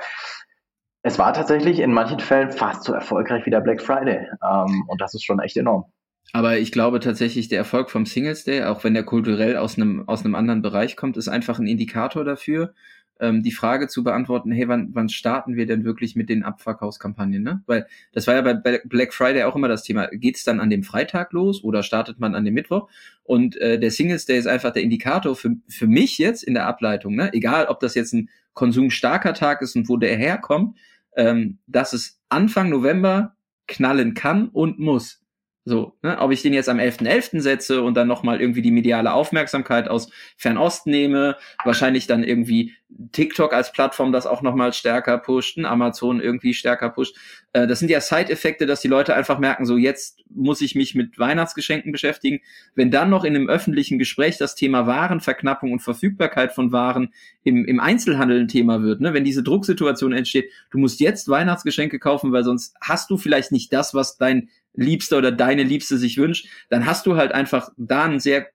es 1.07 1.17
war 1.17 1.33
tatsächlich 1.33 1.79
in 1.79 1.93
manchen 1.93 2.19
Fällen 2.19 2.51
fast 2.51 2.83
so 2.83 2.93
erfolgreich 2.93 3.45
wie 3.45 3.49
der 3.49 3.61
Black 3.61 3.81
Friday. 3.81 4.27
Ähm, 4.43 4.83
und 4.87 4.99
das 4.99 5.13
ist 5.13 5.23
schon 5.23 5.39
echt 5.39 5.55
enorm. 5.55 5.85
Aber 6.33 6.57
ich 6.57 6.73
glaube 6.73 6.99
tatsächlich, 6.99 7.47
der 7.47 7.59
Erfolg 7.59 7.89
vom 7.89 8.05
Singles 8.05 8.43
Day, 8.43 8.63
auch 8.63 8.83
wenn 8.83 8.93
der 8.93 9.03
kulturell 9.03 9.55
aus 9.55 9.77
einem, 9.77 10.07
aus 10.07 10.25
einem 10.25 10.35
anderen 10.35 10.61
Bereich 10.61 10.97
kommt, 10.97 11.15
ist 11.15 11.29
einfach 11.29 11.59
ein 11.59 11.67
Indikator 11.67 12.25
dafür, 12.25 12.73
ähm, 13.21 13.41
die 13.41 13.53
Frage 13.53 13.87
zu 13.87 14.03
beantworten, 14.03 14.51
hey, 14.51 14.67
wann, 14.67 14.89
wann 14.91 15.07
starten 15.07 15.55
wir 15.55 15.65
denn 15.65 15.85
wirklich 15.85 16.17
mit 16.17 16.27
den 16.27 16.43
Abverkaufskampagnen? 16.43 17.41
Ne? 17.41 17.63
Weil 17.65 17.87
das 18.11 18.27
war 18.27 18.35
ja 18.35 18.41
bei 18.41 18.53
Black 18.83 19.13
Friday 19.13 19.43
auch 19.43 19.55
immer 19.55 19.69
das 19.69 19.83
Thema. 19.83 20.07
Geht 20.07 20.35
es 20.35 20.43
dann 20.43 20.59
an 20.59 20.69
dem 20.69 20.83
Freitag 20.83 21.31
los 21.31 21.63
oder 21.63 21.83
startet 21.83 22.19
man 22.19 22.35
an 22.35 22.43
dem 22.43 22.53
Mittwoch? 22.53 22.89
Und 23.23 23.55
äh, 23.57 23.79
der 23.79 23.91
Singles 23.91 24.25
Day 24.25 24.37
ist 24.37 24.47
einfach 24.47 24.73
der 24.73 24.83
Indikator 24.83 25.37
für, 25.37 25.55
für 25.69 25.87
mich 25.87 26.17
jetzt 26.17 26.43
in 26.43 26.53
der 26.53 26.67
Ableitung, 26.67 27.15
ne? 27.15 27.33
egal 27.33 27.67
ob 27.67 27.79
das 27.79 27.95
jetzt 27.95 28.13
ein 28.13 28.29
konsumstarker 28.53 29.33
Tag 29.33 29.61
ist 29.61 29.75
und 29.75 29.87
wo 29.87 29.97
der 29.97 30.17
herkommt, 30.17 30.77
ähm, 31.15 31.59
dass 31.67 31.93
es 31.93 32.21
Anfang 32.29 32.69
November 32.69 33.35
knallen 33.67 34.13
kann 34.13 34.49
und 34.49 34.79
muss. 34.79 35.21
So, 35.65 35.97
ne? 36.01 36.17
ob 36.19 36.31
ich 36.31 36.41
den 36.41 36.53
jetzt 36.53 36.69
am 36.69 36.77
11.11. 36.77 37.33
.11. 37.33 37.41
setze 37.41 37.81
und 37.81 37.95
dann 37.95 38.07
nochmal 38.07 38.39
irgendwie 38.39 38.61
die 38.61 38.71
mediale 38.71 39.11
Aufmerksamkeit 39.11 39.89
aus 39.89 40.09
Fernost 40.37 40.87
nehme, 40.87 41.35
wahrscheinlich 41.65 42.07
dann 42.07 42.23
irgendwie 42.23 42.73
TikTok 43.11 43.53
als 43.53 43.71
Plattform 43.71 44.11
das 44.11 44.25
auch 44.25 44.41
nochmal 44.41 44.71
stärker 44.71 45.17
pusht, 45.17 45.57
Amazon 45.59 46.21
irgendwie 46.21 46.53
stärker 46.53 46.89
pusht. 46.89 47.15
Äh, 47.53 47.67
das 47.67 47.79
sind 47.79 47.89
ja 47.89 47.99
Side-Effekte, 47.99 48.65
dass 48.65 48.81
die 48.81 48.87
Leute 48.87 49.13
einfach 49.13 49.39
merken, 49.39 49.65
so 49.65 49.77
jetzt 49.77 50.23
muss 50.29 50.61
ich 50.61 50.73
mich 50.73 50.95
mit 50.95 51.19
Weihnachtsgeschenken 51.19 51.91
beschäftigen. 51.91 52.39
Wenn 52.75 52.89
dann 52.89 53.09
noch 53.09 53.23
in 53.23 53.35
einem 53.35 53.49
öffentlichen 53.49 53.99
Gespräch 53.99 54.37
das 54.37 54.55
Thema 54.55 54.87
Warenverknappung 54.87 55.73
und 55.73 55.79
Verfügbarkeit 55.81 56.53
von 56.53 56.71
Waren 56.71 57.13
im, 57.43 57.65
im 57.65 57.79
Einzelhandel 57.79 58.41
ein 58.41 58.47
Thema 58.47 58.81
wird, 58.81 59.01
ne? 59.01 59.13
wenn 59.13 59.25
diese 59.25 59.43
Drucksituation 59.43 60.13
entsteht, 60.13 60.49
du 60.71 60.77
musst 60.77 60.99
jetzt 60.99 61.27
Weihnachtsgeschenke 61.27 61.99
kaufen, 61.99 62.31
weil 62.31 62.43
sonst 62.43 62.75
hast 62.81 63.09
du 63.09 63.17
vielleicht 63.17 63.51
nicht 63.51 63.73
das, 63.73 63.93
was 63.93 64.17
dein 64.17 64.49
Liebster 64.73 65.17
oder 65.17 65.31
deine 65.31 65.63
Liebste 65.63 65.97
sich 65.97 66.17
wünscht, 66.17 66.47
dann 66.69 66.85
hast 66.85 67.05
du 67.05 67.17
halt 67.17 67.31
einfach 67.31 67.69
da 67.77 68.05
einen 68.05 68.19
sehr, 68.19 68.47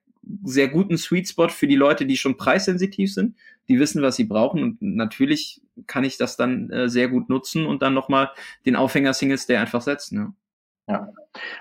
sehr 0.43 0.69
guten 0.69 0.97
Sweet 0.97 1.27
Spot 1.27 1.49
für 1.49 1.67
die 1.67 1.75
Leute, 1.75 2.05
die 2.05 2.17
schon 2.17 2.37
preissensitiv 2.37 3.13
sind, 3.13 3.35
die 3.67 3.79
wissen, 3.79 4.01
was 4.01 4.15
sie 4.15 4.25
brauchen 4.25 4.63
und 4.63 4.81
natürlich 4.81 5.61
kann 5.87 6.03
ich 6.03 6.17
das 6.17 6.37
dann 6.37 6.69
äh, 6.69 6.89
sehr 6.89 7.07
gut 7.07 7.29
nutzen 7.29 7.65
und 7.65 7.81
dann 7.81 7.93
nochmal 7.93 8.29
den 8.65 8.75
Aufhänger 8.75 9.13
Singles 9.13 9.47
Day 9.47 9.57
einfach 9.57 9.81
setzen. 9.81 10.17
Ja. 10.17 10.33
Ja, 10.85 11.07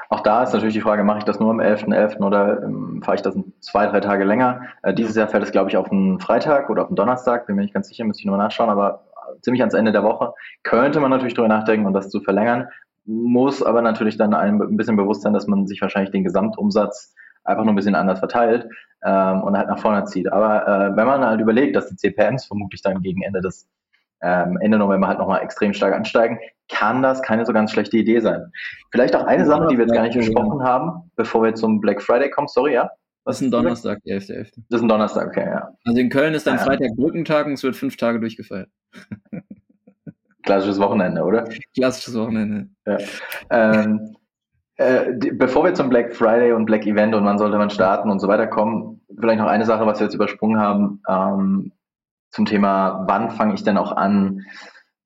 auch 0.09 0.19
da 0.19 0.43
ist 0.43 0.53
natürlich 0.53 0.75
die 0.75 0.81
Frage, 0.81 1.05
mache 1.05 1.19
ich 1.19 1.25
das 1.25 1.39
nur 1.39 1.51
am 1.51 1.61
11.11. 1.61 2.17
.11. 2.17 2.27
oder 2.27 2.61
ähm, 2.65 3.03
fahre 3.05 3.15
ich 3.15 3.23
das 3.23 3.39
zwei, 3.61 3.87
drei 3.87 4.01
Tage 4.01 4.25
länger? 4.25 4.63
Äh, 4.83 4.95
dieses 4.95 5.15
Jahr 5.15 5.29
fällt 5.29 5.45
es, 5.45 5.53
glaube 5.53 5.71
ich, 5.71 5.77
auf 5.77 5.93
einen 5.93 6.19
Freitag 6.19 6.69
oder 6.71 6.83
auf 6.83 6.89
einen 6.89 6.97
Donnerstag, 6.97 7.47
bin 7.47 7.55
mir 7.55 7.63
nicht 7.63 7.73
ganz 7.73 7.87
sicher, 7.87 8.05
müsste 8.05 8.23
ich 8.23 8.27
nochmal 8.27 8.45
nachschauen, 8.45 8.69
aber 8.69 9.05
ziemlich 9.43 9.63
ans 9.63 9.75
Ende 9.75 9.93
der 9.93 10.03
Woche 10.03 10.35
könnte 10.65 10.99
man 10.99 11.11
natürlich 11.11 11.35
darüber 11.35 11.55
nachdenken 11.55 11.87
und 11.87 11.93
das 11.93 12.11
zu 12.11 12.21
verlängern 12.21 12.67
muss 13.05 13.63
aber 13.63 13.83
natürlich 13.83 14.17
dann 14.17 14.35
ein 14.35 14.77
bisschen 14.77 14.97
bewusst 14.97 15.23
sein, 15.23 15.33
dass 15.33 15.47
man 15.47 15.67
sich 15.67 15.81
wahrscheinlich 15.83 16.13
den 16.13 16.25
Gesamtumsatz 16.25 17.15
einfach 17.45 17.65
nur 17.65 17.73
ein 17.73 17.77
bisschen 17.77 17.95
anders 17.95 18.21
verteilt 18.21 18.69
ähm, 19.05 19.43
und 19.43 19.57
halt 19.57 19.69
nach 19.69 19.79
vorne 19.79 20.05
zieht. 20.05 20.33
Aber 20.33 20.67
äh, 20.67 20.97
wenn 20.97 21.07
man 21.07 21.25
halt 21.25 21.41
überlegt, 21.41 21.77
dass 21.77 21.89
die 21.89 21.97
CPMs 21.97 22.47
vermutlich 22.47 22.83
dann 22.83 23.03
gegen 23.03 23.23
Ende 23.23 23.41
des 23.41 23.69
ähm, 24.23 24.57
Ende 24.61 24.79
November 24.79 25.09
halt 25.09 25.19
nochmal 25.19 25.43
extrem 25.43 25.73
stark 25.75 25.95
ansteigen, 25.95 26.39
kann 26.71 27.03
das 27.03 27.23
keine 27.23 27.45
so 27.45 27.53
ganz 27.53 27.73
schlechte 27.73 27.99
Idee 27.99 28.21
sein. 28.21 28.53
Vielleicht 28.91 29.17
auch 29.17 29.25
eine 29.25 29.45
Sache, 29.45 29.67
die 29.67 29.77
wir 29.77 29.85
jetzt 29.85 29.95
gar 29.95 30.05
nicht 30.05 30.17
besprochen 30.17 30.63
haben, 30.63 31.11
bevor 31.17 31.43
wir 31.43 31.55
zum 31.55 31.81
Black 31.81 32.01
Friday 32.01 32.31
kommen. 32.31 32.49
Sorry, 32.49 32.75
ja? 32.75 32.91
Was 33.25 33.37
ist 33.37 33.43
ein 33.43 33.51
Donnerstag, 33.51 34.03
der 34.05 34.21
11.11.? 34.21 34.53
Das 34.69 34.79
ist 34.79 34.83
ein 34.83 34.89
Donnerstag, 34.89 35.29
okay, 35.29 35.47
ja. 35.47 35.69
Also 35.85 36.01
in 36.01 36.09
Köln 36.09 36.35
ist 36.35 36.47
dann 36.47 36.57
ja. 36.57 36.65
Freitag 36.65 36.91
Brückentag 36.97 37.47
und 37.47 37.53
es 37.53 37.63
wird 37.63 37.77
fünf 37.77 37.97
Tage 37.97 38.19
durchgefeiert. 38.21 38.69
Klassisches 40.43 40.81
Wochenende, 40.81 41.23
oder? 41.23 41.49
Klassisches 41.75 42.19
Wochenende. 42.19 42.69
Ja. 42.85 42.99
Ähm, 43.51 44.17
äh, 44.77 45.13
die, 45.15 45.33
bevor 45.33 45.65
wir 45.65 45.75
zum 45.75 45.89
Black 45.89 46.15
Friday 46.15 46.53
und 46.53 46.67
Black 46.67 46.87
Event 46.87 47.15
und 47.15 47.25
wann 47.25 47.39
sollte 47.39 47.59
man 47.59 47.71
starten 47.71 48.11
und 48.11 48.21
so 48.21 48.29
weiter 48.29 48.47
kommen, 48.47 49.01
vielleicht 49.19 49.39
noch 49.39 49.49
eine 49.49 49.67
Sache, 49.67 49.87
was 49.87 50.01
wir 50.01 50.07
jetzt 50.07 50.15
übersprungen 50.15 50.61
haben, 50.61 51.03
ähm, 51.09 51.73
zum 52.31 52.47
Thema, 52.47 53.05
wann 53.09 53.31
fange 53.31 53.55
ich 53.55 53.63
denn 53.63 53.77
auch 53.77 53.93
an, 53.93 54.45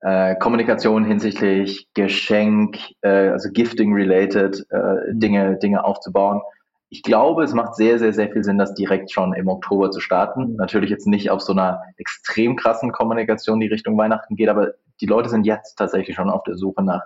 äh, 0.01 0.37
Kommunikation 0.37 1.05
hinsichtlich 1.05 1.89
Geschenk, 1.95 2.79
äh, 3.01 3.31
also 3.31 3.51
Gifting-related 3.51 4.67
äh, 4.71 5.13
Dinge, 5.13 5.57
Dinge 5.59 5.85
aufzubauen. 5.85 6.41
Ich 6.89 7.03
glaube, 7.03 7.43
es 7.43 7.53
macht 7.53 7.75
sehr, 7.75 7.99
sehr, 7.99 8.13
sehr 8.13 8.31
viel 8.31 8.45
Sinn, 8.45 8.59
das 8.59 8.75
direkt 8.75 9.11
schon 9.11 9.33
im 9.33 9.49
Oktober 9.49 9.91
zu 9.91 9.99
starten. 9.99 10.53
Mhm. 10.53 10.57
Natürlich 10.57 10.91
jetzt 10.91 11.09
nicht 11.09 11.31
auf 11.31 11.41
so 11.41 11.53
einer 11.53 11.81
extrem 11.97 12.55
krassen 12.55 12.93
Kommunikation, 12.93 13.59
die 13.59 13.67
Richtung 13.67 13.99
Weihnachten 13.99 14.37
geht, 14.37 14.49
aber 14.49 14.75
die 15.01 15.07
Leute 15.07 15.29
sind 15.29 15.45
jetzt 15.45 15.75
tatsächlich 15.75 16.15
schon 16.15 16.31
auf 16.31 16.45
der 16.45 16.57
Suche 16.57 16.85
nach 16.85 17.03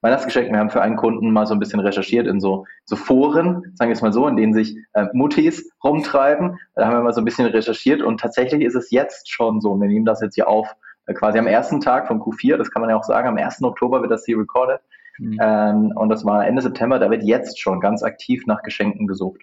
Weihnachtsgeschenken. 0.00 0.52
Wir 0.52 0.60
haben 0.60 0.70
für 0.70 0.82
einen 0.82 0.96
Kunden 0.96 1.30
mal 1.32 1.46
so 1.46 1.54
ein 1.54 1.60
bisschen 1.60 1.80
recherchiert 1.80 2.26
in 2.26 2.40
so, 2.40 2.66
so 2.84 2.96
Foren, 2.96 3.72
sagen 3.74 3.90
wir 3.90 3.94
es 3.94 4.02
mal 4.02 4.12
so, 4.12 4.26
in 4.26 4.36
denen 4.36 4.54
sich 4.54 4.76
äh, 4.94 5.06
Muttis 5.12 5.70
rumtreiben. 5.82 6.58
Da 6.74 6.86
haben 6.86 6.96
wir 6.96 7.02
mal 7.02 7.12
so 7.12 7.20
ein 7.20 7.24
bisschen 7.24 7.46
recherchiert 7.46 8.02
und 8.02 8.20
tatsächlich 8.20 8.62
ist 8.62 8.74
es 8.74 8.90
jetzt 8.90 9.30
schon 9.30 9.60
so, 9.60 9.80
wir 9.80 9.88
nehmen 9.88 10.04
das 10.04 10.20
jetzt 10.20 10.34
hier 10.34 10.48
auf, 10.48 10.74
äh, 11.06 11.14
quasi 11.14 11.38
am 11.38 11.46
ersten 11.46 11.80
Tag 11.80 12.06
von 12.06 12.20
Q4, 12.20 12.56
das 12.56 12.70
kann 12.70 12.80
man 12.80 12.90
ja 12.90 12.96
auch 12.96 13.04
sagen, 13.04 13.28
am 13.28 13.36
1. 13.36 13.62
Oktober 13.62 14.00
wird 14.00 14.10
das 14.10 14.24
hier 14.24 14.38
recorded. 14.38 14.80
Mhm. 15.18 15.38
Ähm, 15.40 15.92
und 15.94 16.08
das 16.08 16.24
war 16.24 16.46
Ende 16.46 16.62
September, 16.62 16.98
da 16.98 17.10
wird 17.10 17.22
jetzt 17.22 17.60
schon 17.60 17.80
ganz 17.80 18.02
aktiv 18.02 18.46
nach 18.46 18.62
Geschenken 18.62 19.06
gesucht. 19.06 19.42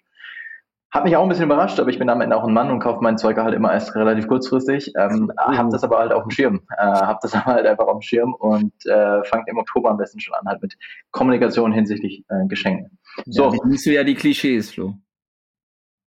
Hat 0.92 1.04
mich 1.04 1.16
auch 1.16 1.22
ein 1.22 1.30
bisschen 1.30 1.46
überrascht, 1.46 1.80
aber 1.80 1.92
ich 1.92 2.00
bin 2.00 2.10
am 2.10 2.22
Ende 2.22 2.36
auch 2.36 2.44
ein 2.44 2.54
Mann 2.54 2.72
und 2.72 2.80
kaufe 2.80 3.04
mein 3.04 3.18
Zeug 3.20 3.38
halt 3.38 3.54
immer 3.54 3.72
erst 3.72 3.96
relativ 3.96 4.28
kurzfristig. 4.28 4.92
Ähm, 4.98 5.32
mhm. 5.32 5.58
Hab 5.58 5.70
das 5.70 5.84
aber 5.84 6.00
halt 6.00 6.12
auf 6.12 6.24
dem 6.24 6.32
Schirm. 6.32 6.62
Äh, 6.78 6.82
hab 6.82 7.22
das 7.22 7.34
aber 7.36 7.54
halt 7.54 7.68
einfach 7.68 7.86
auf 7.86 8.00
dem 8.00 8.02
Schirm 8.02 8.34
und 8.34 8.74
äh, 8.88 9.24
fangt 9.24 9.48
im 9.48 9.58
Oktober 9.60 9.92
am 9.92 9.98
besten 9.98 10.20
schon 10.20 10.34
an, 10.34 10.48
halt 10.48 10.62
mit 10.64 10.76
Kommunikation 11.12 11.72
hinsichtlich 11.72 12.26
äh, 12.30 12.48
Geschenken. 12.48 12.98
So. 13.26 13.52
Ja, 13.54 13.60
siehst 13.70 13.86
du 13.86 13.92
ja 13.92 14.04
die 14.04 14.16
Klischees, 14.16 14.72
Flo. 14.72 14.96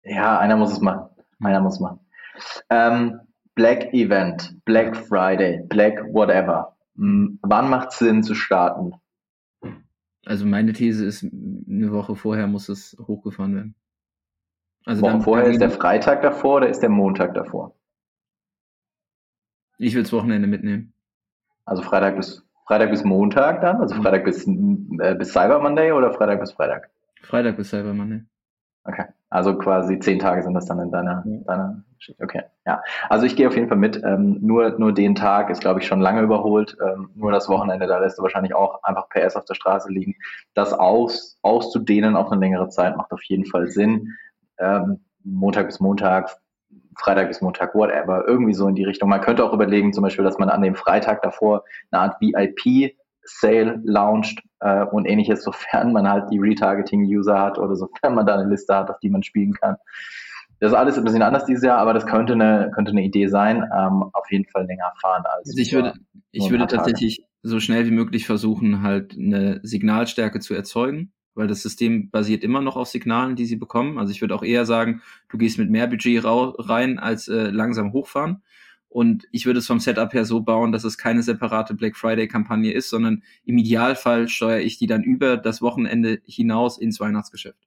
Ja, 0.02 0.38
einer 0.38 0.56
muss 0.56 0.72
es 0.72 0.80
machen. 0.80 1.08
Einer 1.40 1.60
muss 1.60 1.74
es 1.74 1.80
machen. 1.80 2.00
Ähm, 2.68 3.20
Black 3.54 3.92
Event, 3.92 4.56
Black 4.64 4.96
Friday, 4.96 5.62
Black 5.68 6.02
whatever. 6.12 6.76
Hm, 6.96 7.38
wann 7.42 7.70
macht 7.70 7.90
es 7.90 7.98
Sinn 7.98 8.24
zu 8.24 8.34
starten? 8.34 8.94
Also 10.24 10.46
meine 10.46 10.72
These 10.72 11.04
ist, 11.04 11.22
eine 11.22 11.92
Woche 11.92 12.16
vorher 12.16 12.46
muss 12.46 12.68
es 12.68 12.96
hochgefahren 13.06 13.54
werden. 13.54 13.74
Also 14.84 15.02
Wochen 15.02 15.20
vorher 15.20 15.46
ist 15.46 15.60
der 15.60 15.70
Freitag 15.70 16.22
davor 16.22 16.56
oder 16.56 16.68
ist 16.68 16.80
der 16.80 16.88
Montag 16.88 17.34
davor? 17.34 17.74
Ich 19.78 19.94
will 19.94 20.02
das 20.02 20.12
Wochenende 20.12 20.48
mitnehmen. 20.48 20.92
Also 21.64 21.82
Freitag 21.82 22.16
bis 22.16 22.44
Freitag 22.66 22.90
bis 22.90 23.04
Montag 23.04 23.60
dann? 23.60 23.76
Also 23.76 23.94
mhm. 23.94 24.02
Freitag 24.02 24.24
bis, 24.24 24.46
äh, 24.46 25.14
bis 25.14 25.32
Cyber 25.32 25.60
Monday 25.60 25.92
oder 25.92 26.12
Freitag 26.12 26.40
bis 26.40 26.52
Freitag? 26.52 26.90
Freitag 27.22 27.56
bis 27.56 27.70
Cyber 27.70 27.92
Monday. 27.92 28.22
Okay. 28.84 29.04
Also 29.30 29.56
quasi 29.56 29.98
zehn 29.98 30.18
Tage 30.18 30.42
sind 30.42 30.54
das 30.54 30.66
dann 30.66 30.80
in 30.80 30.90
deiner, 30.90 31.22
ja. 31.24 31.36
deiner 31.46 31.84
Geschichte. 31.96 32.22
Okay. 32.22 32.42
Ja. 32.66 32.82
Also 33.08 33.26
ich 33.26 33.36
gehe 33.36 33.46
auf 33.46 33.54
jeden 33.54 33.68
Fall 33.68 33.78
mit. 33.78 34.02
Ähm, 34.04 34.38
nur, 34.40 34.78
nur 34.78 34.92
den 34.92 35.14
Tag 35.14 35.50
ist, 35.50 35.60
glaube 35.60 35.80
ich, 35.80 35.86
schon 35.86 36.00
lange 36.00 36.22
überholt. 36.22 36.76
Ähm, 36.84 37.10
nur 37.14 37.30
das 37.30 37.48
Wochenende, 37.48 37.86
da 37.86 37.98
lässt 37.98 38.18
du 38.18 38.22
wahrscheinlich 38.22 38.54
auch 38.54 38.82
einfach 38.82 39.08
PS 39.08 39.36
auf 39.36 39.44
der 39.44 39.54
Straße 39.54 39.90
liegen. 39.90 40.16
Das 40.54 40.72
aus, 40.72 41.38
auszudehnen 41.42 42.16
auf 42.16 42.30
eine 42.30 42.40
längere 42.40 42.68
Zeit 42.68 42.96
macht 42.96 43.12
auf 43.12 43.22
jeden 43.24 43.46
Fall 43.46 43.68
Sinn 43.68 44.16
ähm, 44.58 45.00
Montag 45.24 45.66
bis 45.66 45.80
Montag 45.80 46.36
Freitag 46.98 47.28
bis 47.28 47.40
Montag, 47.40 47.74
whatever, 47.74 48.24
irgendwie 48.26 48.54
so 48.54 48.68
in 48.68 48.74
die 48.74 48.84
Richtung. 48.84 49.08
Man 49.08 49.20
könnte 49.20 49.44
auch 49.44 49.52
überlegen, 49.52 49.92
zum 49.92 50.02
Beispiel, 50.02 50.24
dass 50.24 50.38
man 50.38 50.48
an 50.48 50.62
dem 50.62 50.74
Freitag 50.74 51.22
davor 51.22 51.64
eine 51.90 52.02
Art 52.02 52.20
VIP-Sale 52.20 53.80
launcht 53.84 54.42
äh, 54.60 54.84
und 54.84 55.06
ähnliches, 55.06 55.42
sofern 55.44 55.92
man 55.92 56.08
halt 56.08 56.30
die 56.30 56.38
Retargeting-User 56.38 57.38
hat 57.38 57.58
oder 57.58 57.76
sofern 57.76 58.14
man 58.14 58.26
da 58.26 58.34
eine 58.34 58.48
Liste 58.48 58.74
hat, 58.74 58.90
auf 58.90 58.98
die 59.00 59.10
man 59.10 59.22
spielen 59.22 59.54
kann. 59.54 59.76
Das 60.60 60.70
ist 60.70 60.78
alles 60.78 60.96
ein 60.96 61.02
bisschen 61.02 61.22
anders 61.22 61.44
dieses 61.44 61.64
Jahr, 61.64 61.78
aber 61.78 61.92
das 61.92 62.06
könnte 62.06 62.34
eine, 62.34 62.70
könnte 62.72 62.92
eine 62.92 63.02
Idee 63.02 63.26
sein. 63.26 63.64
Ähm, 63.76 64.04
auf 64.12 64.30
jeden 64.30 64.48
Fall 64.48 64.64
länger 64.66 64.92
fahren 65.00 65.24
als. 65.24 65.48
Also 65.48 65.60
ich 65.60 65.72
würde, 65.72 65.94
ich 66.30 66.50
würde 66.50 66.68
tatsächlich 66.68 67.24
so 67.42 67.58
schnell 67.58 67.84
wie 67.86 67.90
möglich 67.90 68.26
versuchen, 68.26 68.82
halt 68.82 69.16
eine 69.18 69.58
Signalstärke 69.64 70.38
zu 70.38 70.54
erzeugen, 70.54 71.12
weil 71.34 71.46
das 71.46 71.62
System 71.62 72.10
basiert 72.10 72.44
immer 72.44 72.60
noch 72.60 72.76
auf 72.76 72.88
Signalen, 72.88 73.36
die 73.36 73.46
sie 73.46 73.56
bekommen. 73.56 73.98
Also 73.98 74.12
ich 74.12 74.20
würde 74.20 74.34
auch 74.34 74.42
eher 74.42 74.66
sagen, 74.66 75.02
du 75.28 75.38
gehst 75.38 75.58
mit 75.58 75.70
mehr 75.70 75.86
Budget 75.86 76.22
rein 76.24 76.98
als 76.98 77.28
äh, 77.28 77.50
langsam 77.50 77.92
hochfahren. 77.92 78.42
Und 78.88 79.26
ich 79.32 79.46
würde 79.46 79.60
es 79.60 79.66
vom 79.66 79.80
Setup 79.80 80.12
her 80.12 80.26
so 80.26 80.42
bauen, 80.42 80.70
dass 80.70 80.84
es 80.84 80.98
keine 80.98 81.22
separate 81.22 81.74
Black 81.74 81.96
Friday-Kampagne 81.96 82.72
ist, 82.72 82.90
sondern 82.90 83.22
im 83.46 83.56
Idealfall 83.56 84.28
steuere 84.28 84.60
ich 84.60 84.78
die 84.78 84.86
dann 84.86 85.02
über 85.02 85.38
das 85.38 85.62
Wochenende 85.62 86.20
hinaus 86.26 86.76
ins 86.76 87.00
Weihnachtsgeschäft. 87.00 87.58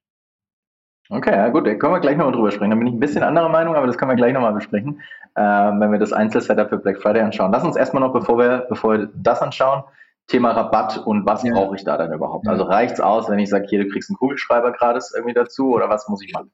Okay, 1.08 1.34
ja 1.34 1.48
gut, 1.48 1.66
da 1.66 1.74
können 1.74 1.92
wir 1.92 2.00
gleich 2.00 2.16
nochmal 2.16 2.32
drüber 2.32 2.50
sprechen. 2.52 2.70
Da 2.70 2.76
bin 2.76 2.86
ich 2.86 2.92
ein 2.92 3.00
bisschen 3.00 3.24
anderer 3.24 3.48
Meinung, 3.48 3.74
aber 3.74 3.86
das 3.86 3.98
können 3.98 4.10
wir 4.12 4.16
gleich 4.16 4.34
nochmal 4.34 4.54
besprechen, 4.54 5.00
äh, 5.34 5.40
wenn 5.40 5.90
wir 5.90 5.98
das 5.98 6.12
Einzelsetup 6.12 6.68
für 6.68 6.78
Black 6.78 7.00
Friday 7.00 7.22
anschauen. 7.22 7.50
Lass 7.52 7.64
uns 7.64 7.76
erstmal 7.76 8.02
noch, 8.02 8.12
bevor 8.12 8.38
wir, 8.38 8.66
bevor 8.68 8.98
wir 8.98 9.10
das 9.14 9.42
anschauen, 9.42 9.82
Thema 10.26 10.50
Rabatt 10.50 10.98
und 10.98 11.24
was 11.24 11.44
ja. 11.44 11.52
brauche 11.52 11.76
ich 11.76 11.84
da 11.84 11.96
dann 11.96 12.12
überhaupt? 12.12 12.48
Also 12.48 12.64
reicht's 12.64 13.00
aus, 13.00 13.28
wenn 13.28 13.38
ich 13.38 13.48
sage, 13.48 13.66
hier, 13.68 13.84
du 13.84 13.88
kriegst 13.88 14.10
einen 14.10 14.16
Kugelschreiber 14.16 14.72
gratis 14.72 15.12
irgendwie 15.14 15.34
dazu 15.34 15.72
oder 15.74 15.88
was 15.88 16.08
muss 16.08 16.22
ich 16.22 16.32
machen? 16.32 16.50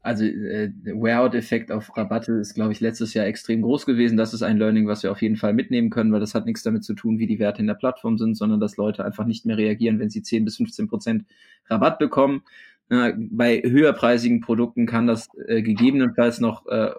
Also 0.00 0.24
äh, 0.24 0.70
der 0.72 0.94
Wear-out-Effekt 0.94 1.70
auf 1.70 1.94
Rabatte 1.96 2.32
ist, 2.32 2.54
glaube 2.54 2.72
ich, 2.72 2.80
letztes 2.80 3.12
Jahr 3.14 3.26
extrem 3.26 3.62
groß 3.62 3.84
gewesen. 3.84 4.16
Das 4.16 4.32
ist 4.32 4.42
ein 4.42 4.56
Learning, 4.56 4.86
was 4.86 5.02
wir 5.02 5.10
auf 5.10 5.20
jeden 5.20 5.36
Fall 5.36 5.52
mitnehmen 5.52 5.90
können, 5.90 6.12
weil 6.12 6.20
das 6.20 6.34
hat 6.34 6.46
nichts 6.46 6.62
damit 6.62 6.84
zu 6.84 6.94
tun, 6.94 7.18
wie 7.18 7.26
die 7.26 7.38
Werte 7.38 7.60
in 7.60 7.66
der 7.66 7.74
Plattform 7.74 8.16
sind, 8.16 8.36
sondern 8.36 8.60
dass 8.60 8.76
Leute 8.76 9.04
einfach 9.04 9.26
nicht 9.26 9.44
mehr 9.44 9.58
reagieren, 9.58 9.98
wenn 9.98 10.08
sie 10.08 10.22
10 10.22 10.44
bis 10.44 10.56
15 10.56 10.88
Prozent 10.88 11.24
Rabatt 11.68 11.98
bekommen. 11.98 12.42
Ja, 12.90 13.12
bei 13.18 13.60
höherpreisigen 13.60 14.40
Produkten 14.40 14.86
kann 14.86 15.06
das 15.06 15.28
äh, 15.46 15.60
gegebenenfalls 15.60 16.40
noch 16.40 16.66
äh, 16.68 16.92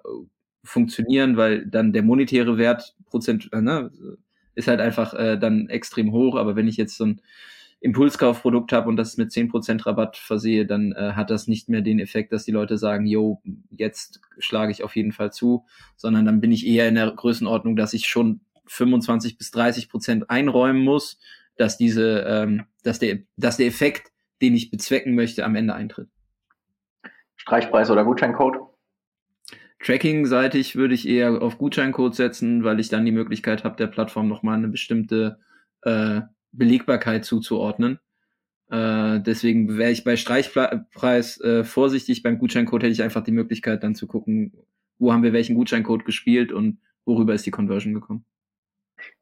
funktionieren, 0.63 1.35
weil 1.35 1.65
dann 1.65 1.93
der 1.93 2.03
monetäre 2.03 2.59
Wert 2.59 2.95
Prozent 3.07 3.49
äh, 3.53 3.61
ne, 3.61 3.89
ist 4.55 4.67
halt 4.67 4.79
einfach 4.79 5.13
äh, 5.13 5.37
dann 5.37 5.69
extrem 5.69 6.11
hoch. 6.11 6.35
Aber 6.35 6.55
wenn 6.55 6.67
ich 6.67 6.77
jetzt 6.77 6.97
so 6.97 7.05
ein 7.05 7.21
Impulskaufprodukt 7.81 8.73
habe 8.73 8.89
und 8.89 8.97
das 8.97 9.17
mit 9.17 9.31
zehn 9.31 9.47
Prozent 9.47 9.85
Rabatt 9.85 10.17
versehe, 10.17 10.65
dann 10.65 10.91
äh, 10.91 11.13
hat 11.13 11.29
das 11.29 11.47
nicht 11.47 11.69
mehr 11.69 11.81
den 11.81 11.99
Effekt, 11.99 12.33
dass 12.33 12.43
die 12.43 12.51
Leute 12.51 12.77
sagen, 12.77 13.05
yo, 13.05 13.41
jetzt 13.71 14.21
schlage 14.37 14.71
ich 14.71 14.83
auf 14.83 14.95
jeden 14.95 15.13
Fall 15.13 15.31
zu, 15.31 15.65
sondern 15.95 16.25
dann 16.25 16.41
bin 16.41 16.51
ich 16.51 16.67
eher 16.67 16.89
in 16.89 16.95
der 16.95 17.09
Größenordnung, 17.11 17.75
dass 17.75 17.93
ich 17.93 18.07
schon 18.07 18.41
25 18.67 19.37
bis 19.37 19.51
30 19.51 19.89
Prozent 19.89 20.29
einräumen 20.29 20.83
muss, 20.83 21.19
dass 21.55 21.77
diese, 21.77 22.25
ähm, 22.27 22.65
dass 22.83 22.99
der, 22.99 23.19
dass 23.37 23.57
der 23.57 23.67
Effekt 23.67 24.11
den 24.41 24.55
ich 24.55 24.71
bezwecken 24.71 25.15
möchte, 25.15 25.45
am 25.45 25.55
Ende 25.55 25.73
eintritt. 25.73 26.09
Streichpreis 27.35 27.89
oder 27.89 28.05
Gutscheincode? 28.05 28.57
Tracking-seitig 29.79 30.75
würde 30.75 30.93
ich 30.93 31.07
eher 31.07 31.41
auf 31.41 31.57
Gutscheincode 31.57 32.13
setzen, 32.13 32.63
weil 32.63 32.79
ich 32.79 32.89
dann 32.89 33.05
die 33.05 33.11
Möglichkeit 33.11 33.63
habe, 33.63 33.77
der 33.77 33.87
Plattform 33.87 34.27
nochmal 34.27 34.57
eine 34.57 34.67
bestimmte 34.67 35.39
äh, 35.83 36.21
Belegbarkeit 36.51 37.23
zuzuordnen. 37.23 37.99
Äh, 38.69 39.21
deswegen 39.21 39.77
wäre 39.77 39.91
ich 39.91 40.03
bei 40.03 40.15
Streichpreis 40.15 41.39
äh, 41.41 41.63
vorsichtig. 41.63 42.23
Beim 42.23 42.37
Gutscheincode 42.37 42.83
hätte 42.83 42.93
ich 42.93 43.03
einfach 43.03 43.23
die 43.23 43.31
Möglichkeit, 43.31 43.83
dann 43.83 43.95
zu 43.95 44.05
gucken, 44.05 44.53
wo 44.99 45.13
haben 45.13 45.23
wir 45.23 45.33
welchen 45.33 45.55
Gutscheincode 45.55 46.05
gespielt 46.05 46.51
und 46.51 46.79
worüber 47.05 47.33
ist 47.33 47.45
die 47.45 47.51
Conversion 47.51 47.93
gekommen. 47.93 48.25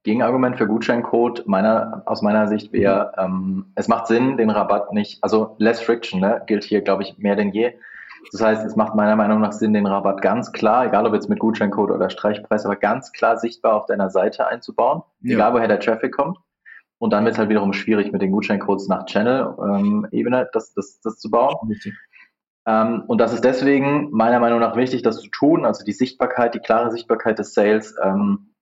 Gegenargument 0.04 0.58
für 0.58 0.68
Gutscheincode 0.68 1.48
meiner, 1.48 2.02
aus 2.08 2.22
meiner 2.22 2.48
Sicht 2.48 2.74
wäre, 2.74 3.14
ähm, 3.18 3.66
es 3.76 3.88
macht 3.88 4.08
Sinn, 4.08 4.38
den 4.38 4.50
Rabatt 4.50 4.92
nicht, 4.92 5.24
also 5.24 5.56
less 5.60 5.80
friction, 5.80 6.20
ne, 6.20 6.42
gilt 6.48 6.64
hier, 6.64 6.82
glaube 6.82 7.04
ich, 7.04 7.18
mehr 7.20 7.36
denn 7.36 7.52
je. 7.52 7.74
Das 8.32 8.42
heißt, 8.42 8.66
es 8.66 8.76
macht 8.76 8.96
meiner 8.96 9.16
Meinung 9.16 9.40
nach 9.42 9.52
Sinn, 9.52 9.74
den 9.74 9.86
Rabatt 9.86 10.22
ganz 10.22 10.52
klar, 10.52 10.86
egal 10.86 11.06
ob 11.06 11.14
jetzt 11.14 11.30
mit 11.30 11.40
Gutscheincode 11.40 11.92
oder 11.92 12.10
Streichpreis, 12.10 12.66
aber 12.66 12.76
ganz 12.76 13.12
klar 13.12 13.38
sichtbar 13.38 13.76
auf 13.76 13.86
deiner 13.86 14.10
Seite 14.10 14.48
einzubauen, 14.48 15.04
ja. 15.22 15.36
egal 15.36 15.54
woher 15.54 15.68
der 15.68 15.80
Traffic 15.80 16.16
kommt. 16.16 16.38
Und 17.00 17.14
dann 17.14 17.24
wird 17.26 17.34
es 17.34 17.40
halt 17.40 17.50
wiederum 17.50 17.74
schwierig, 17.74 18.12
mit 18.12 18.22
den 18.22 18.32
Gutscheincodes 18.32 18.88
nach 18.88 19.06
Channel-Ebene 19.06 20.42
ähm, 20.42 20.48
das, 20.52 20.74
das, 20.74 21.00
das 21.02 21.20
zu 21.20 21.30
bauen. 21.30 21.56
Ähm, 22.66 23.04
und 23.08 23.20
das 23.20 23.34
ist 23.34 23.44
deswegen 23.44 24.10
meiner 24.12 24.40
Meinung 24.40 24.60
nach 24.60 24.76
wichtig, 24.76 25.04
das 25.04 25.22
zu 25.22 25.30
tun, 25.30 25.66
also 25.66 25.86
die 25.86 25.94
Sichtbarkeit, 25.94 26.56
die 26.56 26.60
klare 26.60 26.92
Sichtbarkeit 26.92 27.40
des 27.40 27.54
Sales 27.54 27.96
ähm, 28.04 28.54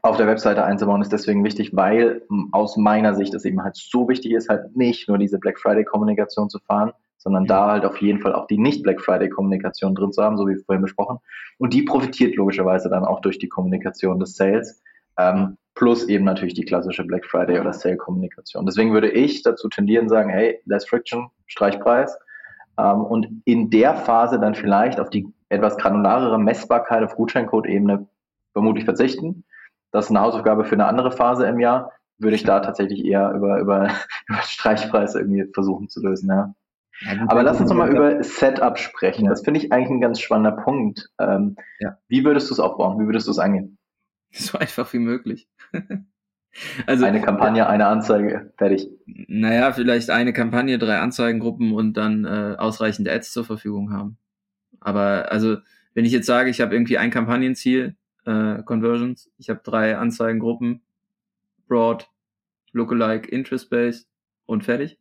auf 0.00 0.16
der 0.16 0.26
Webseite 0.26 0.64
einzubauen, 0.64 1.02
ist 1.02 1.12
deswegen 1.12 1.44
wichtig, 1.44 1.76
weil 1.76 2.22
aus 2.50 2.78
meiner 2.78 3.14
Sicht 3.14 3.34
es 3.34 3.44
eben 3.44 3.62
halt 3.62 3.76
so 3.76 4.08
wichtig 4.08 4.32
ist, 4.32 4.48
halt 4.48 4.74
nicht 4.74 5.06
nur 5.06 5.18
diese 5.18 5.38
Black 5.38 5.58
Friday 5.58 5.84
Kommunikation 5.84 6.48
zu 6.48 6.58
fahren, 6.60 6.92
sondern 7.22 7.46
da 7.46 7.70
halt 7.70 7.84
auf 7.84 8.00
jeden 8.00 8.20
Fall 8.20 8.34
auch 8.34 8.46
die 8.46 8.58
nicht 8.58 8.82
Black 8.82 9.00
Friday 9.00 9.28
Kommunikation 9.28 9.94
drin 9.94 10.12
zu 10.12 10.22
haben, 10.22 10.36
so 10.36 10.46
wie 10.46 10.56
vorhin 10.56 10.82
besprochen. 10.82 11.18
Und 11.58 11.72
die 11.72 11.82
profitiert 11.82 12.36
logischerweise 12.36 12.88
dann 12.88 13.04
auch 13.04 13.20
durch 13.20 13.38
die 13.38 13.48
Kommunikation 13.48 14.18
des 14.18 14.36
Sales, 14.36 14.82
ähm, 15.18 15.56
plus 15.74 16.08
eben 16.08 16.24
natürlich 16.24 16.54
die 16.54 16.64
klassische 16.64 17.04
Black 17.04 17.24
Friday 17.24 17.60
oder 17.60 17.72
Sale 17.72 17.96
Kommunikation. 17.96 18.66
Deswegen 18.66 18.92
würde 18.92 19.10
ich 19.10 19.42
dazu 19.42 19.68
tendieren, 19.68 20.08
sagen, 20.08 20.30
hey, 20.30 20.60
less 20.66 20.86
friction, 20.86 21.28
Streichpreis. 21.46 22.18
Ähm, 22.78 23.02
und 23.02 23.28
in 23.44 23.70
der 23.70 23.94
Phase 23.94 24.38
dann 24.38 24.54
vielleicht 24.54 25.00
auf 25.00 25.10
die 25.10 25.26
etwas 25.48 25.76
granularere 25.76 26.38
Messbarkeit 26.38 27.02
auf 27.02 27.14
Gutscheincode-Ebene 27.14 28.06
vermutlich 28.52 28.84
verzichten 28.84 29.44
das 29.92 30.06
ist 30.06 30.10
eine 30.10 30.20
Hausaufgabe 30.20 30.64
für 30.64 30.74
eine 30.74 30.86
andere 30.86 31.12
Phase 31.12 31.46
im 31.46 31.60
Jahr. 31.60 31.92
Würde 32.18 32.34
ich 32.34 32.44
da 32.44 32.60
tatsächlich 32.60 33.04
eher 33.04 33.32
über, 33.32 33.60
über, 33.60 33.90
über 34.28 34.42
Streichpreis 34.42 35.14
irgendwie 35.14 35.44
versuchen 35.52 35.88
zu 35.88 36.02
lösen, 36.02 36.28
ja. 36.28 36.54
Ja 37.04 37.24
Aber 37.28 37.42
lass 37.42 37.60
uns 37.60 37.68
nochmal 37.70 37.90
über 37.90 38.22
Setup 38.22 38.78
sprechen. 38.78 39.24
Ja. 39.24 39.30
Das 39.30 39.42
finde 39.42 39.60
ich 39.60 39.72
eigentlich 39.72 39.90
ein 39.90 40.00
ganz 40.00 40.20
spannender 40.20 40.52
Punkt. 40.52 41.08
Ähm, 41.18 41.56
ja. 41.80 41.98
Wie 42.08 42.24
würdest 42.24 42.50
du 42.50 42.54
es 42.54 42.60
aufbauen? 42.60 42.98
Wie 43.00 43.06
würdest 43.06 43.26
du 43.26 43.30
es 43.30 43.38
angehen? 43.38 43.78
So 44.32 44.58
einfach 44.58 44.90
wie 44.92 44.98
möglich. 44.98 45.48
also, 46.86 47.04
eine 47.04 47.20
Kampagne, 47.20 47.68
eine 47.68 47.86
Anzeige, 47.86 48.52
fertig. 48.56 48.88
Naja, 49.06 49.72
vielleicht 49.72 50.08
eine 50.10 50.32
Kampagne, 50.32 50.78
drei 50.78 50.98
Anzeigengruppen 50.98 51.72
und 51.72 51.98
dann 51.98 52.24
äh, 52.24 52.56
ausreichend 52.58 53.08
Ads 53.08 53.32
zur 53.32 53.44
Verfügung 53.44 53.92
haben. 53.92 54.16
Aber 54.80 55.30
also, 55.30 55.58
wenn 55.94 56.04
ich 56.04 56.12
jetzt 56.12 56.26
sage, 56.26 56.48
ich 56.48 56.60
habe 56.60 56.74
irgendwie 56.74 56.96
ein 56.96 57.10
Kampagnenziel, 57.10 57.94
äh, 58.24 58.62
Conversions. 58.62 59.30
Ich 59.38 59.50
habe 59.50 59.60
drei 59.62 59.96
Anzeigengruppen, 59.96 60.82
Broad, 61.66 62.08
Lookalike, 62.72 63.28
Interest-Based 63.28 64.08
und 64.46 64.64
fertig. 64.64 64.98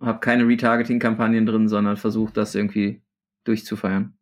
Habe 0.00 0.20
keine 0.20 0.46
Retargeting-Kampagnen 0.46 1.46
drin, 1.46 1.68
sondern 1.68 1.96
versuche 1.96 2.32
das 2.32 2.54
irgendwie 2.54 3.02
durchzufeiern. 3.44 4.16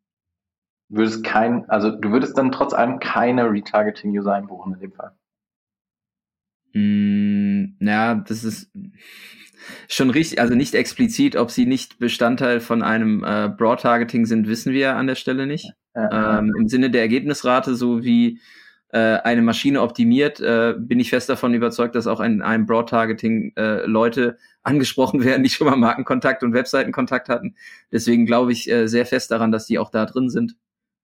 Würdest 0.88 1.24
kein, 1.24 1.68
also 1.68 1.90
du 1.90 2.10
würdest 2.10 2.36
dann 2.38 2.52
trotz 2.52 2.72
allem 2.72 2.98
keine 3.00 3.50
Retargeting-User 3.50 4.32
einbuchen 4.32 4.74
in 4.74 4.80
dem 4.80 4.92
Fall. 4.92 5.12
Mm, 6.74 7.76
ja, 7.80 8.14
das 8.16 8.44
ist 8.44 8.70
schon 9.88 10.10
richtig, 10.10 10.40
also 10.40 10.54
nicht 10.54 10.74
explizit, 10.74 11.36
ob 11.36 11.50
sie 11.50 11.66
nicht 11.66 11.98
Bestandteil 11.98 12.60
von 12.60 12.82
einem 12.82 13.24
äh, 13.24 13.48
Broad-Targeting 13.48 14.26
sind, 14.26 14.46
wissen 14.46 14.72
wir 14.72 14.96
an 14.96 15.06
der 15.06 15.14
Stelle 15.14 15.46
nicht. 15.46 15.72
Ähm, 15.96 16.52
Im 16.58 16.68
Sinne 16.68 16.90
der 16.90 17.02
Ergebnisrate, 17.02 17.76
so 17.76 18.02
wie 18.02 18.40
eine 18.98 19.42
Maschine 19.42 19.82
optimiert, 19.82 20.40
äh, 20.40 20.74
bin 20.78 21.00
ich 21.00 21.10
fest 21.10 21.28
davon 21.28 21.54
überzeugt, 21.54 21.94
dass 21.94 22.06
auch 22.06 22.20
in 22.20 22.42
einem 22.42 22.66
Broad-Targeting 22.66 23.52
äh, 23.56 23.86
Leute 23.86 24.38
angesprochen 24.62 25.24
werden, 25.24 25.42
die 25.42 25.50
schon 25.50 25.66
mal 25.66 25.76
Markenkontakt 25.76 26.42
und 26.42 26.54
Webseitenkontakt 26.54 27.28
hatten. 27.28 27.56
Deswegen 27.92 28.26
glaube 28.26 28.52
ich 28.52 28.70
äh, 28.70 28.86
sehr 28.86 29.06
fest 29.06 29.30
daran, 29.30 29.52
dass 29.52 29.66
die 29.66 29.78
auch 29.78 29.90
da 29.90 30.06
drin 30.06 30.30
sind. 30.30 30.56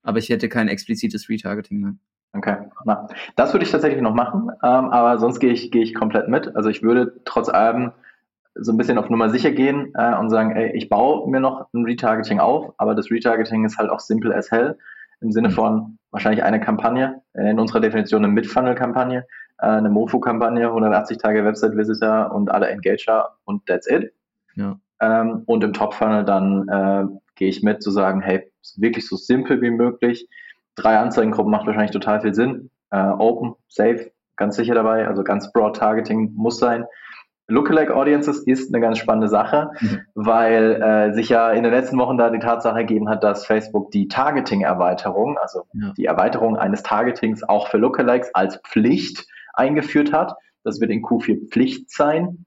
Aber 0.02 0.18
ich 0.18 0.28
hätte 0.28 0.48
kein 0.48 0.68
explizites 0.68 1.28
Retargeting. 1.28 1.80
Nein. 1.80 2.00
Okay, 2.32 2.56
na, 2.84 3.08
das 3.34 3.52
würde 3.52 3.64
ich 3.64 3.72
tatsächlich 3.72 4.00
noch 4.00 4.14
machen, 4.14 4.50
ähm, 4.62 4.90
aber 4.90 5.18
sonst 5.18 5.40
gehe 5.40 5.52
ich, 5.52 5.72
gehe 5.72 5.82
ich 5.82 5.94
komplett 5.94 6.28
mit. 6.28 6.54
Also 6.54 6.68
ich 6.68 6.80
würde 6.80 7.20
trotz 7.24 7.48
allem 7.48 7.90
so 8.54 8.72
ein 8.72 8.76
bisschen 8.76 8.98
auf 8.98 9.10
Nummer 9.10 9.30
sicher 9.30 9.50
gehen 9.50 9.92
äh, 9.96 10.16
und 10.16 10.30
sagen, 10.30 10.52
ey, 10.52 10.76
ich 10.76 10.88
baue 10.88 11.28
mir 11.28 11.40
noch 11.40 11.66
ein 11.72 11.84
Retargeting 11.84 12.38
auf, 12.38 12.72
aber 12.78 12.94
das 12.94 13.10
Retargeting 13.10 13.64
ist 13.64 13.78
halt 13.78 13.90
auch 13.90 13.98
simple 13.98 14.34
as 14.34 14.50
hell 14.50 14.78
im 15.20 15.32
Sinne 15.32 15.48
mhm. 15.48 15.52
von 15.52 15.98
wahrscheinlich 16.10 16.42
eine 16.42 16.60
Kampagne, 16.60 17.22
äh, 17.34 17.50
in 17.50 17.58
unserer 17.58 17.80
Definition 17.80 18.24
eine 18.24 18.32
Mid-Funnel-Kampagne, 18.32 19.26
äh, 19.58 19.66
eine 19.66 19.90
Mofo-Kampagne, 19.90 20.66
180 20.66 21.18
Tage 21.18 21.44
Website-Visitor 21.44 22.32
und 22.32 22.50
alle 22.50 22.68
Engager 22.68 23.36
und 23.44 23.66
that's 23.66 23.88
it. 23.88 24.12
Ja. 24.56 24.78
Ähm, 25.00 25.42
und 25.46 25.64
im 25.64 25.72
Top-Funnel 25.72 26.24
dann 26.24 26.68
äh, 26.68 27.18
gehe 27.36 27.48
ich 27.48 27.62
mit 27.62 27.82
zu 27.82 27.90
sagen, 27.90 28.20
hey, 28.20 28.50
wirklich 28.76 29.08
so 29.08 29.16
simpel 29.16 29.60
wie 29.62 29.70
möglich. 29.70 30.28
Drei 30.74 30.98
Anzeigengruppen 30.98 31.50
macht 31.50 31.66
wahrscheinlich 31.66 31.92
total 31.92 32.20
viel 32.20 32.34
Sinn. 32.34 32.70
Äh, 32.90 32.98
open, 33.00 33.54
safe, 33.68 34.10
ganz 34.36 34.56
sicher 34.56 34.74
dabei, 34.74 35.06
also 35.06 35.22
ganz 35.22 35.52
broad 35.52 35.76
Targeting 35.76 36.32
muss 36.34 36.58
sein 36.58 36.84
Lookalike 37.50 37.94
Audiences 37.94 38.40
ist 38.40 38.72
eine 38.72 38.80
ganz 38.80 38.98
spannende 38.98 39.28
Sache, 39.28 39.70
mhm. 39.80 40.00
weil 40.14 40.82
äh, 40.82 41.12
sich 41.12 41.28
ja 41.28 41.50
in 41.50 41.64
den 41.64 41.72
letzten 41.72 41.98
Wochen 41.98 42.16
da 42.16 42.30
die 42.30 42.38
Tatsache 42.38 42.78
ergeben 42.78 43.08
hat, 43.08 43.24
dass 43.24 43.44
Facebook 43.44 43.90
die 43.90 44.08
Targeting-Erweiterung, 44.08 45.36
also 45.38 45.64
ja. 45.74 45.92
die 45.96 46.06
Erweiterung 46.06 46.56
eines 46.56 46.82
Targetings 46.82 47.42
auch 47.42 47.68
für 47.68 47.78
Lookalikes 47.78 48.34
als 48.34 48.60
Pflicht 48.66 49.26
eingeführt 49.54 50.12
hat. 50.12 50.34
Das 50.64 50.80
wird 50.80 50.90
in 50.90 51.02
Q4 51.02 51.50
Pflicht 51.50 51.90
sein. 51.90 52.46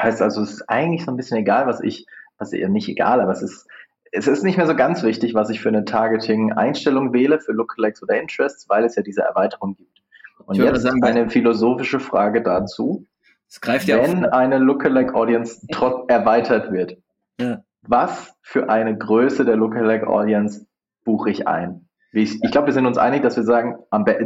Heißt 0.00 0.22
also, 0.22 0.42
es 0.42 0.52
ist 0.52 0.68
eigentlich 0.68 1.04
so 1.04 1.10
ein 1.10 1.16
bisschen 1.16 1.38
egal, 1.38 1.66
was 1.66 1.80
ich, 1.80 2.06
was 2.38 2.52
eher 2.52 2.68
nicht 2.68 2.88
egal, 2.88 3.20
aber 3.20 3.32
es 3.32 3.42
ist, 3.42 3.66
es 4.12 4.28
ist 4.28 4.44
nicht 4.44 4.56
mehr 4.56 4.66
so 4.66 4.76
ganz 4.76 5.02
wichtig, 5.02 5.34
was 5.34 5.50
ich 5.50 5.60
für 5.60 5.68
eine 5.68 5.84
Targeting-Einstellung 5.84 7.12
wähle, 7.12 7.40
für 7.40 7.52
Lookalikes 7.52 8.02
oder 8.02 8.20
Interests, 8.20 8.68
weil 8.68 8.84
es 8.84 8.94
ja 8.94 9.02
diese 9.02 9.22
Erweiterung 9.22 9.74
gibt. 9.74 10.02
Und 10.46 10.56
jetzt 10.56 10.82
sagen, 10.82 11.02
eine 11.02 11.28
philosophische 11.30 12.00
Frage 12.00 12.42
dazu. 12.42 13.06
Es 13.48 13.60
greift 13.60 13.86
ja 13.86 14.02
Wenn 14.02 14.24
eine 14.24 14.58
Lookalike 14.58 15.14
Audience 15.14 15.66
erweitert 16.08 16.72
wird, 16.72 16.96
ja. 17.40 17.62
was 17.82 18.34
für 18.42 18.68
eine 18.68 18.96
Größe 18.96 19.44
der 19.44 19.56
Lookalike 19.56 20.06
Audience 20.06 20.66
buche 21.04 21.30
ich 21.30 21.46
ein? 21.46 21.88
Ich, 22.12 22.42
ich 22.42 22.50
glaube, 22.50 22.68
wir 22.68 22.72
sind 22.72 22.86
uns 22.86 22.96
einig, 22.96 23.22
dass 23.22 23.36
wir 23.36 23.42
sagen, 23.42 23.76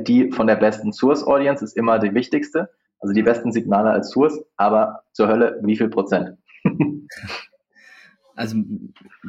die 0.07 0.31
von 0.31 0.47
der 0.47 0.57
besten 0.57 0.93
Source 0.93 1.25
Audience 1.25 1.65
ist 1.65 1.77
immer 1.77 1.99
die 1.99 2.15
wichtigste, 2.15 2.69
also 3.01 3.15
die 3.15 3.23
besten 3.23 3.51
Signale 3.53 3.91
als 3.91 4.11
Source, 4.11 4.45
aber 4.57 5.05
zur 5.13 5.29
Hölle, 5.29 5.59
wie 5.63 5.77
viel 5.77 5.89
Prozent? 5.89 6.37
also 8.35 8.57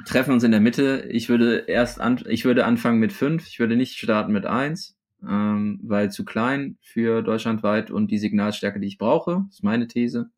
treffen 0.06 0.34
uns 0.34 0.44
in 0.44 0.52
der 0.52 0.60
Mitte. 0.60 1.08
Ich 1.10 1.30
würde 1.30 1.60
erst 1.68 2.02
an, 2.02 2.22
ich 2.28 2.44
würde 2.44 2.66
anfangen 2.66 3.00
mit 3.00 3.14
fünf. 3.14 3.48
Ich 3.48 3.60
würde 3.60 3.78
nicht 3.78 3.98
starten 3.98 4.34
mit 4.34 4.46
eins 4.46 4.99
ähm, 5.28 5.80
weil 5.84 6.12
zu 6.12 6.26
klein 6.26 6.78
für 6.82 7.22
deutschlandweit 7.22 7.92
und 7.92 8.12
die 8.12 8.18
Signalstärke, 8.18 8.80
die 8.80 8.88
ich 8.88 8.98
brauche, 8.98 9.46
ist 9.50 9.64
meine 9.64 9.88
These. 9.88 10.30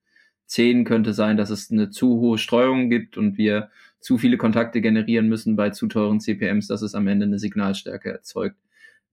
Zehn 0.46 0.84
könnte 0.84 1.14
sein, 1.14 1.38
dass 1.38 1.50
es 1.50 1.72
eine 1.72 1.92
zu 1.92 2.20
hohe 2.20 2.38
Streuung 2.38 2.90
gibt 2.90 3.18
und 3.18 3.38
wir 3.38 3.70
zu 4.00 4.18
viele 4.18 4.38
Kontakte 4.38 4.82
generieren 4.82 5.30
müssen 5.30 5.56
bei 5.56 5.70
zu 5.70 5.88
teuren 5.88 6.20
CPMs, 6.20 6.68
dass 6.68 6.82
es 6.82 6.96
am 6.96 7.08
Ende 7.08 7.26
eine 7.26 7.40
Signalstärke 7.40 8.12
erzeugt, 8.12 8.58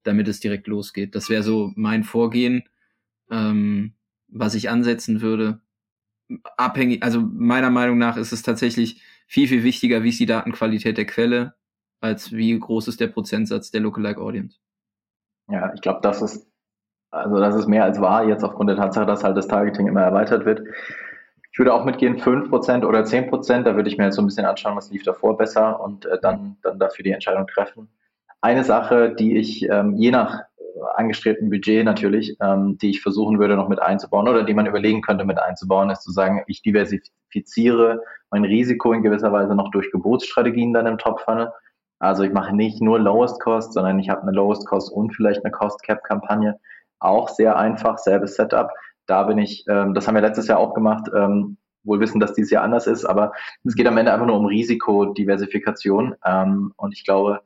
damit 0.02 0.26
es 0.28 0.40
direkt 0.40 0.66
losgeht. 0.66 1.14
Das 1.14 1.30
wäre 1.30 1.42
so 1.42 1.72
mein 1.76 2.02
Vorgehen, 2.02 2.64
ähm, 3.30 3.94
was 4.28 4.54
ich 4.54 4.70
ansetzen 4.70 5.20
würde. 5.20 5.60
Abhängig, 6.56 7.02
also 7.02 7.20
meiner 7.20 7.70
Meinung 7.70 7.98
nach 7.98 8.16
ist 8.16 8.32
es 8.32 8.42
tatsächlich 8.42 9.00
viel, 9.26 9.48
viel 9.48 9.62
wichtiger, 9.62 10.02
wie 10.02 10.08
ist 10.08 10.20
die 10.20 10.26
Datenqualität 10.26 10.98
der 10.98 11.06
Quelle, 11.06 11.54
als 12.00 12.32
wie 12.32 12.58
groß 12.58 12.88
ist 12.88 13.00
der 13.00 13.08
Prozentsatz 13.08 13.70
der 13.70 13.82
Lookalike 13.82 14.20
Audience. 14.20 14.58
Ja, 15.50 15.72
ich 15.74 15.80
glaube, 15.80 16.00
das 16.02 16.22
ist, 16.22 16.46
also 17.10 17.38
das 17.38 17.54
ist 17.54 17.68
mehr 17.68 17.84
als 17.84 18.00
wahr, 18.00 18.24
jetzt 18.24 18.44
aufgrund 18.44 18.70
der 18.70 18.76
Tatsache, 18.76 19.06
dass 19.06 19.24
halt 19.24 19.36
das 19.36 19.48
Targeting 19.48 19.86
immer 19.86 20.02
erweitert 20.02 20.44
wird. 20.44 20.62
Ich 21.50 21.58
würde 21.58 21.72
auch 21.72 21.84
mitgehen, 21.84 22.18
5% 22.18 22.84
oder 22.84 23.00
10%, 23.00 23.62
da 23.62 23.74
würde 23.74 23.88
ich 23.88 23.96
mir 23.96 24.04
jetzt 24.04 24.16
so 24.16 24.22
ein 24.22 24.26
bisschen 24.26 24.44
anschauen, 24.44 24.76
was 24.76 24.90
lief 24.90 25.02
davor 25.02 25.36
besser 25.36 25.80
und 25.80 26.06
äh, 26.06 26.18
dann, 26.20 26.56
dann 26.62 26.78
dafür 26.78 27.02
die 27.02 27.12
Entscheidung 27.12 27.46
treffen. 27.46 27.88
Eine 28.40 28.62
Sache, 28.62 29.14
die 29.14 29.36
ich 29.36 29.68
ähm, 29.68 29.94
je 29.96 30.10
nach 30.10 30.42
angestrebten 30.94 31.50
Budget 31.50 31.84
natürlich, 31.84 32.36
ähm, 32.40 32.78
die 32.78 32.90
ich 32.90 33.00
versuchen 33.00 33.38
würde 33.38 33.56
noch 33.56 33.68
mit 33.68 33.80
einzubauen 33.80 34.28
oder 34.28 34.44
die 34.44 34.54
man 34.54 34.66
überlegen 34.66 35.02
könnte 35.02 35.24
mit 35.24 35.38
einzubauen, 35.38 35.90
ist 35.90 36.02
zu 36.02 36.12
sagen, 36.12 36.42
ich 36.46 36.62
diversifiziere 36.62 38.02
mein 38.30 38.44
Risiko 38.44 38.92
in 38.92 39.02
gewisser 39.02 39.32
Weise 39.32 39.54
noch 39.54 39.70
durch 39.70 39.90
Gebotsstrategien 39.90 40.72
dann 40.72 40.86
im 40.86 40.98
Top-Funnel 40.98 41.50
also 41.98 42.22
ich 42.22 42.32
mache 42.32 42.54
nicht 42.54 42.80
nur 42.80 42.98
Lowest 42.98 43.40
Cost, 43.40 43.72
sondern 43.72 43.98
ich 43.98 44.08
habe 44.08 44.22
eine 44.22 44.32
Lowest 44.32 44.66
Cost 44.66 44.92
und 44.92 45.14
vielleicht 45.14 45.44
eine 45.44 45.52
Cost 45.52 45.82
Cap 45.82 46.02
Kampagne. 46.04 46.58
Auch 47.00 47.28
sehr 47.28 47.56
einfach, 47.56 47.98
selbes 47.98 48.36
Setup. 48.36 48.70
Da 49.06 49.24
bin 49.24 49.38
ich, 49.38 49.64
ähm, 49.68 49.94
das 49.94 50.06
haben 50.06 50.14
wir 50.14 50.22
letztes 50.22 50.48
Jahr 50.48 50.58
auch 50.58 50.74
gemacht, 50.74 51.08
ähm, 51.14 51.56
wohl 51.84 52.00
wissen, 52.00 52.20
dass 52.20 52.34
dieses 52.34 52.50
Jahr 52.50 52.64
anders 52.64 52.86
ist, 52.86 53.04
aber 53.04 53.32
es 53.64 53.74
geht 53.74 53.86
am 53.86 53.96
Ende 53.96 54.12
einfach 54.12 54.26
nur 54.26 54.36
um 54.36 54.46
Risikodiversifikation. 54.46 56.14
Ähm, 56.24 56.72
und 56.76 56.92
ich 56.92 57.04
glaube, 57.04 57.40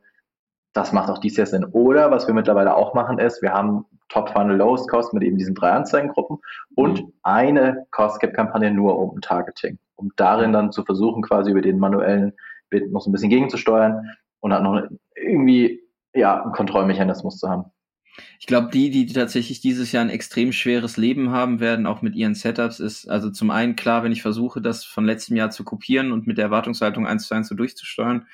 das 0.73 0.91
macht 0.91 1.09
auch 1.09 1.19
dieses 1.19 1.37
Jahr 1.37 1.47
Sinn. 1.47 1.65
Oder 1.71 2.11
was 2.11 2.27
wir 2.27 2.33
mittlerweile 2.33 2.75
auch 2.75 2.93
machen 2.93 3.19
ist, 3.19 3.41
wir 3.41 3.53
haben 3.53 3.85
Top 4.09 4.29
Funnel 4.29 4.57
Lowest 4.57 4.89
Cost 4.89 5.13
mit 5.13 5.23
eben 5.23 5.37
diesen 5.37 5.55
drei 5.55 5.71
Anzeigengruppen 5.71 6.39
und 6.75 7.01
mhm. 7.01 7.13
eine 7.23 7.85
Cost 7.91 8.19
Cap 8.19 8.33
Kampagne 8.33 8.71
nur 8.71 8.99
um 8.99 9.21
Targeting, 9.21 9.79
um 9.95 10.11
darin 10.15 10.51
dann 10.51 10.71
zu 10.71 10.83
versuchen, 10.83 11.21
quasi 11.23 11.51
über 11.51 11.61
den 11.61 11.79
manuellen 11.79 12.33
Bit 12.69 12.91
noch 12.91 13.01
so 13.01 13.09
ein 13.09 13.13
bisschen 13.13 13.29
gegenzusteuern 13.29 14.09
und 14.43 14.51
hat 14.51 14.61
noch 14.61 14.83
irgendwie 15.15 15.81
ja, 16.13 16.43
einen 16.43 16.51
Kontrollmechanismus 16.51 17.39
zu 17.39 17.49
haben. 17.49 17.63
Ich 18.39 18.45
glaube, 18.45 18.69
die, 18.71 18.91
die 18.91 19.05
tatsächlich 19.07 19.61
dieses 19.61 19.91
Jahr 19.93 20.03
ein 20.03 20.09
extrem 20.09 20.51
schweres 20.51 20.97
Leben 20.97 21.31
haben 21.31 21.61
werden, 21.61 21.87
auch 21.87 22.01
mit 22.01 22.13
ihren 22.13 22.35
Setups, 22.35 22.79
ist 22.79 23.07
also 23.09 23.31
zum 23.31 23.49
einen 23.49 23.75
klar, 23.75 24.03
wenn 24.03 24.11
ich 24.11 24.21
versuche, 24.21 24.61
das 24.61 24.83
von 24.83 25.05
letztem 25.05 25.37
Jahr 25.37 25.49
zu 25.49 25.63
kopieren 25.63 26.11
und 26.11 26.27
mit 26.27 26.37
der 26.37 26.45
Erwartungshaltung 26.45 27.07
eins 27.07 27.25
zu 27.25 27.33
eins 27.33 27.47
so 27.47 27.55
durchzusteuern, 27.55 28.27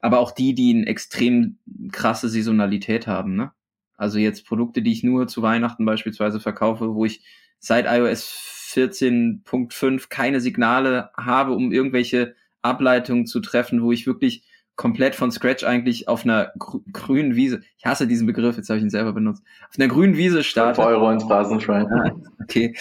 aber 0.00 0.18
auch 0.18 0.32
die, 0.32 0.52
die 0.52 0.74
eine 0.74 0.86
extrem 0.86 1.58
krasse 1.92 2.28
Saisonalität 2.28 3.06
haben. 3.06 3.36
Ne? 3.36 3.52
Also 3.96 4.18
jetzt 4.18 4.46
Produkte, 4.46 4.82
die 4.82 4.92
ich 4.92 5.04
nur 5.04 5.28
zu 5.28 5.42
Weihnachten 5.42 5.86
beispielsweise 5.86 6.40
verkaufe, 6.40 6.94
wo 6.94 7.04
ich 7.04 7.24
seit 7.60 7.86
iOS 7.86 8.72
14.5 8.74 10.08
keine 10.08 10.40
Signale 10.40 11.10
habe, 11.16 11.52
um 11.52 11.72
irgendwelche 11.72 12.34
Ableitungen 12.62 13.26
zu 13.26 13.40
treffen, 13.40 13.82
wo 13.82 13.92
ich 13.92 14.08
wirklich 14.08 14.42
komplett 14.76 15.14
von 15.14 15.32
Scratch 15.32 15.64
eigentlich 15.64 16.08
auf 16.08 16.24
einer 16.24 16.52
gr 16.58 16.80
grünen 16.92 17.34
Wiese, 17.34 17.62
ich 17.78 17.86
hasse 17.86 18.06
diesen 18.06 18.26
Begriff, 18.26 18.56
jetzt 18.56 18.68
habe 18.68 18.78
ich 18.78 18.84
ihn 18.84 18.90
selber 18.90 19.12
benutzt, 19.12 19.42
auf 19.68 19.78
einer 19.78 19.88
grünen 19.88 20.16
Wiese 20.16 20.44
starte. 20.44 20.82
Euro 20.82 21.10
ins 21.10 21.24
Phrasenschwein. 21.24 21.86
Ah, 21.86 22.14
okay, 22.42 22.74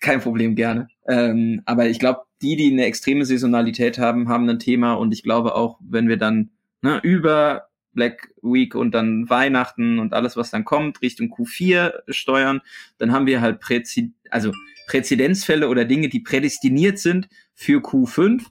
kein 0.00 0.20
Problem, 0.20 0.54
gerne. 0.54 0.88
Ähm, 1.08 1.62
aber 1.64 1.86
ich 1.86 1.98
glaube, 1.98 2.22
die, 2.42 2.56
die 2.56 2.72
eine 2.72 2.84
extreme 2.84 3.24
Saisonalität 3.24 3.98
haben, 3.98 4.28
haben 4.28 4.48
ein 4.48 4.58
Thema 4.58 4.94
und 4.94 5.12
ich 5.12 5.22
glaube 5.22 5.54
auch, 5.54 5.78
wenn 5.80 6.08
wir 6.08 6.16
dann 6.16 6.50
ne, 6.82 7.00
über 7.02 7.68
Black 7.92 8.28
Week 8.42 8.74
und 8.74 8.92
dann 8.92 9.28
Weihnachten 9.30 9.98
und 9.98 10.12
alles, 10.12 10.36
was 10.36 10.50
dann 10.50 10.64
kommt, 10.64 11.00
Richtung 11.00 11.32
Q4 11.32 11.94
steuern, 12.08 12.60
dann 12.98 13.12
haben 13.12 13.26
wir 13.26 13.40
halt 13.40 13.60
Präzi 13.60 14.12
also 14.30 14.52
Präzedenzfälle 14.86 15.68
oder 15.68 15.84
Dinge, 15.84 16.08
die 16.08 16.20
prädestiniert 16.20 16.98
sind 16.98 17.28
für 17.54 17.80
Q5 17.80 18.42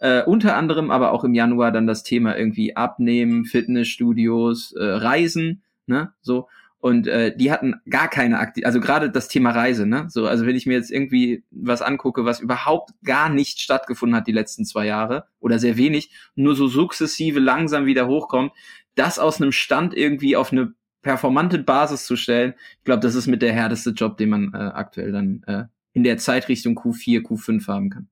äh, 0.00 0.22
unter 0.24 0.56
anderem 0.56 0.90
aber 0.90 1.12
auch 1.12 1.24
im 1.24 1.34
Januar 1.34 1.72
dann 1.72 1.86
das 1.86 2.02
Thema 2.02 2.36
irgendwie 2.36 2.74
Abnehmen, 2.74 3.44
Fitnessstudios, 3.44 4.72
äh, 4.72 4.82
Reisen, 4.82 5.62
ne, 5.86 6.12
so. 6.22 6.48
Und 6.82 7.06
äh, 7.06 7.36
die 7.36 7.52
hatten 7.52 7.74
gar 7.90 8.08
keine 8.08 8.38
Aktivität, 8.38 8.64
also 8.64 8.80
gerade 8.80 9.10
das 9.10 9.28
Thema 9.28 9.50
Reise, 9.50 9.86
ne? 9.86 10.06
So, 10.08 10.26
also 10.26 10.46
wenn 10.46 10.56
ich 10.56 10.64
mir 10.64 10.72
jetzt 10.72 10.90
irgendwie 10.90 11.44
was 11.50 11.82
angucke, 11.82 12.24
was 12.24 12.40
überhaupt 12.40 12.92
gar 13.04 13.28
nicht 13.28 13.60
stattgefunden 13.60 14.16
hat 14.16 14.26
die 14.26 14.32
letzten 14.32 14.64
zwei 14.64 14.86
Jahre 14.86 15.26
oder 15.40 15.58
sehr 15.58 15.76
wenig, 15.76 16.10
nur 16.34 16.56
so 16.56 16.68
sukzessive 16.68 17.38
langsam 17.38 17.84
wieder 17.84 18.06
hochkommt, 18.06 18.52
das 18.94 19.18
aus 19.18 19.42
einem 19.42 19.52
Stand 19.52 19.94
irgendwie 19.94 20.36
auf 20.36 20.52
eine 20.52 20.72
performante 21.02 21.58
Basis 21.58 22.06
zu 22.06 22.16
stellen, 22.16 22.54
ich 22.78 22.84
glaube, 22.84 23.00
das 23.00 23.14
ist 23.14 23.26
mit 23.26 23.42
der 23.42 23.52
härteste 23.52 23.90
Job, 23.90 24.16
den 24.16 24.30
man 24.30 24.54
äh, 24.54 24.56
aktuell 24.56 25.12
dann 25.12 25.42
äh, 25.46 25.64
in 25.92 26.04
der 26.04 26.18
Zeit 26.18 26.48
Richtung 26.48 26.78
Q4, 26.78 27.22
Q5 27.22 27.66
haben 27.68 27.90
kann. 27.90 28.08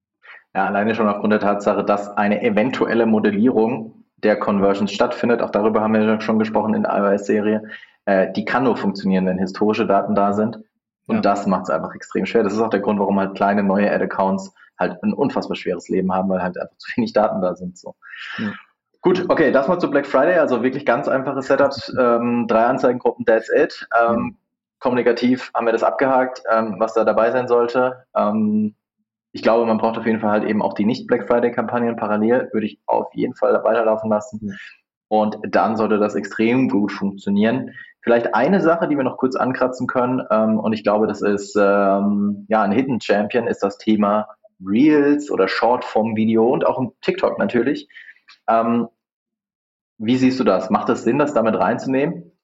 Ja, 0.54 0.66
alleine 0.66 0.94
schon 0.94 1.08
aufgrund 1.08 1.32
der 1.32 1.40
Tatsache, 1.40 1.84
dass 1.84 2.16
eine 2.16 2.42
eventuelle 2.42 3.06
Modellierung 3.06 4.04
der 4.16 4.36
Conversions 4.36 4.92
stattfindet, 4.92 5.42
auch 5.42 5.50
darüber 5.50 5.80
haben 5.80 5.94
wir 5.94 6.20
schon 6.20 6.38
gesprochen 6.38 6.74
in 6.74 6.82
der 6.82 6.96
iOS-Serie, 6.96 7.62
äh, 8.06 8.32
die 8.32 8.44
kann 8.44 8.64
nur 8.64 8.76
funktionieren, 8.76 9.26
wenn 9.26 9.38
historische 9.38 9.86
Daten 9.86 10.14
da 10.14 10.32
sind. 10.32 10.58
Und 11.06 11.16
ja. 11.16 11.20
das 11.22 11.46
macht 11.46 11.64
es 11.64 11.70
einfach 11.70 11.94
extrem 11.94 12.26
schwer. 12.26 12.42
Das 12.42 12.52
ist 12.52 12.60
auch 12.60 12.70
der 12.70 12.80
Grund, 12.80 12.98
warum 12.98 13.18
halt 13.18 13.34
kleine 13.34 13.62
neue 13.62 13.90
Ad-Accounts 13.90 14.52
halt 14.78 15.02
ein 15.02 15.12
unfassbar 15.12 15.56
schweres 15.56 15.88
Leben 15.88 16.12
haben, 16.12 16.28
weil 16.28 16.42
halt 16.42 16.58
einfach 16.58 16.76
zu 16.76 16.96
wenig 16.96 17.12
Daten 17.12 17.40
da 17.40 17.54
sind. 17.54 17.78
So. 17.78 17.94
Ja. 18.38 18.52
Gut, 19.00 19.24
okay, 19.28 19.52
das 19.52 19.68
mal 19.68 19.78
zu 19.78 19.90
Black 19.90 20.06
Friday, 20.06 20.38
also 20.38 20.62
wirklich 20.62 20.84
ganz 20.84 21.08
einfache 21.08 21.40
Setups, 21.40 21.94
ähm, 21.98 22.46
drei 22.48 22.64
Anzeigengruppen, 22.64 23.24
that's 23.24 23.48
it. 23.48 23.86
Ähm, 23.98 24.36
kommunikativ 24.78 25.50
haben 25.54 25.66
wir 25.66 25.72
das 25.72 25.82
abgehakt, 25.82 26.42
ähm, 26.50 26.76
was 26.78 26.94
da 26.94 27.04
dabei 27.04 27.30
sein 27.30 27.48
sollte. 27.48 28.04
Ähm, 28.16 28.74
ich 29.32 29.42
glaube, 29.42 29.66
man 29.66 29.78
braucht 29.78 29.98
auf 29.98 30.06
jeden 30.06 30.20
Fall 30.20 30.30
halt 30.30 30.44
eben 30.44 30.62
auch 30.62 30.74
die 30.74 30.84
Nicht-Black 30.84 31.26
Friday-Kampagnen 31.26 31.96
parallel, 31.96 32.48
würde 32.52 32.66
ich 32.66 32.80
auf 32.86 33.12
jeden 33.14 33.34
Fall 33.34 33.62
weiterlaufen 33.62 34.10
lassen. 34.10 34.58
Und 35.08 35.38
dann 35.42 35.76
sollte 35.76 35.98
das 35.98 36.14
extrem 36.14 36.68
gut 36.68 36.92
funktionieren. 36.92 37.74
Vielleicht 38.02 38.34
eine 38.34 38.60
Sache, 38.60 38.88
die 38.88 38.96
wir 38.96 39.04
noch 39.04 39.18
kurz 39.18 39.36
ankratzen 39.36 39.86
können, 39.86 40.22
ähm, 40.30 40.58
und 40.58 40.72
ich 40.72 40.82
glaube, 40.82 41.06
das 41.06 41.20
ist 41.20 41.56
ähm, 41.56 42.46
ja 42.48 42.62
ein 42.62 42.72
Hidden 42.72 43.00
Champion, 43.00 43.46
ist 43.46 43.62
das 43.62 43.78
Thema 43.78 44.28
Reels 44.64 45.30
oder 45.30 45.48
Shortform-Video 45.48 46.46
und 46.46 46.66
auch 46.66 46.78
im 46.78 46.92
TikTok 47.00 47.38
natürlich. 47.38 47.88
Ähm, 48.48 48.88
wie 49.98 50.16
siehst 50.16 50.38
du 50.38 50.44
das? 50.44 50.70
Macht 50.70 50.88
es 50.88 51.02
Sinn, 51.02 51.18
das 51.18 51.34
damit 51.34 51.56
reinzunehmen? 51.56 52.37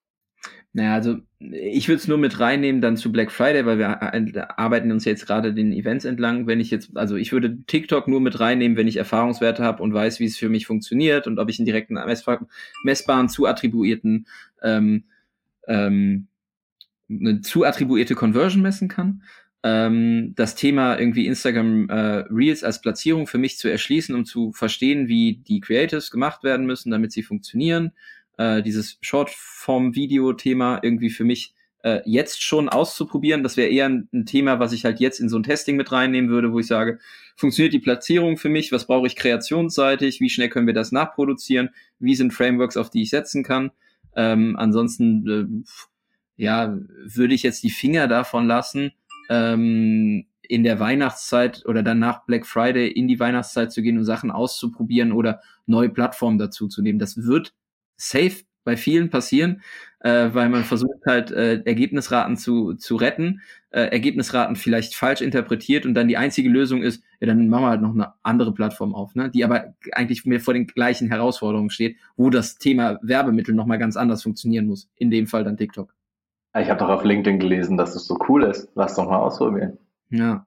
Naja, 0.76 0.94
also 0.94 1.18
ich 1.38 1.86
würde 1.86 1.98
es 2.00 2.08
nur 2.08 2.18
mit 2.18 2.40
reinnehmen 2.40 2.80
dann 2.80 2.96
zu 2.96 3.12
Black 3.12 3.30
Friday, 3.30 3.64
weil 3.64 3.78
wir 3.78 4.58
arbeiten 4.58 4.90
uns 4.90 5.04
jetzt 5.04 5.24
gerade 5.24 5.54
den 5.54 5.72
Events 5.72 6.04
entlang. 6.04 6.48
Wenn 6.48 6.58
ich 6.58 6.70
jetzt, 6.72 6.96
also 6.96 7.14
ich 7.14 7.30
würde 7.30 7.58
TikTok 7.68 8.08
nur 8.08 8.20
mit 8.20 8.40
reinnehmen, 8.40 8.76
wenn 8.76 8.88
ich 8.88 8.96
Erfahrungswerte 8.96 9.62
habe 9.62 9.84
und 9.84 9.94
weiß, 9.94 10.18
wie 10.18 10.24
es 10.24 10.36
für 10.36 10.48
mich 10.48 10.66
funktioniert 10.66 11.28
und 11.28 11.38
ob 11.38 11.48
ich 11.48 11.60
einen 11.60 11.66
direkten 11.66 11.96
messbaren, 12.82 13.28
zu 13.28 13.46
attribuierten, 13.46 14.26
ähm, 14.64 15.04
ähm, 15.68 16.26
eine 17.08 17.40
zu 17.40 17.64
attribuierte 17.64 18.16
Conversion 18.16 18.62
messen 18.62 18.88
kann. 18.88 19.22
ähm, 19.64 20.34
das 20.36 20.54
Thema 20.56 20.98
irgendwie 20.98 21.26
Instagram 21.26 21.88
äh, 21.88 22.24
Reels 22.30 22.62
als 22.62 22.82
Platzierung 22.82 23.26
für 23.26 23.38
mich 23.38 23.56
zu 23.58 23.68
erschließen, 23.68 24.14
um 24.14 24.26
zu 24.26 24.52
verstehen, 24.52 25.08
wie 25.08 25.36
die 25.36 25.60
Creatives 25.60 26.10
gemacht 26.10 26.44
werden 26.44 26.66
müssen, 26.66 26.90
damit 26.90 27.12
sie 27.12 27.22
funktionieren. 27.22 27.92
Äh, 28.36 28.62
dieses 28.62 28.98
Shortform-Video-Thema 29.00 30.80
irgendwie 30.82 31.10
für 31.10 31.24
mich 31.24 31.54
äh, 31.84 32.00
jetzt 32.06 32.42
schon 32.42 32.68
auszuprobieren. 32.68 33.42
Das 33.42 33.56
wäre 33.56 33.68
eher 33.68 33.86
ein, 33.86 34.08
ein, 34.12 34.26
Thema, 34.26 34.58
was 34.58 34.72
ich 34.72 34.84
halt 34.84 35.00
jetzt 35.00 35.20
in 35.20 35.28
so 35.28 35.38
ein 35.38 35.42
Testing 35.42 35.76
mit 35.76 35.92
reinnehmen 35.92 36.30
würde, 36.30 36.52
wo 36.52 36.58
ich 36.58 36.66
sage, 36.66 36.98
funktioniert 37.36 37.74
die 37.74 37.78
Platzierung 37.78 38.38
für 38.38 38.48
mich? 38.48 38.72
Was 38.72 38.86
brauche 38.86 39.06
ich 39.06 39.16
kreationsseitig? 39.16 40.20
Wie 40.20 40.30
schnell 40.30 40.48
können 40.48 40.66
wir 40.66 40.74
das 40.74 40.92
nachproduzieren? 40.92 41.70
Wie 41.98 42.14
sind 42.14 42.32
Frameworks, 42.32 42.76
auf 42.76 42.90
die 42.90 43.02
ich 43.02 43.10
setzen 43.10 43.44
kann? 43.44 43.70
Ähm, 44.16 44.56
ansonsten, 44.56 45.64
äh, 46.38 46.42
ja, 46.42 46.76
würde 47.04 47.34
ich 47.34 47.42
jetzt 47.42 47.62
die 47.62 47.70
Finger 47.70 48.08
davon 48.08 48.46
lassen, 48.46 48.92
ähm, 49.28 50.26
in 50.40 50.62
der 50.62 50.80
Weihnachtszeit 50.80 51.64
oder 51.66 51.82
dann 51.82 51.98
nach 51.98 52.24
Black 52.26 52.46
Friday 52.46 52.88
in 52.88 53.08
die 53.08 53.20
Weihnachtszeit 53.20 53.72
zu 53.72 53.82
gehen 53.82 53.98
und 53.98 54.04
Sachen 54.04 54.30
auszuprobieren 54.30 55.12
oder 55.12 55.40
neue 55.66 55.88
Plattformen 55.88 56.38
dazu 56.38 56.68
zu 56.68 56.82
nehmen. 56.82 56.98
Das 56.98 57.16
wird 57.16 57.54
safe 57.96 58.44
bei 58.64 58.76
vielen 58.76 59.10
passieren, 59.10 59.62
äh, 60.00 60.30
weil 60.32 60.48
man 60.48 60.64
versucht 60.64 61.04
halt 61.06 61.30
äh, 61.30 61.62
Ergebnisraten 61.64 62.36
zu, 62.36 62.74
zu 62.74 62.96
retten, 62.96 63.42
äh, 63.70 63.82
Ergebnisraten 63.82 64.56
vielleicht 64.56 64.94
falsch 64.94 65.20
interpretiert 65.20 65.86
und 65.86 65.94
dann 65.94 66.08
die 66.08 66.16
einzige 66.16 66.48
Lösung 66.48 66.82
ist, 66.82 67.02
ja, 67.20 67.26
dann 67.26 67.48
machen 67.48 67.64
wir 67.64 67.70
halt 67.70 67.82
noch 67.82 67.94
eine 67.94 68.14
andere 68.22 68.52
Plattform 68.52 68.94
auf, 68.94 69.14
ne? 69.14 69.30
die 69.30 69.44
aber 69.44 69.74
eigentlich 69.92 70.24
mir 70.24 70.40
vor 70.40 70.54
den 70.54 70.66
gleichen 70.66 71.08
Herausforderungen 71.08 71.70
steht, 71.70 71.96
wo 72.16 72.30
das 72.30 72.56
Thema 72.56 72.98
Werbemittel 73.02 73.54
nochmal 73.54 73.78
ganz 73.78 73.96
anders 73.96 74.22
funktionieren 74.22 74.66
muss. 74.66 74.88
In 74.96 75.10
dem 75.10 75.26
Fall 75.26 75.44
dann 75.44 75.56
TikTok. 75.56 75.94
Ich 76.56 76.68
habe 76.70 76.78
doch 76.78 76.88
auf 76.88 77.04
LinkedIn 77.04 77.40
gelesen, 77.40 77.76
dass 77.76 77.96
es 77.96 78.06
so 78.06 78.16
cool 78.28 78.44
ist. 78.44 78.68
Lass 78.74 78.94
doch 78.94 79.08
mal 79.08 79.18
ausprobieren. 79.18 79.78
Ja. 80.10 80.46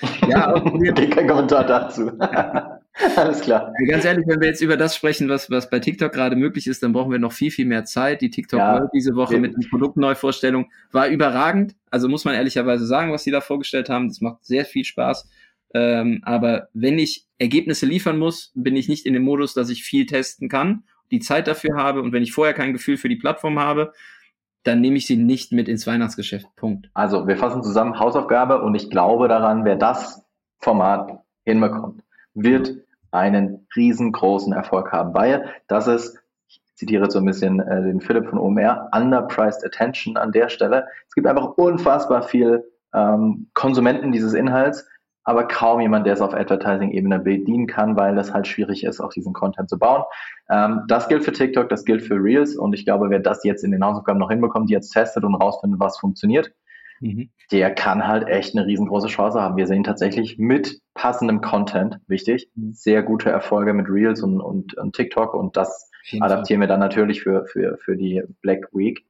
Ja, 0.26 0.58
kein 0.58 1.28
Kommentar 1.28 1.66
dazu. 1.66 2.12
Alles 3.16 3.40
klar. 3.40 3.72
Ganz 3.88 4.04
ehrlich, 4.04 4.26
wenn 4.26 4.40
wir 4.40 4.48
jetzt 4.48 4.60
über 4.60 4.76
das 4.76 4.96
sprechen, 4.96 5.28
was, 5.28 5.50
was 5.50 5.70
bei 5.70 5.78
TikTok 5.78 6.12
gerade 6.12 6.36
möglich 6.36 6.66
ist, 6.66 6.82
dann 6.82 6.92
brauchen 6.92 7.10
wir 7.10 7.18
noch 7.18 7.32
viel, 7.32 7.50
viel 7.50 7.66
mehr 7.66 7.84
Zeit. 7.84 8.20
Die 8.20 8.30
TikTok 8.30 8.58
ja, 8.58 8.88
diese 8.94 9.14
Woche 9.14 9.38
mit 9.38 9.54
der 9.56 9.68
Produktneuvorstellung 9.68 10.70
war 10.90 11.08
überragend. 11.08 11.74
Also 11.90 12.08
muss 12.08 12.24
man 12.24 12.34
ehrlicherweise 12.34 12.86
sagen, 12.86 13.12
was 13.12 13.24
sie 13.24 13.30
da 13.30 13.40
vorgestellt 13.40 13.88
haben. 13.88 14.08
Das 14.08 14.20
macht 14.20 14.44
sehr 14.44 14.64
viel 14.64 14.84
Spaß. 14.84 15.28
Ähm, 15.74 16.20
aber 16.24 16.68
wenn 16.74 16.98
ich 16.98 17.26
Ergebnisse 17.38 17.86
liefern 17.86 18.18
muss, 18.18 18.52
bin 18.54 18.76
ich 18.76 18.88
nicht 18.88 19.06
in 19.06 19.14
dem 19.14 19.22
Modus, 19.22 19.54
dass 19.54 19.70
ich 19.70 19.84
viel 19.84 20.06
testen 20.06 20.48
kann, 20.48 20.84
die 21.10 21.20
Zeit 21.20 21.48
dafür 21.48 21.76
habe 21.76 22.02
und 22.02 22.12
wenn 22.12 22.22
ich 22.22 22.32
vorher 22.32 22.54
kein 22.54 22.72
Gefühl 22.72 22.96
für 22.96 23.08
die 23.08 23.16
Plattform 23.16 23.58
habe, 23.58 23.92
dann 24.64 24.80
nehme 24.80 24.96
ich 24.96 25.06
sie 25.06 25.16
nicht 25.16 25.50
mit 25.52 25.68
ins 25.68 25.86
Weihnachtsgeschäft. 25.86 26.46
Punkt. 26.56 26.90
Also 26.94 27.26
wir 27.26 27.36
fassen 27.36 27.62
zusammen 27.62 27.98
Hausaufgabe 27.98 28.62
und 28.62 28.74
ich 28.74 28.90
glaube 28.90 29.28
daran, 29.28 29.64
wer 29.64 29.76
das 29.76 30.24
Format 30.58 31.20
hinbekommt, 31.44 32.02
wird 32.34 32.76
einen 33.12 33.66
riesengroßen 33.76 34.52
Erfolg 34.52 34.90
haben, 34.90 35.14
weil 35.14 35.50
das 35.68 35.86
ist, 35.86 36.18
ich 36.48 36.60
zitiere 36.74 37.10
so 37.10 37.18
ein 37.18 37.26
bisschen 37.26 37.60
äh, 37.60 37.82
den 37.82 38.00
Philipp 38.00 38.28
von 38.28 38.38
OMR, 38.38 38.88
underpriced 38.94 39.64
attention 39.64 40.16
an 40.16 40.32
der 40.32 40.48
Stelle. 40.48 40.86
Es 41.06 41.14
gibt 41.14 41.26
einfach 41.26 41.56
unfassbar 41.56 42.22
viel 42.22 42.64
ähm, 42.94 43.50
Konsumenten 43.54 44.12
dieses 44.12 44.32
Inhalts, 44.32 44.86
aber 45.24 45.46
kaum 45.46 45.80
jemand, 45.80 46.06
der 46.06 46.14
es 46.14 46.20
auf 46.20 46.34
Advertising-Ebene 46.34 47.20
bedienen 47.20 47.66
kann, 47.66 47.96
weil 47.96 48.18
es 48.18 48.32
halt 48.32 48.46
schwierig 48.46 48.82
ist, 48.84 49.00
auch 49.00 49.12
diesen 49.12 49.32
Content 49.32 49.68
zu 49.68 49.78
bauen. 49.78 50.02
Ähm, 50.50 50.82
das 50.88 51.08
gilt 51.08 51.24
für 51.24 51.32
TikTok, 51.32 51.68
das 51.68 51.84
gilt 51.84 52.02
für 52.02 52.16
Reels 52.16 52.56
und 52.56 52.72
ich 52.72 52.84
glaube, 52.84 53.10
wer 53.10 53.20
das 53.20 53.44
jetzt 53.44 53.62
in 53.62 53.70
den 53.70 53.84
Hausaufgaben 53.84 54.18
noch 54.18 54.30
hinbekommt, 54.30 54.68
die 54.68 54.74
jetzt 54.74 54.90
testet 54.90 55.22
und 55.22 55.34
rausfindet, 55.34 55.78
was 55.78 55.98
funktioniert, 55.98 56.52
mhm. 57.02 57.30
der 57.50 57.74
kann 57.74 58.06
halt 58.06 58.28
echt 58.28 58.56
eine 58.56 58.66
riesengroße 58.66 59.08
Chance 59.08 59.40
haben. 59.40 59.56
Wir 59.56 59.66
sehen 59.66 59.84
tatsächlich 59.84 60.38
mit 60.38 60.80
passendem 60.94 61.40
Content, 61.40 61.98
wichtig, 62.06 62.48
mhm. 62.54 62.72
sehr 62.72 63.02
gute 63.02 63.30
Erfolge 63.30 63.74
mit 63.74 63.88
Reels 63.88 64.22
und, 64.22 64.40
und, 64.40 64.74
und 64.74 64.94
TikTok 64.94 65.34
und 65.34 65.56
das 65.56 65.90
adaptieren 66.20 66.60
wir 66.60 66.68
dann 66.68 66.80
natürlich 66.80 67.22
für, 67.22 67.46
für, 67.46 67.78
für 67.78 67.96
die 67.96 68.22
Black 68.40 68.68
Week. 68.72 69.04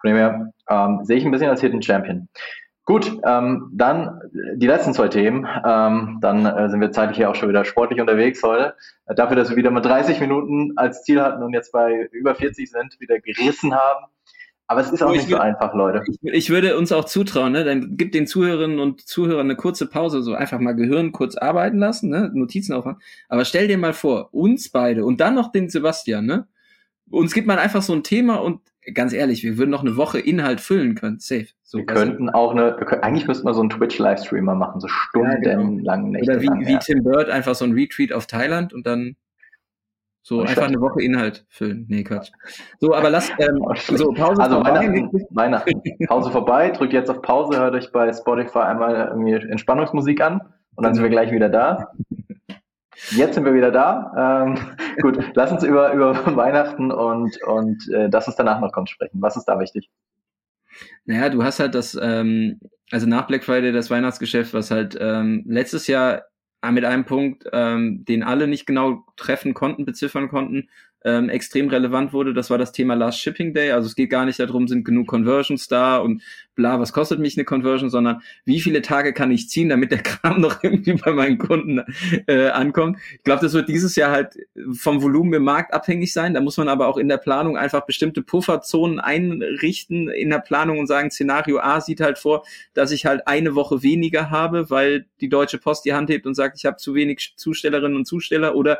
Von 0.00 0.10
dem 0.10 0.16
her 0.16 0.52
ähm, 0.68 1.00
sehe 1.04 1.16
ich 1.16 1.24
ein 1.24 1.30
bisschen 1.30 1.48
als 1.48 1.60
Hidden 1.60 1.82
Champion. 1.82 2.28
Gut, 2.86 3.18
ähm, 3.24 3.70
dann 3.72 4.20
die 4.56 4.66
letzten 4.66 4.92
zwei 4.92 5.08
Themen. 5.08 5.48
Ähm, 5.64 6.18
dann 6.20 6.44
äh, 6.44 6.68
sind 6.68 6.82
wir 6.82 6.92
zeitlich 6.92 7.16
ja 7.16 7.30
auch 7.30 7.34
schon 7.34 7.48
wieder 7.48 7.64
sportlich 7.64 7.98
unterwegs 7.98 8.42
heute. 8.42 8.74
Äh, 9.06 9.14
dafür, 9.14 9.36
dass 9.36 9.48
wir 9.48 9.56
wieder 9.56 9.70
mal 9.70 9.80
30 9.80 10.20
Minuten 10.20 10.74
als 10.76 11.02
Ziel 11.02 11.22
hatten 11.22 11.42
und 11.42 11.54
jetzt 11.54 11.72
bei 11.72 12.08
über 12.12 12.34
40 12.34 12.70
sind, 12.70 13.00
wieder 13.00 13.18
gerissen 13.20 13.74
haben. 13.74 14.04
Aber 14.66 14.80
es 14.80 14.90
ist 14.90 15.02
auch 15.02 15.10
nicht 15.10 15.28
will, 15.28 15.36
so 15.36 15.40
einfach, 15.40 15.74
Leute. 15.74 16.02
Ich, 16.06 16.18
ich, 16.22 16.50
würde 16.50 16.78
uns 16.78 16.90
auch 16.90 17.04
zutrauen, 17.04 17.52
ne? 17.52 17.64
Dann 17.64 17.96
gib 17.96 18.12
den 18.12 18.26
Zuhörerinnen 18.26 18.78
und 18.78 19.06
Zuhörern 19.06 19.46
eine 19.46 19.56
kurze 19.56 19.86
Pause, 19.86 20.22
so 20.22 20.34
einfach 20.34 20.58
mal 20.58 20.72
Gehirn 20.72 21.12
kurz 21.12 21.36
arbeiten 21.36 21.78
lassen, 21.78 22.08
ne? 22.08 22.30
Notizen 22.32 22.72
aufmachen. 22.72 23.00
Aber 23.28 23.44
stell 23.44 23.68
dir 23.68 23.76
mal 23.76 23.92
vor, 23.92 24.32
uns 24.32 24.70
beide 24.70 25.04
und 25.04 25.20
dann 25.20 25.34
noch 25.34 25.52
den 25.52 25.68
Sebastian, 25.68 26.24
ne? 26.24 26.48
Uns 27.10 27.34
gibt 27.34 27.46
man 27.46 27.58
einfach 27.58 27.82
so 27.82 27.92
ein 27.92 28.02
Thema 28.02 28.36
und 28.36 28.60
ganz 28.94 29.12
ehrlich, 29.12 29.42
wir 29.42 29.58
würden 29.58 29.70
noch 29.70 29.82
eine 29.82 29.96
Woche 29.96 30.18
Inhalt 30.18 30.60
füllen 30.60 30.94
können. 30.94 31.18
Safe. 31.18 31.46
So, 31.62 31.78
wir 31.78 31.86
könnten 31.86 32.30
auch 32.30 32.52
eine, 32.52 32.72
können, 32.72 33.02
eigentlich 33.02 33.26
müssten 33.26 33.46
wir 33.46 33.54
so 33.54 33.60
einen 33.60 33.70
Twitch-Livestreamer 33.70 34.54
machen, 34.54 34.80
so 34.80 34.88
stundenlang 34.88 35.42
ja, 35.42 35.56
genau. 35.56 36.08
Nächte 36.08 36.30
Oder 36.30 36.40
wie, 36.40 36.46
lang, 36.46 36.66
wie 36.66 36.72
ja. 36.72 36.78
Tim 36.78 37.04
Bird 37.04 37.28
einfach 37.30 37.54
so 37.54 37.64
ein 37.64 37.72
Retweet 37.72 38.12
auf 38.12 38.26
Thailand 38.26 38.72
und 38.72 38.86
dann 38.86 39.16
so 40.26 40.40
und 40.40 40.48
einfach 40.48 40.62
eine 40.62 40.80
Woche 40.80 41.02
Inhalt 41.02 41.44
füllen. 41.50 41.84
Nee, 41.88 42.02
Quatsch. 42.02 42.30
So, 42.80 42.94
aber 42.94 43.10
lass, 43.10 43.30
ähm, 43.38 43.62
so, 43.76 44.10
Pause 44.12 44.42
also 44.42 44.54
vorbei. 44.56 44.70
Weihnachten, 44.70 45.26
Weihnachten. 45.30 45.82
Pause 46.06 46.30
vorbei, 46.30 46.70
drückt 46.70 46.94
jetzt 46.94 47.10
auf 47.10 47.20
Pause, 47.20 47.58
hört 47.58 47.74
euch 47.74 47.92
bei 47.92 48.10
Spotify 48.10 48.60
einmal 48.60 49.08
irgendwie 49.08 49.34
Entspannungsmusik 49.34 50.22
an 50.22 50.40
und 50.76 50.84
dann 50.84 50.94
sind 50.94 51.02
wir 51.02 51.10
gleich 51.10 51.30
wieder 51.30 51.50
da. 51.50 51.92
Jetzt 53.10 53.34
sind 53.34 53.44
wir 53.44 53.52
wieder 53.52 53.70
da. 53.70 54.46
Ähm, 54.46 54.58
gut, 55.02 55.18
lass 55.34 55.52
uns 55.52 55.62
über, 55.62 55.92
über 55.92 56.14
Weihnachten 56.36 56.90
und, 56.90 57.36
und 57.42 57.86
äh, 57.92 58.08
das, 58.08 58.26
was 58.26 58.36
danach 58.36 58.60
noch 58.60 58.72
kommt, 58.72 58.88
sprechen. 58.88 59.20
Was 59.20 59.36
ist 59.36 59.44
da 59.44 59.60
wichtig? 59.60 59.90
Naja, 61.04 61.28
du 61.28 61.44
hast 61.44 61.60
halt 61.60 61.74
das, 61.74 61.98
ähm, 62.00 62.60
also 62.90 63.06
nach 63.06 63.26
Black 63.26 63.44
Friday 63.44 63.72
das 63.72 63.90
Weihnachtsgeschäft, 63.90 64.54
was 64.54 64.70
halt 64.70 64.96
ähm, 64.98 65.44
letztes 65.46 65.86
Jahr 65.86 66.22
mit 66.72 66.84
einem 66.84 67.04
Punkt, 67.04 67.44
ähm, 67.52 68.04
den 68.04 68.22
alle 68.22 68.46
nicht 68.46 68.66
genau 68.66 69.04
treffen 69.16 69.54
konnten, 69.54 69.84
beziffern 69.84 70.28
konnten, 70.28 70.68
ähm, 71.04 71.28
extrem 71.28 71.68
relevant 71.68 72.12
wurde. 72.12 72.32
Das 72.32 72.50
war 72.50 72.58
das 72.58 72.72
Thema 72.72 72.94
Last 72.94 73.20
Shipping 73.20 73.52
Day. 73.52 73.72
Also 73.72 73.86
es 73.86 73.94
geht 73.94 74.10
gar 74.10 74.24
nicht 74.24 74.40
darum, 74.40 74.66
sind 74.66 74.84
genug 74.84 75.06
Conversions 75.06 75.68
da 75.68 75.98
und 75.98 76.22
bla, 76.54 76.80
was 76.80 76.92
kostet 76.92 77.18
mich 77.18 77.36
eine 77.36 77.44
Conversion, 77.44 77.90
sondern 77.90 78.22
wie 78.44 78.60
viele 78.60 78.80
Tage 78.80 79.12
kann 79.12 79.30
ich 79.30 79.48
ziehen, 79.48 79.68
damit 79.68 79.90
der 79.90 79.98
Kram 80.02 80.40
noch 80.40 80.62
irgendwie 80.62 80.94
bei 80.94 81.12
meinen 81.12 81.38
Kunden 81.38 81.82
äh, 82.26 82.48
ankommt. 82.48 82.98
Ich 83.12 83.24
glaube, 83.24 83.42
das 83.42 83.52
wird 83.52 83.68
dieses 83.68 83.96
Jahr 83.96 84.12
halt 84.12 84.36
vom 84.72 85.02
Volumen 85.02 85.34
im 85.34 85.44
Markt 85.44 85.74
abhängig 85.74 86.12
sein. 86.12 86.34
Da 86.34 86.40
muss 86.40 86.56
man 86.56 86.68
aber 86.68 86.88
auch 86.88 86.96
in 86.96 87.08
der 87.08 87.18
Planung 87.18 87.58
einfach 87.58 87.84
bestimmte 87.84 88.22
Pufferzonen 88.22 88.98
einrichten 88.98 90.08
in 90.08 90.30
der 90.30 90.38
Planung 90.38 90.78
und 90.78 90.86
sagen, 90.86 91.10
Szenario 91.10 91.58
A 91.58 91.80
sieht 91.80 92.00
halt 92.00 92.18
vor, 92.18 92.44
dass 92.72 92.92
ich 92.92 93.04
halt 93.04 93.26
eine 93.26 93.54
Woche 93.54 93.82
weniger 93.82 94.30
habe, 94.30 94.70
weil 94.70 95.06
die 95.20 95.28
Deutsche 95.28 95.58
Post 95.58 95.84
die 95.84 95.92
Hand 95.92 96.08
hebt 96.08 96.26
und 96.26 96.34
sagt, 96.34 96.56
ich 96.56 96.64
habe 96.64 96.76
zu 96.76 96.94
wenig 96.94 97.34
Zustellerinnen 97.36 97.96
und 97.96 98.06
Zusteller 98.06 98.54
oder 98.54 98.78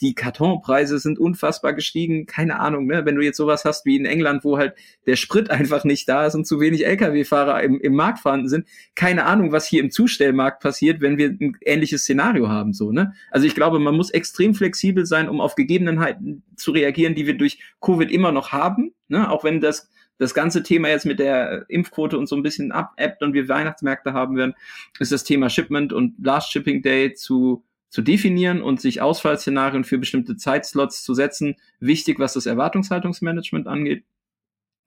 die 0.00 0.14
Kartonpreise 0.14 0.98
sind 0.98 1.18
unfassbar 1.18 1.74
gestiegen. 1.74 2.26
Keine 2.26 2.58
Ahnung, 2.58 2.86
ne? 2.86 3.04
wenn 3.04 3.16
du 3.16 3.22
jetzt 3.22 3.36
sowas 3.36 3.64
hast 3.64 3.84
wie 3.86 3.96
in 3.96 4.06
England, 4.06 4.44
wo 4.44 4.58
halt 4.58 4.74
der 5.06 5.16
Sprit 5.16 5.50
einfach 5.50 5.84
nicht 5.84 6.08
da 6.08 6.26
ist 6.26 6.34
und 6.34 6.46
zu 6.46 6.60
wenig 6.60 6.86
Lkw-Fahrer 6.86 7.62
im, 7.62 7.80
im 7.80 7.94
Markt 7.94 8.20
vorhanden 8.20 8.48
sind. 8.48 8.66
Keine 8.94 9.24
Ahnung, 9.24 9.52
was 9.52 9.66
hier 9.66 9.82
im 9.82 9.90
Zustellmarkt 9.90 10.62
passiert, 10.62 11.00
wenn 11.00 11.18
wir 11.18 11.28
ein 11.28 11.56
ähnliches 11.62 12.02
Szenario 12.02 12.48
haben. 12.48 12.72
So, 12.72 12.92
ne? 12.92 13.12
Also 13.30 13.46
ich 13.46 13.54
glaube, 13.54 13.78
man 13.78 13.96
muss 13.96 14.10
extrem 14.10 14.54
flexibel 14.54 15.06
sein, 15.06 15.28
um 15.28 15.40
auf 15.40 15.54
Gegebenheiten 15.54 16.42
zu 16.56 16.70
reagieren, 16.72 17.14
die 17.14 17.26
wir 17.26 17.36
durch 17.36 17.58
Covid 17.80 18.10
immer 18.10 18.32
noch 18.32 18.52
haben. 18.52 18.92
Ne? 19.08 19.30
Auch 19.30 19.44
wenn 19.44 19.60
das 19.60 19.90
das 20.20 20.34
ganze 20.34 20.62
Thema 20.62 20.88
jetzt 20.88 21.06
mit 21.06 21.18
der 21.18 21.64
Impfquote 21.68 22.18
und 22.18 22.28
so 22.28 22.36
ein 22.36 22.42
bisschen 22.42 22.72
abebbt 22.72 23.22
und 23.22 23.32
wir 23.32 23.48
Weihnachtsmärkte 23.48 24.12
haben 24.12 24.36
werden, 24.36 24.54
ist 24.98 25.12
das 25.12 25.24
Thema 25.24 25.48
Shipment 25.48 25.94
und 25.94 26.14
Last 26.22 26.52
Shipping 26.52 26.82
Day 26.82 27.14
zu 27.14 27.64
zu 27.90 28.02
definieren 28.02 28.62
und 28.62 28.80
sich 28.80 29.02
Ausfallszenarien 29.02 29.84
für 29.84 29.98
bestimmte 29.98 30.36
Zeitslots 30.36 31.02
zu 31.02 31.12
setzen. 31.12 31.56
Wichtig, 31.80 32.18
was 32.18 32.32
das 32.32 32.46
Erwartungshaltungsmanagement 32.46 33.66
angeht. 33.66 34.04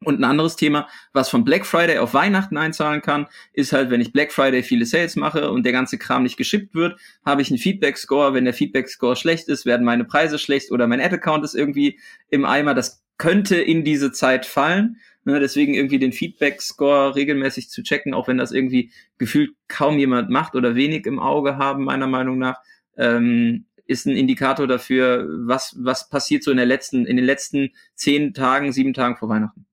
Und 0.03 0.19
ein 0.19 0.23
anderes 0.23 0.55
Thema, 0.55 0.87
was 1.13 1.29
von 1.29 1.45
Black 1.45 1.65
Friday 1.65 1.97
auf 1.97 2.13
Weihnachten 2.13 2.57
einzahlen 2.57 3.01
kann, 3.01 3.27
ist 3.53 3.71
halt, 3.71 3.89
wenn 3.89 4.01
ich 4.01 4.11
Black 4.11 4.31
Friday 4.31 4.63
viele 4.63 4.85
Sales 4.85 5.15
mache 5.15 5.49
und 5.51 5.63
der 5.63 5.71
ganze 5.71 5.97
Kram 5.97 6.23
nicht 6.23 6.37
geschippt 6.37 6.75
wird, 6.75 6.99
habe 7.25 7.41
ich 7.41 7.49
einen 7.49 7.57
Feedback-Score. 7.57 8.33
Wenn 8.33 8.45
der 8.45 8.53
Feedback-Score 8.53 9.15
schlecht 9.15 9.47
ist, 9.47 9.65
werden 9.65 9.85
meine 9.85 10.05
Preise 10.05 10.39
schlecht 10.39 10.71
oder 10.71 10.87
mein 10.87 10.99
Ad-Account 10.99 11.45
ist 11.45 11.55
irgendwie 11.55 11.99
im 12.29 12.45
Eimer. 12.45 12.73
Das 12.73 13.03
könnte 13.17 13.55
in 13.55 13.83
diese 13.83 14.11
Zeit 14.11 14.45
fallen. 14.45 14.97
Ne, 15.25 15.39
deswegen 15.39 15.73
irgendwie 15.73 15.99
den 15.99 16.11
Feedback-Score 16.11 17.15
regelmäßig 17.15 17.69
zu 17.69 17.81
checken, 17.81 18.13
auch 18.13 18.27
wenn 18.27 18.37
das 18.37 18.51
irgendwie 18.51 18.91
gefühlt 19.17 19.51
kaum 19.69 19.97
jemand 19.97 20.29
macht 20.29 20.53
oder 20.53 20.75
wenig 20.75 21.05
im 21.05 21.17
Auge 21.17 21.55
haben, 21.55 21.85
meiner 21.85 22.07
Meinung 22.07 22.37
nach 22.37 22.57
ähm, 22.97 23.65
ist 23.85 24.05
ein 24.05 24.15
Indikator 24.15 24.67
dafür, 24.67 25.27
was, 25.45 25.75
was 25.79 26.09
passiert 26.09 26.43
so 26.43 26.51
in 26.51 26.57
der 26.57 26.65
letzten, 26.65 27.05
in 27.05 27.17
den 27.17 27.25
letzten 27.25 27.71
zehn 27.95 28.33
Tagen, 28.33 28.71
sieben 28.71 28.93
Tagen 28.93 29.17
vor 29.17 29.29
Weihnachten. 29.29 29.65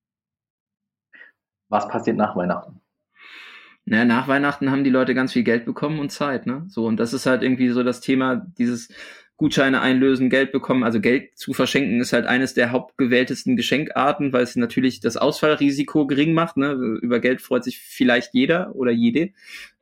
Was 1.69 1.89
passiert 1.89 2.17
nach 2.17 2.35
Weihnachten? 2.35 2.81
naja, 3.91 4.05
nach 4.05 4.29
Weihnachten 4.29 4.71
haben 4.71 4.85
die 4.85 4.91
Leute 4.91 5.15
ganz 5.15 5.33
viel 5.33 5.43
Geld 5.43 5.65
bekommen 5.65 5.99
und 5.99 6.11
Zeit, 6.11 6.47
ne? 6.47 6.65
So, 6.69 6.87
und 6.87 6.99
das 6.99 7.13
ist 7.13 7.27
halt 7.27 7.43
irgendwie 7.43 7.71
so 7.71 7.83
das 7.83 8.01
Thema, 8.01 8.37
dieses 8.37 8.89
Gutscheine 9.41 9.81
einlösen, 9.81 10.29
Geld 10.29 10.53
bekommen. 10.53 10.85
Also 10.85 11.01
Geld 11.01 11.39
zu 11.39 11.55
verschenken 11.55 11.99
ist 12.03 12.13
halt 12.13 12.27
eines 12.27 12.53
der 12.53 12.73
hauptgewähltesten 12.73 13.57
Geschenkarten, 13.57 14.35
weil 14.35 14.43
es 14.43 14.55
natürlich 14.55 15.01
das 15.01 15.17
Ausfallrisiko 15.17 16.07
gering 16.07 16.35
macht. 16.35 16.59
Ne? 16.59 16.73
Über 17.01 17.21
Geld 17.21 17.41
freut 17.41 17.65
sich 17.65 17.79
vielleicht 17.79 18.35
jeder 18.35 18.75
oder 18.75 18.93
jede. 18.93 19.31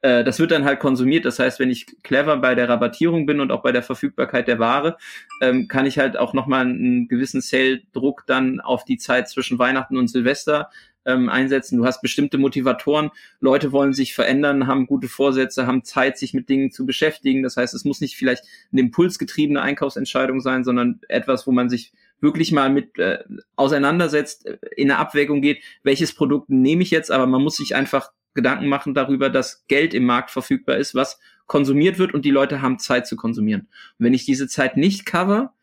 Äh, 0.00 0.22
das 0.22 0.38
wird 0.38 0.52
dann 0.52 0.64
halt 0.64 0.78
konsumiert. 0.78 1.24
Das 1.24 1.40
heißt, 1.40 1.58
wenn 1.58 1.70
ich 1.70 1.86
clever 2.04 2.36
bei 2.36 2.54
der 2.54 2.68
Rabattierung 2.68 3.26
bin 3.26 3.40
und 3.40 3.50
auch 3.50 3.62
bei 3.62 3.72
der 3.72 3.82
Verfügbarkeit 3.82 4.46
der 4.46 4.60
Ware, 4.60 4.96
ähm, 5.42 5.66
kann 5.66 5.86
ich 5.86 5.98
halt 5.98 6.16
auch 6.16 6.34
nochmal 6.34 6.60
einen 6.60 7.08
gewissen 7.08 7.40
Sale-Druck 7.40 8.26
dann 8.28 8.60
auf 8.60 8.84
die 8.84 8.96
Zeit 8.96 9.28
zwischen 9.28 9.58
Weihnachten 9.58 9.96
und 9.96 10.06
Silvester 10.06 10.70
ähm, 11.04 11.28
einsetzen. 11.28 11.78
Du 11.78 11.86
hast 11.86 12.00
bestimmte 12.00 12.38
Motivatoren. 12.38 13.10
Leute 13.40 13.72
wollen 13.72 13.92
sich 13.92 14.14
verändern, 14.14 14.66
haben 14.66 14.86
gute 14.86 15.08
Vorsätze, 15.08 15.66
haben 15.66 15.84
Zeit, 15.84 16.18
sich 16.18 16.34
mit 16.34 16.48
Dingen 16.48 16.70
zu 16.70 16.86
beschäftigen. 16.86 17.42
Das 17.42 17.56
heißt, 17.56 17.74
es 17.74 17.84
muss 17.84 18.00
nicht 18.00 18.16
vielleicht 18.16 18.44
eine 18.72 18.82
impulsgetriebene 18.82 19.60
Einkaufsentscheidung 19.60 20.40
sein, 20.40 20.64
sondern 20.64 21.00
etwas, 21.08 21.46
wo 21.46 21.52
man 21.52 21.68
sich 21.68 21.92
wirklich 22.20 22.52
mal 22.52 22.70
mit 22.70 22.98
äh, 22.98 23.18
auseinandersetzt, 23.56 24.46
äh, 24.46 24.58
in 24.76 24.90
eine 24.90 24.98
Abwägung 24.98 25.40
geht, 25.40 25.62
welches 25.82 26.14
Produkt 26.14 26.50
nehme 26.50 26.82
ich 26.82 26.90
jetzt, 26.90 27.10
aber 27.10 27.26
man 27.26 27.42
muss 27.42 27.56
sich 27.56 27.74
einfach 27.74 28.12
Gedanken 28.34 28.68
machen 28.68 28.94
darüber, 28.94 29.30
dass 29.30 29.66
Geld 29.66 29.94
im 29.94 30.04
Markt 30.04 30.30
verfügbar 30.30 30.76
ist, 30.76 30.94
was 30.94 31.18
konsumiert 31.46 31.98
wird 31.98 32.14
und 32.14 32.24
die 32.24 32.30
Leute 32.30 32.62
haben 32.62 32.78
Zeit 32.78 33.06
zu 33.06 33.16
konsumieren. 33.16 33.62
Und 33.62 34.04
wenn 34.04 34.14
ich 34.14 34.24
diese 34.24 34.46
Zeit 34.46 34.76
nicht 34.76 35.06
cover, 35.06 35.54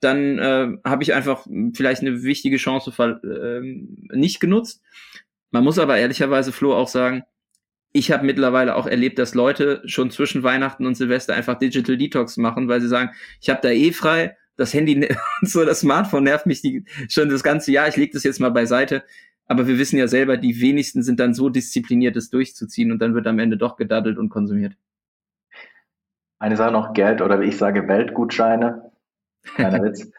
dann 0.00 0.38
äh, 0.38 0.68
habe 0.84 1.02
ich 1.02 1.14
einfach 1.14 1.46
vielleicht 1.74 2.02
eine 2.02 2.22
wichtige 2.22 2.56
Chance 2.56 2.92
äh, 2.98 3.60
nicht 4.16 4.40
genutzt. 4.40 4.82
Man 5.50 5.64
muss 5.64 5.78
aber 5.78 5.96
ehrlicherweise, 5.96 6.52
Flo, 6.52 6.74
auch 6.74 6.88
sagen, 6.88 7.24
ich 7.92 8.12
habe 8.12 8.26
mittlerweile 8.26 8.76
auch 8.76 8.86
erlebt, 8.86 9.18
dass 9.18 9.34
Leute 9.34 9.82
schon 9.86 10.10
zwischen 10.10 10.42
Weihnachten 10.42 10.86
und 10.86 10.94
Silvester 10.94 11.34
einfach 11.34 11.58
Digital 11.58 11.96
Detox 11.96 12.36
machen, 12.36 12.68
weil 12.68 12.80
sie 12.80 12.88
sagen, 12.88 13.10
ich 13.40 13.48
habe 13.48 13.60
da 13.62 13.70
eh 13.70 13.92
frei, 13.92 14.36
das 14.56 14.74
Handy, 14.74 15.08
so 15.42 15.64
das 15.64 15.80
Smartphone 15.80 16.24
nervt 16.24 16.46
mich 16.46 16.60
die, 16.60 16.84
schon 17.08 17.30
das 17.30 17.42
ganze 17.42 17.72
Jahr, 17.72 17.88
ich 17.88 17.96
lege 17.96 18.12
das 18.12 18.24
jetzt 18.24 18.40
mal 18.40 18.50
beiseite. 18.50 19.04
Aber 19.46 19.66
wir 19.66 19.78
wissen 19.78 19.98
ja 19.98 20.06
selber, 20.08 20.36
die 20.36 20.60
wenigsten 20.60 21.02
sind 21.02 21.18
dann 21.18 21.32
so 21.32 21.48
diszipliniert, 21.48 22.16
es 22.16 22.28
durchzuziehen 22.28 22.92
und 22.92 22.98
dann 22.98 23.14
wird 23.14 23.26
am 23.26 23.38
Ende 23.38 23.56
doch 23.56 23.76
gedaddelt 23.76 24.18
und 24.18 24.28
konsumiert. 24.28 24.74
Eine 26.38 26.56
Sache 26.56 26.70
noch, 26.70 26.92
Geld 26.92 27.22
oder 27.22 27.40
wie 27.40 27.46
ich 27.46 27.56
sage, 27.56 27.88
Weltgutscheine. 27.88 28.87
Keiner 29.44 29.82
Witz. 29.82 30.10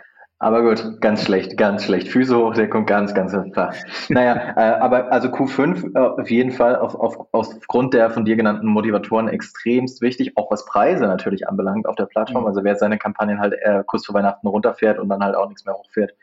Aber 0.41 0.63
gut, 0.63 1.01
ganz 1.01 1.25
schlecht, 1.25 1.57
ganz 1.57 1.83
schlecht. 1.83 2.07
Füße 2.07 2.37
hoch, 2.37 2.53
der 2.53 2.69
kommt 2.69 2.87
ganz, 2.87 3.13
ganz 3.13 3.35
flach. 3.51 3.75
Naja, 4.07 4.53
äh, 4.55 4.79
aber 4.79 5.11
also 5.11 5.27
Q5 5.27 5.95
äh, 5.95 6.21
auf 6.21 6.31
jeden 6.31 6.51
Fall 6.51 6.77
auf, 6.77 6.95
auf, 6.95 7.27
aufgrund 7.33 7.93
der 7.93 8.09
von 8.09 8.23
dir 8.23 8.37
genannten 8.37 8.67
Motivatoren 8.67 9.27
extremst 9.27 10.01
wichtig, 10.01 10.37
auch 10.37 10.49
was 10.49 10.63
Preise 10.65 11.07
natürlich 11.07 11.49
anbelangt 11.49 11.87
auf 11.87 11.97
der 11.97 12.05
Plattform. 12.05 12.43
Mhm. 12.43 12.47
Also 12.47 12.63
wer 12.63 12.77
seine 12.77 12.97
Kampagnen 12.97 13.41
halt 13.41 13.53
äh, 13.61 13.83
kurz 13.85 14.05
vor 14.05 14.15
Weihnachten 14.15 14.47
runterfährt 14.47 14.97
und 14.97 15.09
dann 15.09 15.21
halt 15.21 15.35
auch 15.35 15.49
nichts 15.49 15.65
mehr 15.65 15.75
hochfährt, 15.75 16.13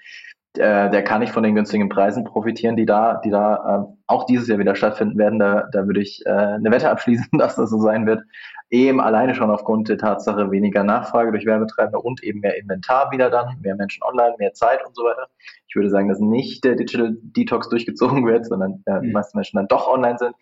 äh, 0.58 0.90
der 0.90 1.02
kann 1.02 1.20
nicht 1.20 1.32
von 1.32 1.42
den 1.42 1.54
günstigen 1.54 1.88
Preisen 1.88 2.24
profitieren, 2.24 2.76
die 2.76 2.86
da, 2.86 3.20
die 3.24 3.30
da 3.30 3.86
äh, 3.88 3.94
auch 4.06 4.26
dieses 4.26 4.48
Jahr 4.48 4.58
wieder 4.58 4.74
stattfinden 4.74 5.18
werden. 5.18 5.38
Da, 5.38 5.68
da 5.72 5.86
würde 5.86 6.00
ich 6.00 6.24
äh, 6.26 6.30
eine 6.30 6.70
Wette 6.70 6.90
abschließen, 6.90 7.28
dass 7.38 7.56
das 7.56 7.70
so 7.70 7.78
sein 7.78 8.06
wird. 8.06 8.22
Eben 8.70 9.00
alleine 9.00 9.34
schon 9.34 9.50
aufgrund 9.50 9.88
der 9.88 9.98
Tatsache 9.98 10.50
weniger 10.50 10.82
Nachfrage 10.82 11.30
durch 11.30 11.46
Werbetreibende 11.46 12.00
und 12.00 12.22
eben 12.22 12.40
mehr 12.40 12.58
Inventar 12.58 13.10
wieder 13.12 13.30
dann, 13.30 13.60
mehr 13.60 13.76
Menschen 13.76 14.02
online, 14.02 14.34
mehr 14.38 14.54
Zeit 14.54 14.84
und 14.84 14.96
so 14.96 15.04
weiter. 15.04 15.28
Ich 15.68 15.76
würde 15.76 15.90
sagen, 15.90 16.08
dass 16.08 16.18
nicht 16.18 16.64
der 16.64 16.74
Digital 16.74 17.16
Detox 17.20 17.68
durchgezogen 17.68 18.26
wird, 18.26 18.46
sondern 18.46 18.82
äh, 18.86 19.00
die 19.00 19.08
mhm. 19.08 19.12
meisten 19.12 19.38
Menschen 19.38 19.56
dann 19.56 19.68
doch 19.68 19.88
online 19.88 20.18
sind. 20.18 20.34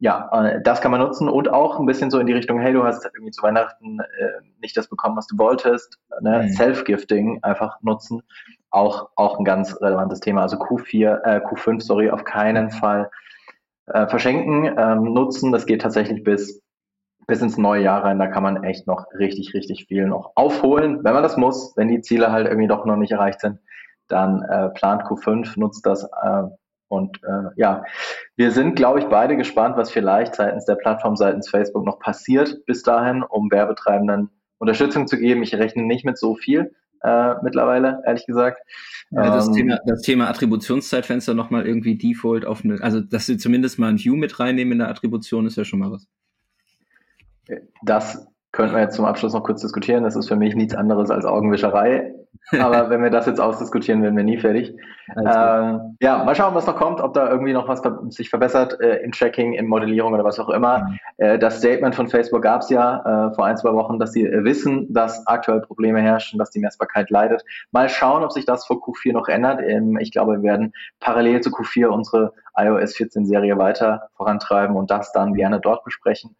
Ja, 0.00 0.30
äh, 0.32 0.60
das 0.62 0.80
kann 0.80 0.92
man 0.92 1.00
nutzen 1.00 1.28
und 1.28 1.52
auch 1.52 1.80
ein 1.80 1.86
bisschen 1.86 2.10
so 2.10 2.20
in 2.20 2.26
die 2.26 2.32
Richtung, 2.32 2.60
hey, 2.60 2.72
du 2.72 2.84
hast 2.84 3.04
irgendwie 3.04 3.32
zu 3.32 3.42
Weihnachten 3.42 3.98
äh, 4.00 4.04
nicht 4.60 4.76
das 4.76 4.88
bekommen, 4.88 5.16
was 5.16 5.26
du 5.26 5.36
wolltest. 5.38 5.98
Ne? 6.20 6.44
Mhm. 6.44 6.48
Self-Gifting 6.52 7.40
einfach 7.42 7.80
nutzen 7.82 8.22
auch, 8.70 9.10
auch 9.16 9.38
ein 9.38 9.44
ganz 9.44 9.80
relevantes 9.80 10.20
Thema. 10.20 10.42
Also 10.42 10.56
Q4, 10.56 11.22
äh, 11.24 11.40
Q5, 11.40 11.80
sorry, 11.80 12.10
auf 12.10 12.24
keinen 12.24 12.70
Fall 12.70 13.10
äh, 13.86 14.06
verschenken, 14.06 14.64
ähm, 14.76 15.14
nutzen. 15.14 15.52
Das 15.52 15.66
geht 15.66 15.82
tatsächlich 15.82 16.22
bis, 16.22 16.62
bis 17.26 17.42
ins 17.42 17.56
neue 17.56 17.82
Jahr 17.82 18.04
rein. 18.04 18.18
Da 18.18 18.26
kann 18.26 18.42
man 18.42 18.64
echt 18.64 18.86
noch 18.86 19.06
richtig, 19.18 19.54
richtig 19.54 19.86
viel 19.86 20.06
noch 20.06 20.32
aufholen, 20.34 21.02
wenn 21.04 21.14
man 21.14 21.22
das 21.22 21.36
muss. 21.36 21.74
Wenn 21.76 21.88
die 21.88 22.00
Ziele 22.00 22.30
halt 22.30 22.46
irgendwie 22.46 22.68
doch 22.68 22.84
noch 22.84 22.96
nicht 22.96 23.12
erreicht 23.12 23.40
sind, 23.40 23.58
dann 24.08 24.42
äh, 24.42 24.70
plant 24.70 25.02
Q5, 25.02 25.58
nutzt 25.58 25.84
das. 25.86 26.08
Und 26.88 27.22
äh, 27.22 27.50
ja, 27.56 27.84
wir 28.36 28.50
sind, 28.50 28.76
glaube 28.76 29.00
ich, 29.00 29.06
beide 29.06 29.36
gespannt, 29.36 29.76
was 29.76 29.90
vielleicht 29.90 30.34
seitens 30.34 30.64
der 30.64 30.76
Plattform, 30.76 31.16
seitens 31.16 31.48
Facebook 31.48 31.84
noch 31.84 31.98
passiert 31.98 32.64
bis 32.66 32.82
dahin, 32.82 33.22
um 33.22 33.50
Werbetreibenden 33.50 34.30
Unterstützung 34.58 35.06
zu 35.06 35.18
geben. 35.18 35.42
Ich 35.42 35.54
rechne 35.54 35.82
nicht 35.82 36.04
mit 36.04 36.18
so 36.18 36.34
viel, 36.34 36.74
äh, 37.02 37.34
mittlerweile, 37.42 38.02
ehrlich 38.06 38.26
gesagt. 38.26 38.60
Ja, 39.10 39.34
das, 39.34 39.48
ähm, 39.48 39.54
Thema, 39.54 39.78
das 39.86 40.02
Thema 40.02 40.28
Attributionszeitfenster 40.28 41.34
nochmal 41.34 41.66
irgendwie 41.66 41.96
Default 41.96 42.44
auf 42.44 42.64
eine, 42.64 42.82
also 42.82 43.00
dass 43.00 43.26
sie 43.26 43.36
zumindest 43.36 43.78
mal 43.78 43.88
ein 43.88 43.98
View 43.98 44.16
mit 44.16 44.40
reinnehmen 44.40 44.72
in 44.72 44.78
der 44.78 44.88
Attribution, 44.88 45.46
ist 45.46 45.56
ja 45.56 45.64
schon 45.64 45.78
mal 45.78 45.90
was. 45.90 46.06
Das 47.82 48.26
könnten 48.52 48.74
wir 48.74 48.82
jetzt 48.82 48.96
zum 48.96 49.04
Abschluss 49.04 49.32
noch 49.32 49.44
kurz 49.44 49.62
diskutieren. 49.62 50.04
Das 50.04 50.16
ist 50.16 50.28
für 50.28 50.36
mich 50.36 50.54
nichts 50.54 50.74
anderes 50.74 51.10
als 51.10 51.24
Augenwischerei. 51.24 52.14
Aber 52.58 52.88
wenn 52.88 53.02
wir 53.02 53.10
das 53.10 53.26
jetzt 53.26 53.40
ausdiskutieren, 53.40 54.02
werden 54.02 54.16
wir 54.16 54.24
nie 54.24 54.38
fertig. 54.38 54.74
Ähm, 55.16 55.96
ja, 56.00 56.24
mal 56.24 56.34
schauen, 56.34 56.54
was 56.54 56.66
noch 56.66 56.76
kommt, 56.76 57.00
ob 57.00 57.12
da 57.12 57.28
irgendwie 57.30 57.52
noch 57.52 57.68
was 57.68 57.82
sich 58.14 58.30
verbessert 58.30 58.80
äh, 58.80 58.96
im 59.02 59.12
Tracking, 59.12 59.52
in 59.52 59.66
Modellierung 59.66 60.14
oder 60.14 60.24
was 60.24 60.38
auch 60.38 60.48
immer. 60.48 60.80
Mhm. 60.80 60.98
Äh, 61.18 61.38
das 61.38 61.58
Statement 61.58 61.94
von 61.94 62.08
Facebook 62.08 62.42
gab 62.42 62.62
es 62.62 62.70
ja 62.70 63.28
äh, 63.28 63.34
vor 63.34 63.44
ein, 63.44 63.56
zwei 63.56 63.72
Wochen, 63.74 63.98
dass 63.98 64.12
sie 64.12 64.24
äh, 64.24 64.44
wissen, 64.44 64.92
dass 64.92 65.26
aktuell 65.26 65.60
Probleme 65.60 66.00
herrschen, 66.00 66.38
dass 66.38 66.50
die 66.50 66.60
Messbarkeit 66.60 67.10
leidet. 67.10 67.44
Mal 67.70 67.88
schauen, 67.88 68.24
ob 68.24 68.32
sich 68.32 68.46
das 68.46 68.66
vor 68.66 68.78
Q4 68.78 69.12
noch 69.12 69.28
ändert. 69.28 69.60
Ähm, 69.62 69.98
ich 69.98 70.10
glaube, 70.10 70.42
wir 70.42 70.42
werden 70.42 70.72
parallel 71.00 71.40
zu 71.40 71.50
Q4 71.50 71.86
unsere 71.86 72.32
iOS 72.56 72.96
14 72.96 73.26
Serie 73.26 73.58
weiter 73.58 74.08
vorantreiben 74.16 74.76
und 74.76 74.90
das 74.90 75.12
dann 75.12 75.34
gerne 75.34 75.60
dort 75.60 75.84
besprechen. 75.84 76.34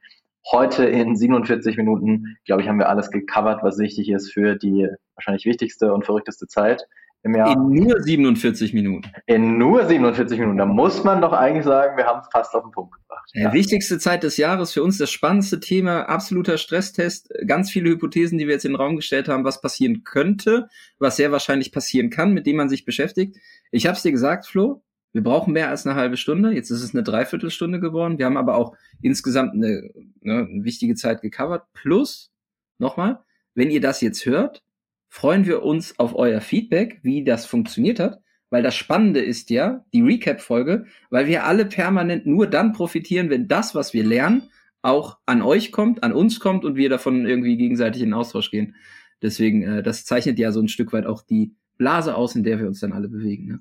Heute 0.51 0.87
in 0.87 1.15
47 1.15 1.77
Minuten, 1.77 2.37
glaube 2.47 2.63
ich, 2.63 2.69
haben 2.69 2.79
wir 2.79 2.89
alles 2.89 3.11
gecovert, 3.11 3.63
was 3.63 3.79
wichtig 3.79 4.09
ist 4.09 4.33
für 4.33 4.57
die 4.57 4.89
wahrscheinlich 5.15 5.45
wichtigste 5.45 5.93
und 5.93 6.07
verrückteste 6.07 6.47
Zeit 6.47 6.87
im 7.23 7.35
Jahr. 7.35 7.53
In 7.53 7.71
nur 7.71 8.01
47 8.01 8.73
Minuten. 8.73 9.11
In 9.27 9.59
nur 9.59 9.85
47 9.85 10.39
Minuten. 10.39 10.59
Da 10.59 10.67
muss 10.67 11.05
man 11.05 11.21
doch 11.21 11.33
eigentlich 11.33 11.65
sagen, 11.65 11.97
wir 11.97 12.07
haben 12.07 12.21
es 12.21 12.29
fast 12.33 12.55
auf 12.55 12.63
den 12.63 12.71
Punkt 12.71 12.95
gebracht. 12.95 13.29
Ja. 13.35 13.53
Wichtigste 13.53 13.99
Zeit 13.99 14.23
des 14.23 14.37
Jahres 14.37 14.73
für 14.73 14.83
uns, 14.83 14.99
das 14.99 15.11
spannendste 15.11 15.61
Thema, 15.61 16.03
absoluter 16.09 16.57
Stresstest, 16.57 17.31
ganz 17.47 17.71
viele 17.71 17.91
Hypothesen, 17.91 18.39
die 18.39 18.47
wir 18.47 18.55
jetzt 18.55 18.65
in 18.65 18.73
den 18.73 18.81
Raum 18.81 18.97
gestellt 18.97 19.29
haben, 19.29 19.45
was 19.45 19.61
passieren 19.61 20.03
könnte, 20.05 20.69
was 20.99 21.17
sehr 21.17 21.33
wahrscheinlich 21.33 21.73
passieren 21.73 22.11
kann, 22.11 22.33
mit 22.33 22.47
dem 22.47 22.57
man 22.57 22.69
sich 22.69 22.85
beschäftigt. 22.85 23.37
Ich 23.71 23.87
habe 23.87 23.97
es 23.97 24.03
dir 24.03 24.13
gesagt, 24.13 24.47
Flo, 24.47 24.83
wir 25.19 25.25
brauchen 25.25 25.53
mehr 25.53 25.69
als 25.69 25.85
eine 25.85 25.97
halbe 25.97 26.17
Stunde. 26.17 26.53
Jetzt 26.53 26.71
ist 26.71 26.81
es 26.81 26.95
eine 26.95 27.03
Dreiviertelstunde 27.03 27.81
geworden. 27.81 28.19
Wir 28.19 28.27
haben 28.27 28.37
aber 28.37 28.55
auch 28.55 28.77
insgesamt 29.03 29.53
eine, 29.53 29.91
ne, 30.21 30.47
eine 30.49 30.63
wichtige 30.63 30.95
Zeit 30.95 31.23
gecovert. 31.23 31.65
Plus, 31.73 32.31
nochmal, 32.79 33.19
wenn 33.57 33.73
ihr 33.73 33.81
das 33.81 34.01
jetzt 34.01 34.27
hört, 34.27 34.63
freuen 35.09 35.45
wir 35.45 35.65
uns 35.65 35.99
auf 35.99 36.15
euer 36.15 36.41
Feedback, 36.41 37.01
wie 37.03 37.25
das 37.25 37.47
funktioniert 37.47 37.99
hat. 37.99 38.21
Weil 38.51 38.63
das 38.63 38.77
Spannende 38.77 39.19
ist 39.19 39.51
ja, 39.51 39.85
die 39.93 40.03
Recap-Folge, 40.03 40.87
weil 41.11 41.27
wir 41.27 41.45
alle 41.45 41.67
permanent 41.67 42.25
nur 42.25 42.47
dann 42.47 42.73
profitieren, 42.73 43.29
wenn 43.29 43.49
das, 43.49 43.75
was 43.75 43.93
wir 43.93 44.05
lernen, 44.05 44.51
auch 44.83 45.19
an 45.27 45.43
euch 45.43 45.73
kommt, 45.73 46.05
an 46.05 46.13
uns 46.13 46.39
kommt 46.39 46.65
und 46.65 46.77
wir 46.77 46.91
davon 46.91 47.27
irgendwie 47.27 47.57
gegenseitig 47.57 48.03
in 48.03 48.15
Austausch 48.15 48.53
gehen. 48.53 48.77
Deswegen, 49.21 49.65
äh, 49.65 49.83
das 49.83 50.05
zeichnet 50.05 50.39
ja 50.39 50.53
so 50.53 50.61
ein 50.61 50.69
Stück 50.69 50.93
weit 50.93 51.07
auch 51.07 51.23
die 51.23 51.57
Blase 51.77 52.15
aus, 52.15 52.37
in 52.37 52.45
der 52.45 52.61
wir 52.61 52.69
uns 52.69 52.79
dann 52.79 52.93
alle 52.93 53.09
bewegen. 53.09 53.49
Ne? 53.49 53.61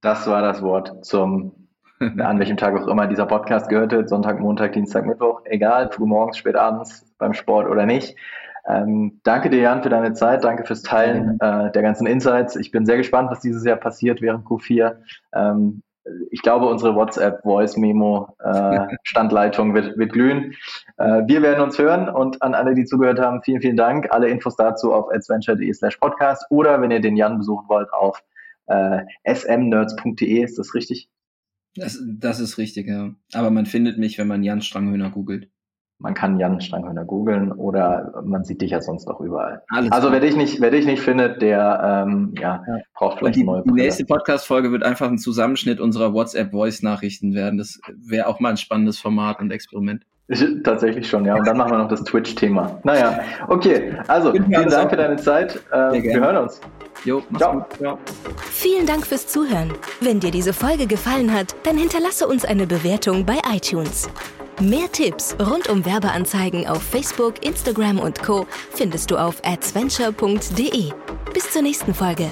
Das 0.00 0.28
war 0.28 0.42
das 0.42 0.62
Wort 0.62 1.04
zum, 1.04 1.68
an 1.98 2.38
welchem 2.38 2.56
Tag 2.56 2.80
auch 2.80 2.86
immer 2.86 3.08
dieser 3.08 3.26
Podcast 3.26 3.68
gehört 3.68 3.92
wird, 3.92 4.08
Sonntag, 4.08 4.38
Montag, 4.38 4.72
Dienstag, 4.72 5.06
Mittwoch, 5.06 5.40
egal, 5.44 5.90
früh 5.90 6.06
morgens, 6.06 6.38
spät 6.38 6.56
abends, 6.56 7.04
beim 7.18 7.34
Sport 7.34 7.68
oder 7.68 7.84
nicht. 7.84 8.16
Ähm, 8.68 9.20
danke 9.24 9.50
dir, 9.50 9.60
Jan, 9.60 9.82
für 9.82 9.88
deine 9.88 10.12
Zeit. 10.12 10.44
Danke 10.44 10.64
fürs 10.64 10.82
Teilen 10.82 11.40
äh, 11.40 11.72
der 11.72 11.82
ganzen 11.82 12.06
Insights. 12.06 12.54
Ich 12.54 12.70
bin 12.70 12.86
sehr 12.86 12.98
gespannt, 12.98 13.30
was 13.30 13.40
dieses 13.40 13.64
Jahr 13.64 13.78
passiert 13.78 14.20
während 14.20 14.46
Q4. 14.46 14.98
Ähm, 15.34 15.82
ich 16.30 16.42
glaube, 16.42 16.66
unsere 16.66 16.94
WhatsApp-Voice-Memo-Standleitung 16.94 19.70
äh, 19.70 19.74
wird, 19.74 19.98
wird 19.98 20.12
glühen. 20.12 20.54
Äh, 20.98 21.22
wir 21.26 21.42
werden 21.42 21.62
uns 21.62 21.78
hören 21.78 22.08
und 22.08 22.40
an 22.42 22.54
alle, 22.54 22.74
die 22.74 22.84
zugehört 22.84 23.20
haben, 23.20 23.42
vielen, 23.42 23.62
vielen 23.62 23.76
Dank. 23.76 24.08
Alle 24.10 24.28
Infos 24.28 24.56
dazu 24.56 24.92
auf 24.92 25.10
adventure.de 25.10 25.72
slash 25.72 25.96
podcast 25.96 26.44
oder 26.50 26.80
wenn 26.80 26.90
ihr 26.90 27.00
den 27.00 27.16
Jan 27.16 27.38
besuchen 27.38 27.68
wollt, 27.68 27.92
auf 27.92 28.22
äh, 28.68 29.04
smnerds.de, 29.34 30.42
ist 30.42 30.58
das 30.58 30.74
richtig? 30.74 31.08
Das, 31.74 32.02
das 32.06 32.40
ist 32.40 32.58
richtig, 32.58 32.88
ja. 32.88 33.14
Aber 33.32 33.50
man 33.50 33.66
findet 33.66 33.98
mich, 33.98 34.18
wenn 34.18 34.28
man 34.28 34.42
Jan 34.42 34.62
Stranghöhner 34.62 35.10
googelt. 35.10 35.50
man 35.98 36.14
kann 36.14 36.38
Jan 36.38 36.60
Stranghöhner 36.60 37.04
googeln 37.04 37.52
oder 37.52 38.22
man 38.24 38.44
sieht 38.44 38.62
dich 38.62 38.70
ja 38.70 38.80
sonst 38.80 39.08
auch 39.08 39.20
überall. 39.20 39.62
Alles 39.68 39.90
also 39.90 40.12
wer 40.12 40.20
dich 40.20 40.36
nicht, 40.36 40.60
wer 40.60 40.70
dich 40.70 40.86
nicht 40.86 41.02
findet, 41.02 41.42
der 41.42 42.06
ähm, 42.06 42.34
ja, 42.38 42.62
ja, 42.66 42.78
braucht 42.94 43.18
vielleicht 43.18 43.36
die, 43.36 43.40
eine 43.40 43.50
neue 43.50 43.62
Die 43.64 43.72
nächste 43.72 44.04
Podcast-Folge 44.04 44.70
wird 44.70 44.84
einfach 44.84 45.08
ein 45.08 45.18
Zusammenschnitt 45.18 45.80
unserer 45.80 46.12
WhatsApp-Voice-Nachrichten 46.12 47.34
werden. 47.34 47.58
Das 47.58 47.80
wäre 47.96 48.28
auch 48.28 48.38
mal 48.38 48.50
ein 48.50 48.56
spannendes 48.56 48.98
Format 48.98 49.40
und 49.40 49.50
Experiment. 49.50 50.04
Tatsächlich 50.62 51.08
schon, 51.08 51.24
ja. 51.24 51.36
Und 51.36 51.46
dann 51.46 51.56
machen 51.56 51.72
wir 51.72 51.78
noch 51.78 51.88
das 51.88 52.04
Twitch-Thema. 52.04 52.78
Naja, 52.84 53.20
okay. 53.48 53.94
Also, 54.08 54.32
vielen 54.32 54.68
Dank 54.68 54.90
für 54.90 54.96
deine 54.96 55.16
Zeit. 55.16 55.56
Äh, 55.72 56.02
wir 56.02 56.20
hören 56.20 56.36
uns. 56.36 56.60
Jo, 57.04 57.22
mach's 57.30 57.42
Ciao. 57.42 57.52
gut. 57.54 57.64
Ciao. 57.78 57.98
Vielen 58.50 58.86
Dank 58.86 59.06
fürs 59.06 59.26
Zuhören. 59.26 59.72
Wenn 60.00 60.20
dir 60.20 60.30
diese 60.30 60.52
Folge 60.52 60.86
gefallen 60.86 61.32
hat, 61.32 61.54
dann 61.62 61.78
hinterlasse 61.78 62.26
uns 62.26 62.44
eine 62.44 62.66
Bewertung 62.66 63.24
bei 63.24 63.38
iTunes. 63.54 64.10
Mehr 64.60 64.90
Tipps 64.90 65.36
rund 65.40 65.68
um 65.70 65.86
Werbeanzeigen 65.86 66.66
auf 66.66 66.82
Facebook, 66.82 67.46
Instagram 67.46 67.98
und 68.00 68.22
Co. 68.22 68.46
findest 68.72 69.10
du 69.10 69.16
auf 69.16 69.40
adventure.de. 69.44 70.90
Bis 71.32 71.50
zur 71.52 71.62
nächsten 71.62 71.94
Folge. 71.94 72.28